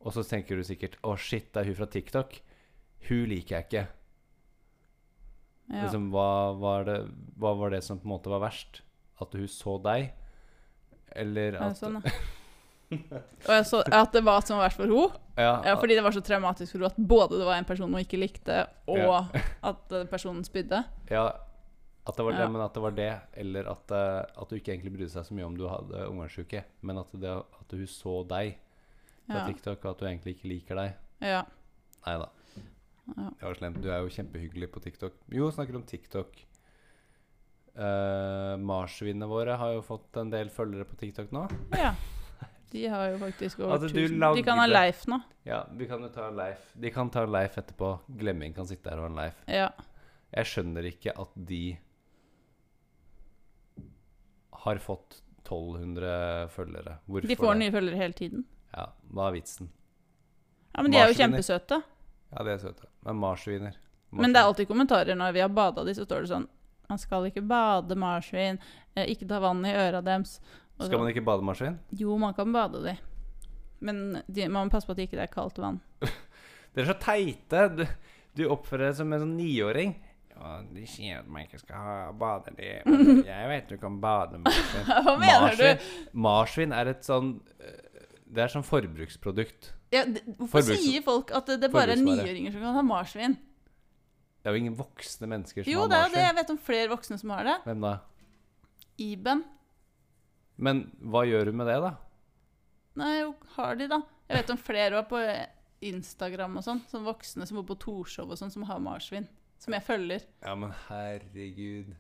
Og 0.09 0.15
så 0.17 0.25
tenker 0.25 0.57
du 0.57 0.65
sikkert 0.65 0.97
Å, 1.05 1.13
shit, 1.21 1.51
det 1.53 1.61
er 1.61 1.69
hun 1.69 1.77
fra 1.83 1.89
TikTok. 1.93 2.39
Hun 3.11 3.27
liker 3.29 3.59
jeg 3.59 3.67
ikke. 3.69 3.85
ja. 5.69 5.83
Liksom, 5.85 6.09
hva, 6.15 6.29
var 6.57 6.89
det, 6.89 6.97
hva 7.37 7.53
var 7.59 7.75
det 7.77 7.83
som 7.85 8.01
på 8.01 8.09
en 8.09 8.15
måte 8.17 8.33
var 8.33 8.41
verst? 8.47 8.81
At 9.21 9.37
hun 9.37 9.49
så 9.53 9.77
deg? 9.85 10.11
Eller 11.19 11.59
Ja, 11.59 11.69
at 11.69 11.81
sånn, 11.81 12.01
ja. 12.01 12.17
Og 13.45 13.51
jeg 13.53 13.65
så 13.69 13.83
at 13.85 14.15
det 14.17 14.23
var 14.25 14.41
som 14.47 14.57
var 14.57 14.71
verst 14.71 14.79
for 14.81 14.89
henne. 14.89 15.19
ja, 15.37 15.51
Ja, 15.67 15.75
fordi 15.77 15.99
det 15.99 16.05
var 16.07 16.15
så 16.17 16.23
traumatisk 16.25 16.73
for 16.73 16.81
henne 16.81 16.89
at 16.95 17.03
både 17.11 17.37
det 17.43 17.49
var 17.51 17.59
en 17.61 17.69
person 17.69 17.93
hun 17.93 18.01
ikke 18.01 18.21
likte, 18.21 18.63
og 18.89 19.29
at 19.71 19.93
personen 20.09 20.41
spydde. 20.47 20.81
ja, 21.13 21.27
at 22.09 22.17
det 22.17 22.25
var 22.25 22.39
det, 22.39 22.47
men 22.49 22.63
at 22.65 22.73
det 22.73 22.81
var 22.81 22.95
det. 22.97 23.11
Eller 23.37 23.67
at, 23.69 23.93
eh, 23.93 24.23
at 24.25 24.49
du 24.49 24.57
ikke 24.57 24.73
egentlig 24.73 24.95
brydde 24.95 25.13
seg 25.13 25.27
så 25.29 25.35
mye 25.37 25.45
om 25.45 25.59
du 25.59 25.67
hadde 25.69 26.07
omgangsuke. 26.09 26.63
Men 26.81 27.03
at, 27.03 27.13
det, 27.21 27.35
at 27.61 27.75
hun 27.77 27.91
så 27.93 28.15
deg 28.31 28.57
fra 29.29 29.43
Ja. 29.43 29.47
TikTok, 29.53 29.85
og 29.85 29.91
at 29.95 29.99
du 30.03 30.07
egentlig 30.09 30.35
ikke 30.39 30.49
liker 30.57 30.81
deg. 30.83 30.97
ja. 31.23 31.45
Nei 32.07 32.17
da. 32.23 32.29
Ja. 33.09 33.31
Det 33.39 33.43
var 33.45 33.55
slemt. 33.59 33.81
Du 33.83 33.89
er 33.93 34.03
jo 34.05 34.09
kjempehyggelig 34.13 34.69
på 34.73 34.81
TikTok. 34.85 35.15
Jo, 35.33 35.51
snakker 35.53 35.77
om 35.77 35.83
TikTok. 35.89 36.37
Uh, 37.79 38.57
Marsvinene 38.59 39.27
våre 39.31 39.55
har 39.61 39.73
jo 39.77 39.83
fått 39.87 40.17
en 40.19 40.31
del 40.33 40.49
følgere 40.51 40.85
på 40.89 40.97
TikTok 40.99 41.31
nå. 41.37 41.45
ja. 41.79 41.95
De 42.71 42.83
har 42.93 43.07
jo 43.15 43.19
faktisk 43.23 43.61
over 43.63 43.79
Altså, 43.79 43.89
1000. 43.97 44.35
De 44.37 44.43
kan 44.45 44.59
ha 44.61 44.67
Leif 44.69 45.07
nå. 45.09 45.17
Ja, 45.49 45.63
vi 45.73 45.87
kan 45.89 46.03
jo 46.05 46.09
ta 46.13 46.27
Leif. 46.31 46.67
De 46.77 46.91
kan 46.93 47.09
ta 47.11 47.23
Leif 47.25 47.55
etterpå. 47.57 47.95
Glemming 48.19 48.53
kan 48.55 48.67
sitte 48.69 48.91
her 48.91 48.99
og 49.01 49.07
ha 49.07 49.09
en 49.09 49.17
Leif. 49.17 49.39
Ja. 49.49 49.71
Jeg 50.37 50.45
skjønner 50.51 50.85
ikke 50.91 51.15
at 51.19 51.31
de 51.49 51.79
har 54.65 54.79
fått 54.85 55.23
1200 55.49 56.49
følgere. 56.53 56.99
Hvorfor 57.09 57.29
De 57.31 57.37
får 57.41 57.55
det? 57.55 57.59
nye 57.63 57.73
følgere 57.73 57.97
hele 58.03 58.13
tiden. 58.19 58.45
Ja, 58.75 58.87
hva 59.15 59.29
er 59.31 59.37
vitsen? 59.39 59.71
Ja, 60.75 60.83
Men 60.83 60.93
de 60.93 60.99
er 60.99 61.07
jo 61.09 61.15
Marsviner. 61.15 61.25
kjempesøte. 61.39 61.83
Ja, 62.33 62.45
de 62.45 62.51
er 62.53 62.59
søte. 62.63 62.87
Men 63.07 63.17
marsviner. 63.23 63.77
Men 64.13 64.33
det 64.33 64.41
er 64.41 64.49
alltid 64.49 64.69
kommentarer 64.69 65.17
når 65.17 65.33
vi 65.37 65.41
har 65.45 65.49
bada 65.53 65.85
de, 65.85 65.93
så 65.97 66.05
står 66.07 66.25
det 66.25 66.31
sånn 66.31 66.47
Man 66.89 66.99
skal 66.99 67.27
ikke 67.29 67.43
bade 67.45 67.97
marsvin. 68.01 68.59
Eh, 68.97 69.05
ikke 69.13 69.27
ta 69.29 69.39
vann 69.45 69.61
i 69.69 69.73
øra 69.77 70.01
deres. 70.05 70.39
Og 70.79 70.87
Skal 70.87 70.99
så- 70.99 71.03
man 71.03 71.11
ikke 71.13 71.25
bade 71.25 71.43
marsvin? 71.45 71.79
Jo, 71.93 72.17
man 72.17 72.33
kan 72.35 72.51
bade 72.53 72.83
de. 72.83 72.95
Men 73.81 74.23
de, 74.27 74.49
man 74.49 74.67
må 74.69 74.71
passe 74.73 74.87
på 74.87 74.93
at 74.93 74.97
det 74.97 75.09
ikke 75.11 75.21
er 75.21 75.27
kaldt 75.27 75.59
vann. 75.59 75.81
Dere 76.75 76.87
er 76.87 76.93
så 76.95 76.99
teite. 76.99 77.77
Du, 77.77 77.85
du 78.35 78.49
oppfører 78.49 78.89
deg 78.89 78.95
som 78.97 79.13
en 79.13 79.21
sånn 79.21 79.37
niåring. 79.37 79.95
Ja, 80.39 80.63
de 80.63 80.87
sier 80.87 81.19
at 81.19 81.29
man 81.29 81.43
ikke 81.45 81.59
skal 81.61 81.77
ha 81.77 82.13
bade 82.13 82.55
de. 82.57 82.69
Jeg 83.27 83.49
vet 83.53 83.69
du 83.69 83.77
kan 83.77 84.01
bade 84.01 84.39
marsvin. 84.39 84.85
Hva 84.87 85.17
mener 85.19 85.57
du? 85.59 85.65
Marsvin, 85.65 85.79
marsvin 86.15 86.73
er 86.73 86.93
et 86.95 87.05
sånn 87.05 87.35
eh, 87.61 87.88
Det 88.29 88.43
er 88.45 88.51
sånn 88.53 88.65
forbruksprodukt. 88.67 89.71
Ja, 89.95 90.03
det, 90.05 90.21
hvorfor 90.37 90.61
Forbruks- 90.61 90.83
sier 90.85 91.05
folk 91.07 91.31
at 91.33 91.47
det, 91.49 91.61
det 91.63 91.71
bare 91.73 91.95
er 91.97 92.03
niåringer 92.03 92.53
som 92.53 92.61
kan 92.61 92.75
ha 92.77 92.83
marsvin? 92.85 93.39
Det 94.39 94.51
er 94.51 94.55
jo 94.55 94.61
ingen 94.63 94.77
voksne 94.79 95.29
mennesker 95.31 95.65
som 95.65 95.73
Jo, 95.73 95.81
har 95.87 95.89
det 95.89 95.97
er 95.99 96.03
jo 96.09 96.15
det. 96.15 96.25
Jeg 96.27 96.37
vet 96.39 96.51
om 96.55 96.59
flere 96.59 96.91
voksne 96.93 97.19
som 97.21 97.31
har 97.35 97.49
det. 97.49 97.55
Hvem 97.65 97.81
da? 97.87 97.95
Iben. 98.99 99.45
Men 100.59 100.85
hva 101.01 101.25
gjør 101.29 101.49
du 101.51 101.53
med 101.57 101.67
det, 101.71 101.79
da? 101.83 101.95
Nei, 102.99 103.13
jo, 103.21 103.33
har 103.57 103.77
de, 103.79 103.89
da. 103.91 104.01
Jeg 104.29 104.41
vet 104.43 104.51
om 104.55 104.61
flere 104.61 105.01
òg 105.01 105.09
på 105.11 105.21
Instagram 105.89 106.57
og 106.61 106.65
sånn. 106.67 106.81
Som 106.91 107.07
voksne 107.09 107.47
som 107.49 107.61
bor 107.61 107.67
på 107.71 107.79
Torshov 107.81 108.33
og 108.35 108.41
sånn, 108.41 108.53
som 108.53 108.67
har 108.69 108.81
marsvin. 108.83 109.29
Som 109.63 109.75
jeg 109.75 109.83
følger. 109.87 110.27
Ja, 110.45 110.55
men 110.59 110.75
herregud. 110.89 111.95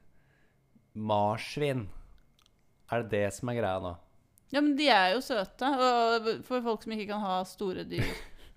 Marsvin. 0.94 1.86
Er 2.90 3.02
det 3.04 3.10
det 3.16 3.24
som 3.36 3.50
er 3.52 3.58
greia 3.60 3.80
nå? 3.82 3.94
Ja, 4.54 4.62
men 4.62 4.74
de 4.78 4.88
er 4.88 5.12
jo 5.14 5.22
søte. 5.24 5.68
Og 5.68 6.28
for 6.48 6.64
folk 6.64 6.84
som 6.84 6.94
ikke 6.96 7.10
kan 7.12 7.24
ha 7.24 7.38
store 7.48 7.84
dyr. 7.88 8.08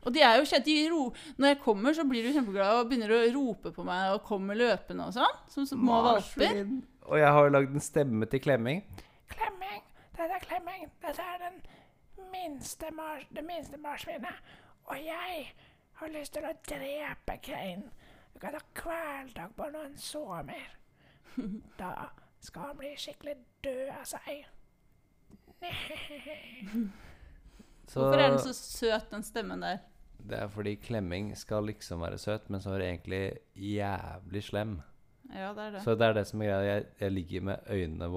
Og 0.02 0.16
de 0.16 0.24
er 0.26 0.40
jo 0.40 0.48
kjent, 0.50 0.66
de 0.66 0.88
ro 0.90 1.02
Når 1.38 1.52
jeg 1.52 1.60
kommer, 1.62 1.94
så 1.94 2.06
blir 2.10 2.26
du 2.26 2.32
kjempeglad 2.34 2.80
og 2.80 2.88
begynner 2.90 3.12
å 3.14 3.20
rope 3.36 3.70
på 3.76 3.84
meg 3.86 4.16
og 4.16 4.24
kommer 4.26 4.58
løpende 4.58 5.10
og 5.10 5.14
sånn. 5.18 5.42
Som 5.52 5.68
små 5.70 6.00
valper. 6.08 6.64
Og 7.06 7.20
jeg 7.20 7.34
har 7.36 7.48
jo 7.48 7.54
lagd 7.54 7.76
en 7.76 7.84
stemme 7.84 8.30
til 8.32 8.42
klemming. 8.42 8.82
Klemming, 9.32 9.84
dette 10.18 10.38
er 10.40 10.46
klemming. 10.46 10.88
Dette 11.04 11.28
er 11.34 11.44
den 11.44 11.60
minste 12.32 12.92
mars, 12.96 13.28
det 13.36 13.44
minste 13.46 13.78
marsvinet. 13.82 14.54
Og 14.90 14.98
jeg 15.02 15.46
har 16.02 16.14
lyst 16.16 16.34
til 16.34 16.48
å 16.50 16.54
drepe 16.66 17.38
Kane. 17.46 17.92
Du 18.34 18.40
kan 18.42 18.56
ta 18.56 18.64
kvelertak 18.78 19.54
på 19.58 19.70
når 19.70 19.90
han 19.90 19.98
sover. 20.02 20.78
Da 21.80 22.10
skal 22.44 22.72
han 22.72 22.80
bli 22.80 22.96
skikkelig 23.00 23.38
død 23.64 23.92
av 23.94 24.08
seg. 24.10 24.48
Så 27.92 28.00
Hvorfor 28.00 28.20
er 28.20 28.30
den 28.32 28.40
så 28.40 28.54
søt, 28.56 29.10
den 29.12 29.24
stemmen 29.24 29.62
der? 29.62 29.82
Det 30.22 30.38
er 30.38 30.48
fordi 30.54 30.76
klemming 30.80 31.34
skal 31.38 31.66
liksom 31.68 32.02
være 32.06 32.18
søt, 32.22 32.50
men 32.50 32.62
så 32.62 32.76
er 32.76 32.82
det 32.82 32.88
egentlig 32.88 33.24
jævlig 33.56 34.44
slem. 34.46 34.78
Ja, 35.32 35.52
det 35.54 35.66
er 35.66 35.72
det. 35.76 35.82
Så 35.84 35.96
det 35.96 36.08
er 36.08 36.14
det 36.14 36.26
som 36.30 36.42
er 36.42 36.52
greia. 36.52 36.62
Jeg, 36.68 36.86
jeg 37.02 37.12
ligger 37.12 37.46
med 37.50 37.70
øynene 37.70 38.10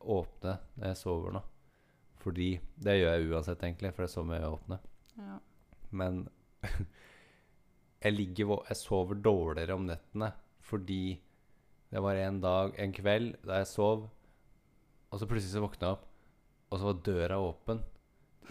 åpne 0.00 0.56
når 0.76 0.86
jeg 0.90 1.00
sover 1.00 1.36
nå. 1.36 1.42
Fordi 2.22 2.60
Det 2.78 2.98
gjør 2.98 3.16
jeg 3.16 3.30
uansett, 3.30 3.62
egentlig, 3.62 3.92
for 3.94 4.02
det 4.02 4.10
er 4.10 4.14
med 4.28 4.38
øynene 4.38 4.52
åpne. 4.52 4.78
Ja. 5.18 5.36
Men 5.90 6.28
jeg, 8.04 8.12
ligger, 8.12 8.64
jeg 8.68 8.76
sover 8.76 9.14
dårligere 9.14 9.74
om 9.74 9.86
nettene 9.90 10.32
fordi 10.62 11.20
det 11.92 12.00
var 12.00 12.16
en 12.16 12.40
dag, 12.40 12.72
en 12.80 12.92
kveld, 12.96 13.34
da 13.44 13.58
jeg 13.60 13.66
sov, 13.66 14.06
og 15.10 15.18
så 15.20 15.26
plutselig 15.28 15.52
så 15.52 15.60
våkna 15.60 15.88
jeg 15.88 15.96
opp, 15.98 16.06
og 16.72 16.78
så 16.80 16.88
var 16.88 17.00
døra 17.04 17.36
åpen 17.44 17.82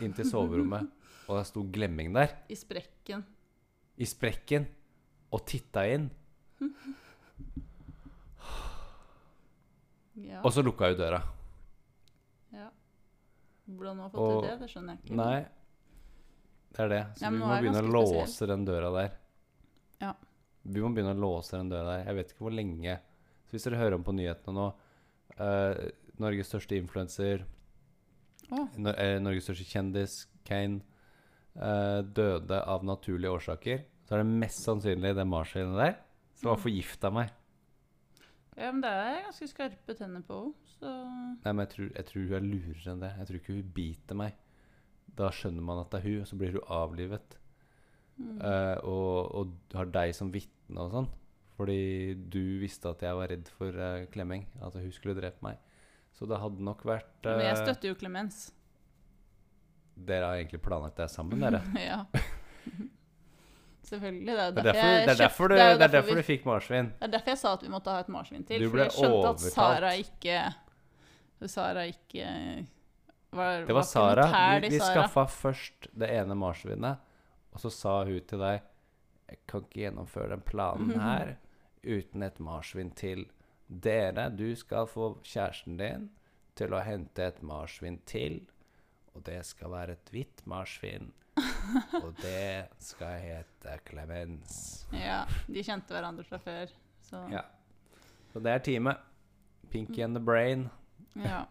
inn 0.05 0.13
til 0.13 0.27
soverommet, 0.29 0.85
og 1.27 1.39
det 1.39 1.45
sto 1.49 1.63
glemming 1.73 2.13
der, 2.13 2.35
I 2.49 2.55
sprekken. 2.59 3.23
i 3.97 4.05
sprekken, 4.07 4.67
og 5.33 5.43
titta 5.49 5.83
inn, 5.89 6.09
Ja. 10.21 10.41
og 10.43 10.51
så 10.53 10.61
lukka 10.63 10.89
jeg 10.91 10.97
døra. 10.99 11.21
ja. 12.53 12.67
Hvordan 13.67 13.95
du 13.97 14.01
har 14.03 14.09
fått 14.09 14.19
Og- 14.19 14.43
til 14.43 14.49
det, 14.51 14.59
det 14.59 14.69
skjønner 14.69 14.93
jeg 14.97 15.03
ikke. 15.05 15.15
Nei. 15.15 15.45
Det 16.71 16.79
er 16.79 16.89
det. 16.89 17.05
Så 17.17 17.21
Ja, 17.21 17.29
men 17.29 17.39
vi 17.39 17.45
nå 17.45 17.47
må 17.47 17.51
er 17.57 17.61
det 17.61 17.63
begynne 17.71 17.81
å 17.81 17.91
ganske 17.91 18.07
spesielt. 18.07 18.27
låse 18.27 18.47
den 18.47 18.65
døra 18.65 18.91
der. 18.93 19.11
Ja. 20.01 20.13
Vi 20.65 20.79
må 20.81 20.93
begynne 20.93 21.15
å 21.15 21.19
låse 21.19 21.51
den 21.51 21.69
døra 21.69 21.85
der. 21.97 22.05
Jeg 22.05 22.15
vet 22.15 22.27
ikke 22.33 22.39
hvor 22.45 22.53
lenge. 22.53 22.99
Så 23.47 23.51
hvis 23.51 23.63
dere 23.63 23.77
hører 23.79 23.93
om 23.95 24.03
på 24.03 24.13
nyhetene 24.13 24.53
nå 24.55 24.73
eh, 25.39 25.91
Norges 26.19 26.47
største 26.49 26.75
influenser, 26.77 27.45
Nor 28.51 28.97
eh, 28.99 29.17
Norges 29.23 29.45
største 29.47 29.65
kjendis, 29.69 30.15
Kane, 30.47 30.81
uh, 31.55 32.01
døde 32.03 32.57
av 32.67 32.83
naturlige 32.87 33.31
årsaker, 33.31 33.83
så 34.07 34.15
er 34.17 34.23
det 34.23 34.39
mest 34.41 34.65
sannsynlig 34.65 35.13
det 35.15 35.27
marsvinet 35.27 35.77
der 35.79 35.93
som 36.41 36.49
har 36.51 36.57
Mm. 36.59 36.63
forgifta 36.65 37.11
meg. 37.13 37.29
Ja, 38.57 38.71
men 38.71 38.81
det 38.83 38.89
er 38.91 39.21
ganske 39.23 39.47
skarpe 39.47 39.95
tenner 39.95 40.23
på 40.27 40.39
henne, 40.41 40.71
så 40.75 40.89
Nei, 41.45 41.53
men 41.53 41.61
jeg 41.65 41.69
tror, 41.75 41.91
jeg 41.95 42.05
tror 42.09 42.25
hun 42.25 42.33
er 42.35 42.47
lurere 42.47 42.91
enn 42.91 43.03
det. 43.05 43.11
Jeg 43.19 43.27
tror 43.29 43.39
ikke 43.39 43.53
hun 43.55 43.71
biter 43.77 44.15
meg. 44.19 44.33
Da 45.15 45.29
skjønner 45.31 45.63
man 45.63 45.79
at 45.83 45.91
det 45.93 46.01
er 46.01 46.07
hun, 46.09 46.21
og 46.21 46.27
så 46.27 46.37
blir 46.39 46.51
hun 46.57 46.67
avlivet. 46.67 47.37
mm. 48.17 48.37
Uh, 48.41 48.77
og, 48.83 49.35
og 49.35 49.53
har 49.77 49.85
deg 49.95 50.13
som 50.17 50.31
vitne 50.33 50.79
og 50.83 50.91
sånn. 50.91 51.09
Fordi 51.57 52.15
du 52.33 52.59
visste 52.61 52.89
at 52.89 53.01
jeg 53.05 53.15
var 53.15 53.29
redd 53.31 53.47
for 53.57 53.75
uh, 53.77 54.05
Klemming. 54.11 54.47
At 54.61 54.75
hun 54.75 54.91
skulle 54.91 55.15
drepe 55.19 55.41
meg. 55.45 55.57
Så 56.17 56.27
det 56.29 56.37
hadde 56.41 56.61
nok 56.63 56.83
vært 56.85 57.23
Men 57.25 57.39
jeg 57.45 57.55
eh, 57.57 57.61
støtter 57.63 57.89
jo 57.93 57.95
Klemens. 57.97 58.41
Dere 59.95 60.25
har 60.31 60.35
egentlig 60.41 60.61
planlagt 60.65 60.97
det 60.97 61.09
sammen, 61.11 61.39
dere. 61.41 61.61
ja. 61.91 62.01
Selvfølgelig. 63.83 64.25
Det 64.25 64.41
er 64.41 64.47
er 64.47 64.51
derfor, 64.51 64.87
det 64.87 65.09
er 65.11 65.17
derfor, 65.19 65.47
du, 65.47 65.55
det 65.55 65.61
er 65.61 65.69
er 65.73 65.77
derfor 65.77 65.91
derfor 65.97 66.15
vi- 66.15 66.21
du 66.21 66.27
fikk 66.27 66.45
marsvin. 66.45 66.91
Det 66.99 67.07
er 67.07 67.11
derfor 67.15 67.31
jeg 67.33 67.37
sa 67.41 67.53
at 67.53 67.63
vi 67.63 67.71
måtte 67.73 67.91
ha 67.91 67.99
et 67.99 68.09
marsvin 68.13 68.43
til. 68.47 68.61
Du 68.61 68.69
For 68.69 68.77
jeg 68.83 68.91
skjønte 68.91 69.29
at. 69.29 69.39
Sara 69.51 69.91
ikke 69.99 70.53
Sara 71.49 71.83
ikke 71.89 72.27
var, 73.33 73.65
Det 73.65 73.67
var 73.67 73.73
var 73.73 73.81
Sara. 73.89 74.25
Vi, 74.61 74.69
vi 74.69 74.79
Sara. 74.79 74.93
skaffa 74.93 75.25
først 75.27 75.87
det 75.97 76.09
ene 76.09 76.35
marsvinet, 76.35 76.97
og 77.53 77.59
så 77.59 77.71
sa 77.73 78.03
hun 78.05 78.19
til 78.27 78.39
deg 78.39 78.61
Jeg 79.31 79.39
kan 79.47 79.61
ikke 79.63 79.81
gjennomføre 79.81 80.29
den 80.29 80.41
planen 80.41 80.99
her 81.07 81.35
uten 81.83 82.23
et 82.23 82.39
marsvin 82.39 82.91
til. 82.91 83.25
Dere, 83.71 84.27
du 84.35 84.49
skal 84.59 84.87
få 84.91 85.13
kjæresten 85.23 85.77
din 85.79 86.09
til 86.59 86.73
å 86.75 86.81
hente 86.83 87.23
et 87.23 87.39
marsvin 87.45 88.01
til. 88.09 88.41
Og 89.15 89.23
det 89.27 89.39
skal 89.47 89.71
være 89.71 89.95
et 89.95 90.11
hvitt 90.11 90.43
marsvin. 90.49 91.11
Og 92.01 92.11
det 92.25 92.67
skal 92.83 93.15
hete 93.23 93.77
Clemens. 93.87 94.57
Ja, 94.91 95.23
de 95.47 95.63
kjente 95.63 95.95
hverandre 95.95 96.25
fra 96.27 96.39
før. 96.43 96.73
Så 97.07 97.23
Ja. 97.31 97.45
Så 98.31 98.39
det 98.43 98.51
er 98.51 98.61
teamet. 98.63 98.99
Pinky 99.71 100.01
and 100.03 100.15
the 100.15 100.23
Brain. 100.23 100.69
ja. 101.15 101.45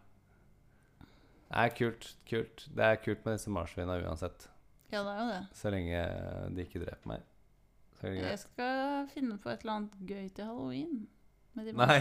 Det 1.51 1.59
er 1.65 1.73
kult. 1.75 2.17
kult. 2.31 2.69
Det 2.77 2.85
er 2.85 3.01
kult 3.03 3.25
med 3.25 3.35
disse 3.35 3.51
marsvinene 3.51 4.05
uansett. 4.07 4.45
Ja, 4.93 5.01
det 5.03 5.11
er 5.17 5.21
jo 5.21 5.31
det. 5.33 5.41
Så 5.59 5.71
lenge 5.73 6.03
de 6.55 6.63
ikke 6.63 6.83
dreper 6.85 7.11
meg. 7.11 7.25
Jeg 8.03 8.39
skal 8.39 9.09
finne 9.11 9.37
på 9.41 9.51
et 9.51 9.65
eller 9.65 9.81
annet 9.81 9.97
gøy 10.09 10.29
til 10.37 10.47
halloween. 10.47 11.09
Nei. 11.55 12.01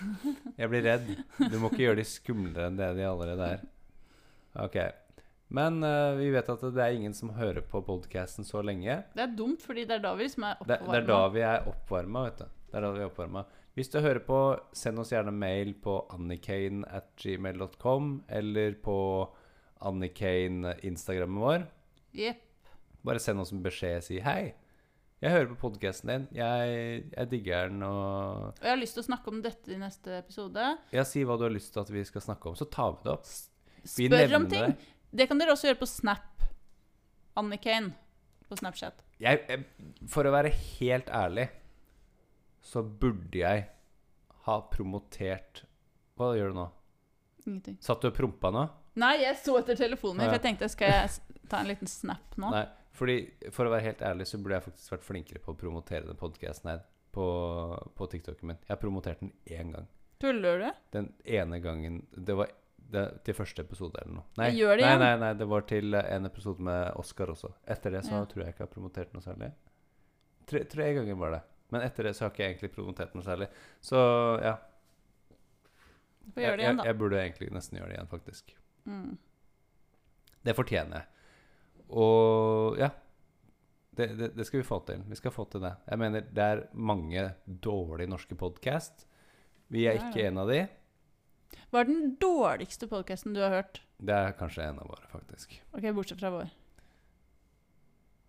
Jeg 0.60 0.70
blir 0.72 0.84
redd. 0.84 1.12
Du 1.38 1.56
må 1.60 1.70
ikke 1.72 1.86
gjøre 1.86 2.00
de 2.02 2.08
skumlere 2.08 2.68
enn 2.68 2.80
det 2.80 2.90
de 2.98 3.06
allerede 3.08 3.48
er. 3.56 3.64
Ok. 4.62 4.78
Men 5.52 5.82
uh, 5.84 6.14
vi 6.16 6.30
vet 6.32 6.48
at 6.48 6.62
det 6.72 6.84
er 6.84 6.96
ingen 6.96 7.14
som 7.16 7.34
hører 7.36 7.64
på 7.68 7.82
podcasten 7.84 8.46
så 8.48 8.62
lenge. 8.64 9.02
Det 9.16 9.24
er 9.24 9.34
dumt, 9.36 9.60
fordi 9.64 9.84
det 9.88 9.98
er 9.98 10.04
da 10.04 10.14
vi 10.16 10.28
som 10.32 10.46
er 10.48 10.62
Det, 10.64 10.78
det 10.86 11.00
er 11.02 11.08
da 11.08 11.20
vi 11.32 11.44
er 11.44 11.68
oppvarma, 11.68 12.24
vet 12.28 12.40
du. 12.40 12.54
Det 12.70 12.78
er 12.78 12.86
da 12.86 12.92
vi 12.94 13.02
er 13.02 13.10
oppvarma. 13.10 13.44
Hvis 13.76 13.92
du 13.92 13.98
hører 14.04 14.20
på, 14.24 14.38
send 14.76 15.00
oss 15.00 15.12
gjerne 15.12 15.32
mail 15.32 15.74
på 15.80 15.98
annikane 16.12 16.88
at 16.92 17.12
gmail.com 17.20 18.14
eller 18.28 18.76
på 18.84 18.96
Annikane 19.82 20.76
Instagrammen 20.86 21.40
vår. 21.42 21.64
Yep. 22.14 22.42
Bare 23.02 23.20
send 23.20 23.40
oss 23.42 23.52
en 23.52 23.62
beskjed. 23.64 24.04
Si 24.06 24.20
hei. 24.22 24.52
Jeg 25.22 25.30
hører 25.30 25.50
på 25.52 25.58
podkasten 25.68 26.10
din. 26.10 26.22
Jeg, 26.34 27.02
jeg 27.12 27.28
digger 27.30 27.68
den. 27.70 27.82
Og 27.86 28.48
Og 28.58 28.64
jeg 28.66 28.72
har 28.72 28.80
lyst 28.80 28.96
til 28.98 29.04
å 29.04 29.06
snakke 29.06 29.30
om 29.30 29.38
dette 29.44 29.70
i 29.70 29.78
neste 29.78 30.16
episode. 30.18 30.64
ja, 30.90 31.04
Si 31.06 31.22
hva 31.22 31.36
du 31.38 31.44
har 31.46 31.54
lyst 31.54 31.70
til 31.74 31.82
at 31.84 31.92
vi 31.94 32.02
skal 32.08 32.24
snakke 32.24 32.50
om, 32.50 32.56
så 32.58 32.66
tar 32.66 32.96
vi 32.96 33.06
det 33.06 33.12
opp. 33.12 33.28
Vi 33.82 34.08
Spør 34.10 34.34
om 34.40 34.48
ting. 34.50 34.74
det. 34.74 34.90
Det 35.12 35.28
kan 35.30 35.38
dere 35.38 35.54
også 35.54 35.68
gjøre 35.70 35.78
på 35.78 35.86
Snap. 35.86 36.42
Annikane 37.38 37.92
på 38.48 38.58
Snapchat. 38.58 39.04
Jeg, 39.22 39.44
jeg, 39.48 39.62
for 40.10 40.26
å 40.26 40.34
være 40.34 40.50
helt 40.80 41.08
ærlig, 41.14 41.46
så 42.62 42.82
burde 42.82 43.38
jeg 43.38 43.68
ha 44.46 44.58
promotert 44.72 45.62
Hva 46.18 46.32
gjør 46.36 46.50
du 46.50 46.58
nå? 46.58 46.66
Ingenting. 47.46 47.78
Satt 47.82 48.02
du 48.02 48.10
og 48.10 48.14
prompa 48.18 48.50
nå? 48.54 48.66
Nei, 48.98 49.14
jeg 49.22 49.38
så 49.40 49.54
etter 49.62 49.78
telefonen 49.78 50.18
min, 50.18 50.26
for 50.28 50.36
jeg 50.36 50.44
tenkte 50.50 50.68
skal 50.68 50.90
jeg 50.92 51.46
ta 51.48 51.62
en 51.62 51.70
liten 51.70 51.88
snap 51.90 52.34
nå? 52.36 52.50
Nei. 52.52 52.66
Fordi, 52.92 53.16
for 53.54 53.66
å 53.68 53.72
være 53.72 53.86
helt 53.88 54.02
ærlig, 54.04 54.26
så 54.28 54.38
burde 54.38 54.58
jeg 54.58 54.66
faktisk 54.66 54.92
vært 54.92 55.06
flinkere 55.06 55.40
på 55.40 55.54
å 55.54 55.58
promotere 55.58 56.04
den 56.08 56.18
podkasten 56.20 56.68
her 56.70 56.82
på, 57.12 57.24
på 57.96 58.08
TikToken 58.12 58.50
min. 58.52 58.58
Jeg 58.66 58.74
har 58.74 58.80
promotert 58.82 59.20
den 59.24 59.32
én 59.48 59.72
gang. 59.72 59.86
Tuller 60.20 60.60
du? 60.60 60.66
Den 60.94 61.08
ene 61.24 61.58
gangen 61.64 62.02
Det 62.12 62.36
var 62.38 62.52
det, 62.92 63.06
til 63.24 63.34
første 63.34 63.64
episode 63.64 63.96
eller 64.02 64.18
noe. 64.20 64.26
Nei, 64.38 64.50
Gjør 64.54 64.76
det 64.76 64.84
nei, 64.84 64.90
igjen. 64.92 65.00
nei, 65.02 65.14
nei, 65.24 65.30
det 65.40 65.48
var 65.48 65.64
til 65.66 65.96
en 65.98 66.28
episode 66.28 66.60
med 66.68 66.92
Oscar 67.00 67.32
også. 67.32 67.50
Etter 67.72 67.96
det 67.96 68.04
så 68.04 68.18
Ja. 68.20 68.24
tror 68.28 68.44
jeg 68.44 68.52
ikke 68.52 68.62
jeg 68.62 68.68
har 68.68 68.74
promotert 68.74 69.14
noe 69.16 69.24
særlig. 69.24 69.48
Tre, 70.46 70.64
tre 70.68 70.90
ganger 70.94 71.16
var 71.16 71.30
det. 71.38 71.40
Men 71.72 71.80
etter 71.86 72.04
det 72.04 72.12
så 72.18 72.26
har 72.26 72.30
ikke 72.34 72.44
jeg 72.44 72.52
egentlig 72.54 72.72
promotert 72.76 73.14
noe 73.16 73.24
særlig. 73.24 73.48
Så 73.80 73.96
ja. 74.44 74.58
Få 76.34 76.40
gjøre 76.44 76.56
det 76.60 76.66
igjen, 76.66 76.76
da. 76.78 76.84
Jeg, 76.84 76.92
jeg 76.92 76.98
burde 77.00 77.22
egentlig 77.22 77.48
nesten 77.56 77.78
gjøre 77.80 77.88
det 77.90 77.96
igjen, 77.96 78.10
faktisk. 78.12 78.52
Mm. 78.86 79.16
Det 80.44 80.54
fortjener 80.58 81.00
jeg. 81.00 81.08
Og 81.90 82.78
ja. 82.80 82.90
Det, 83.92 84.06
det, 84.16 84.30
det 84.38 84.46
skal 84.48 84.62
vi 84.62 84.64
få 84.64 84.78
til. 84.88 85.02
Vi 85.10 85.18
skal 85.18 85.34
få 85.34 85.44
til 85.52 85.60
det. 85.60 85.74
Jeg 85.90 86.00
mener, 86.00 86.22
det 86.24 86.44
er 86.44 86.62
mange 86.72 87.26
dårlige 87.44 88.08
norske 88.08 88.36
podkast. 88.40 89.04
Vi 89.68 89.84
er 89.86 89.98
Det 89.98 90.00
er 90.00 90.06
ikke 90.08 90.20
det. 90.22 90.26
en 90.30 90.38
av 90.40 90.48
de. 90.48 90.60
Hva 91.72 91.82
er 91.82 91.88
den 91.90 92.14
dårligste 92.20 92.88
podkasten 92.88 93.36
du 93.36 93.42
har 93.44 93.52
hørt? 93.52 93.82
Det 94.00 94.14
er 94.16 94.32
kanskje 94.38 94.64
en 94.64 94.80
av 94.80 94.88
våre, 94.88 95.04
faktisk. 95.12 95.58
Ok, 95.76 95.84
Bortsett 95.92 96.20
fra 96.20 96.32
vår. 96.32 96.48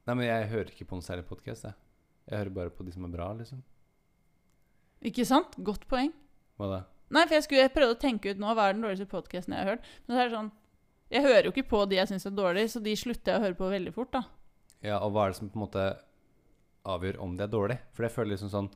Nei, 0.03 0.15
men 0.19 0.25
jeg 0.27 0.49
hører 0.51 0.71
ikke 0.73 0.87
på 0.89 0.97
noen 0.97 1.05
særlig 1.05 1.23
podkast, 1.29 1.63
jeg. 1.63 1.79
Jeg 2.27 2.39
hører 2.41 2.55
bare 2.57 2.73
på 2.75 2.83
de 2.83 2.91
som 2.95 3.07
er 3.07 3.13
bra, 3.15 3.29
liksom. 3.39 3.63
Ikke 5.03 5.25
sant? 5.27 5.55
Godt 5.63 5.87
poeng. 5.91 6.11
Hva 6.59 6.69
da? 6.71 6.81
Nei, 7.13 7.23
for 7.27 7.37
jeg, 7.37 7.45
skulle, 7.47 7.71
prøvde 7.71 7.95
å 7.95 8.01
tenke 8.03 8.31
ut 8.33 8.39
nå 8.41 8.51
hva 8.55 8.67
er 8.69 8.75
den 8.75 8.83
dårligste 8.83 9.07
podkasten 9.11 9.55
jeg 9.55 9.63
har 9.63 9.75
hørt. 9.75 9.89
Men 10.05 10.17
det 10.17 10.25
er 10.25 10.35
sånn 10.35 10.51
Jeg 11.13 11.21
hører 11.27 11.45
jo 11.47 11.51
ikke 11.53 11.67
på 11.69 11.83
de 11.89 11.95
jeg 11.99 12.09
syns 12.09 12.25
er 12.25 12.33
dårlige, 12.33 12.71
så 12.73 12.81
de 12.83 12.95
slutter 12.97 13.33
jeg 13.35 13.39
å 13.39 13.43
høre 13.45 13.57
på 13.59 13.69
veldig 13.69 13.93
fort, 13.93 14.11
da. 14.15 14.23
Ja, 14.83 14.97
og 15.05 15.13
hva 15.13 15.27
er 15.27 15.33
det 15.33 15.37
som 15.37 15.49
på 15.53 15.59
en 15.59 15.65
måte 15.67 15.83
avgjør 16.89 17.19
om 17.23 17.35
det 17.37 17.45
er 17.45 17.51
dårlig? 17.53 17.77
For 17.93 18.03
jeg 18.07 18.15
føler 18.15 18.33
liksom 18.35 18.49
sånn 18.53 18.71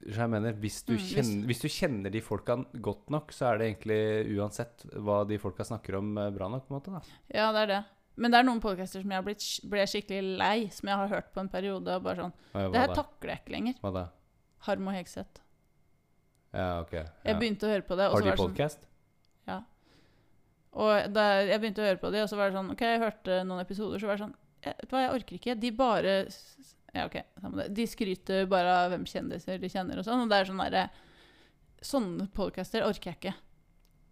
Skjønner 0.00 0.24
jeg 0.24 0.30
mener, 0.32 0.54
hvis 0.56 0.78
du, 0.86 0.92
Mm, 0.94 0.98
hvis- 0.98 1.12
kjenner, 1.14 1.46
hvis 1.46 1.60
du 1.60 1.68
kjenner 1.68 2.10
de 2.10 2.20
folka 2.24 2.54
godt 2.80 3.10
nok, 3.10 3.32
så 3.36 3.52
er 3.52 3.58
det 3.58 3.66
egentlig 3.78 4.34
uansett 4.38 4.86
hva 4.96 5.26
de 5.28 5.36
folka 5.36 5.62
snakker 5.62 5.98
om, 5.98 6.16
eh, 6.16 6.30
bra 6.30 6.48
nok, 6.48 6.66
på 6.66 6.72
en 6.74 6.80
måte. 6.80 6.90
da. 6.92 7.00
Ja, 7.34 7.52
det 7.52 7.60
er 7.60 7.66
det. 7.66 7.84
Men 8.16 8.30
det 8.30 8.38
er 8.40 8.44
noen 8.44 8.60
podcaster 8.62 9.02
som 9.02 9.10
jeg 9.10 9.16
har 9.16 9.22
blitt 9.22 9.60
ble 9.68 9.80
skikkelig 9.86 10.38
lei, 10.38 10.68
som 10.68 10.88
jeg 10.88 10.96
har 10.96 11.08
hørt 11.08 11.32
på 11.34 11.40
en 11.40 11.48
periode. 11.50 11.86
og 11.88 12.02
bare 12.02 12.16
sånn, 12.16 12.32
ja, 12.54 12.70
Det 12.70 12.76
her 12.80 12.94
takler 12.94 13.28
jeg 13.28 13.40
ikke 13.44 13.52
lenger. 13.52 13.74
Hva 13.82 13.92
da? 13.92 14.08
Harm 14.60 14.88
og 14.88 14.94
Hegseth. 14.94 15.40
Ja, 16.54 16.80
ok. 16.80 16.90
Jeg 17.24 17.36
begynte 17.36 17.60
å 17.60 17.68
høre 17.68 17.82
på 17.86 17.96
det, 17.96 18.10
Har 18.10 18.20
så 18.20 18.24
de 18.24 18.30
podkast? 18.36 18.78
sånn? 18.80 18.82
Ja. 18.82 18.89
Og 20.78 21.10
da 21.10 21.24
jeg 21.42 21.58
begynte 21.62 21.82
å 21.82 21.88
høre 21.88 21.98
på 21.98 22.12
de, 22.14 22.22
og 22.22 22.30
så 22.30 22.38
var 22.38 22.50
det 22.50 22.58
sånn 22.60 22.70
OK, 22.74 22.84
jeg 22.86 23.02
hørte 23.02 23.40
noen 23.46 23.62
episoder, 23.64 23.98
så 23.98 24.06
var 24.10 24.18
det 24.18 24.24
sånn 24.26 24.36
jeg, 24.60 24.74
Vet 24.76 24.90
du 24.90 24.94
hva, 24.94 25.02
jeg 25.02 25.14
orker 25.16 25.38
ikke. 25.38 25.54
De 25.58 25.70
bare 25.74 26.16
Ja, 26.94 27.06
OK, 27.06 27.16
samme 27.40 27.62
det. 27.62 27.68
De 27.74 27.86
skryter 27.90 28.48
bare 28.50 28.74
av 28.84 28.90
hvem 28.92 29.06
kjendiser 29.08 29.60
de 29.62 29.70
kjenner 29.72 30.00
og 30.00 30.06
sånn, 30.06 30.24
og 30.24 30.30
det 30.30 30.40
er 30.40 30.50
sånn 30.50 30.64
derre 30.64 30.88
Sånne 31.80 32.26
podcaster 32.36 32.84
orker 32.84 33.14
jeg 33.14 33.16
ikke. 33.16 33.32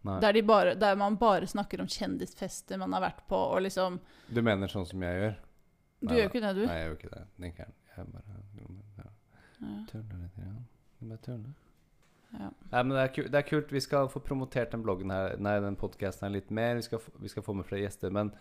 Der, 0.09 0.33
de 0.33 0.41
bare, 0.47 0.73
der 0.79 0.95
man 0.97 1.19
bare 1.21 1.47
snakker 1.51 1.83
om 1.83 1.89
kjendisfester 1.91 2.79
man 2.81 2.95
har 2.97 3.03
vært 3.05 3.27
på, 3.29 3.37
og 3.37 3.61
liksom 3.67 3.99
Du 4.33 4.41
mener 4.47 4.71
sånn 4.73 4.87
som 4.89 5.03
jeg 5.05 5.21
gjør? 5.21 5.37
Du 5.99 6.07
Nei 6.09 6.17
gjør 6.17 6.25
jo 6.25 6.31
ikke 6.31 6.43
det, 6.45 6.53
du. 6.55 6.63
Nei, 6.65 6.77
jeg 6.79 6.87
gjør 6.87 6.97
ikke 6.97 7.13
det. 7.13 7.23
Jeg 7.99 8.07
bare 8.15 8.39
ja. 8.99 9.09
Ja. 9.59 9.73
Tuller 9.91 10.21
litt. 10.23 10.39
Ja. 10.39 10.53
Bare 11.03 11.21
tuller. 11.27 11.68
Ja. 12.33 12.51
Nei, 12.73 12.83
men 12.85 12.91
det 12.93 13.03
er, 13.07 13.13
kult, 13.17 13.31
det 13.33 13.39
er 13.41 13.47
kult. 13.49 13.71
Vi 13.73 13.81
skal 13.81 14.09
få 14.13 14.21
promotert 14.21 14.75
den 14.75 14.83
bloggen 14.85 15.11
her 15.15 15.37
Nei, 15.41 15.55
den 15.65 15.79
podcasten 15.81 16.27
her 16.29 16.35
litt 16.35 16.51
mer. 16.55 16.75
Vi 16.77 16.85
skal, 16.85 17.01
få- 17.01 17.15
vi 17.23 17.31
skal 17.33 17.43
få 17.47 17.55
med 17.57 17.65
flere 17.69 17.87
gjester. 17.87 18.13
Men, 18.13 18.33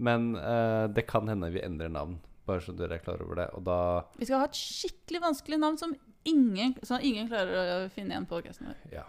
men 0.00 0.30
uh, 0.40 0.86
det 0.88 1.04
kan 1.10 1.28
hende 1.28 1.50
vi 1.52 1.60
endrer 1.64 1.92
navn. 1.92 2.16
Bare 2.48 2.62
så 2.64 2.72
dere 2.78 2.96
er 2.96 3.04
klar 3.04 3.20
over 3.24 3.36
det. 3.42 3.48
Og 3.58 3.64
da 3.66 3.78
Vi 4.16 4.24
skal 4.28 4.40
ha 4.40 4.48
et 4.48 4.56
skikkelig 4.56 5.20
vanskelig 5.26 5.60
navn 5.60 5.76
som 5.80 5.92
ingen, 6.26 6.76
så 6.86 6.96
ingen 7.04 7.28
klarer 7.28 7.84
å 7.86 7.88
finne 7.92 8.14
igjen 8.16 8.28
podkasten 8.30 8.70
vår. 8.72 8.80
Ja. 8.94 9.04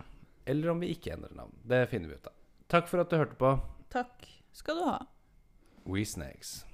Eller 0.47 0.73
om 0.75 0.79
vi 0.83 0.91
ikke 0.95 1.15
endrer 1.15 1.33
navn. 1.37 1.55
Det 1.67 1.85
finner 1.91 2.11
vi 2.11 2.19
ut 2.19 2.27
av. 2.27 2.35
Takk 2.67 2.89
for 2.91 2.99
at 2.99 3.09
du 3.13 3.15
hørte 3.19 3.37
på 3.39 3.55
Takk 3.93 4.27
skal 4.57 4.75
du 4.81 4.83
ha. 4.89 4.97
We 5.87 6.03
Snakes. 6.03 6.65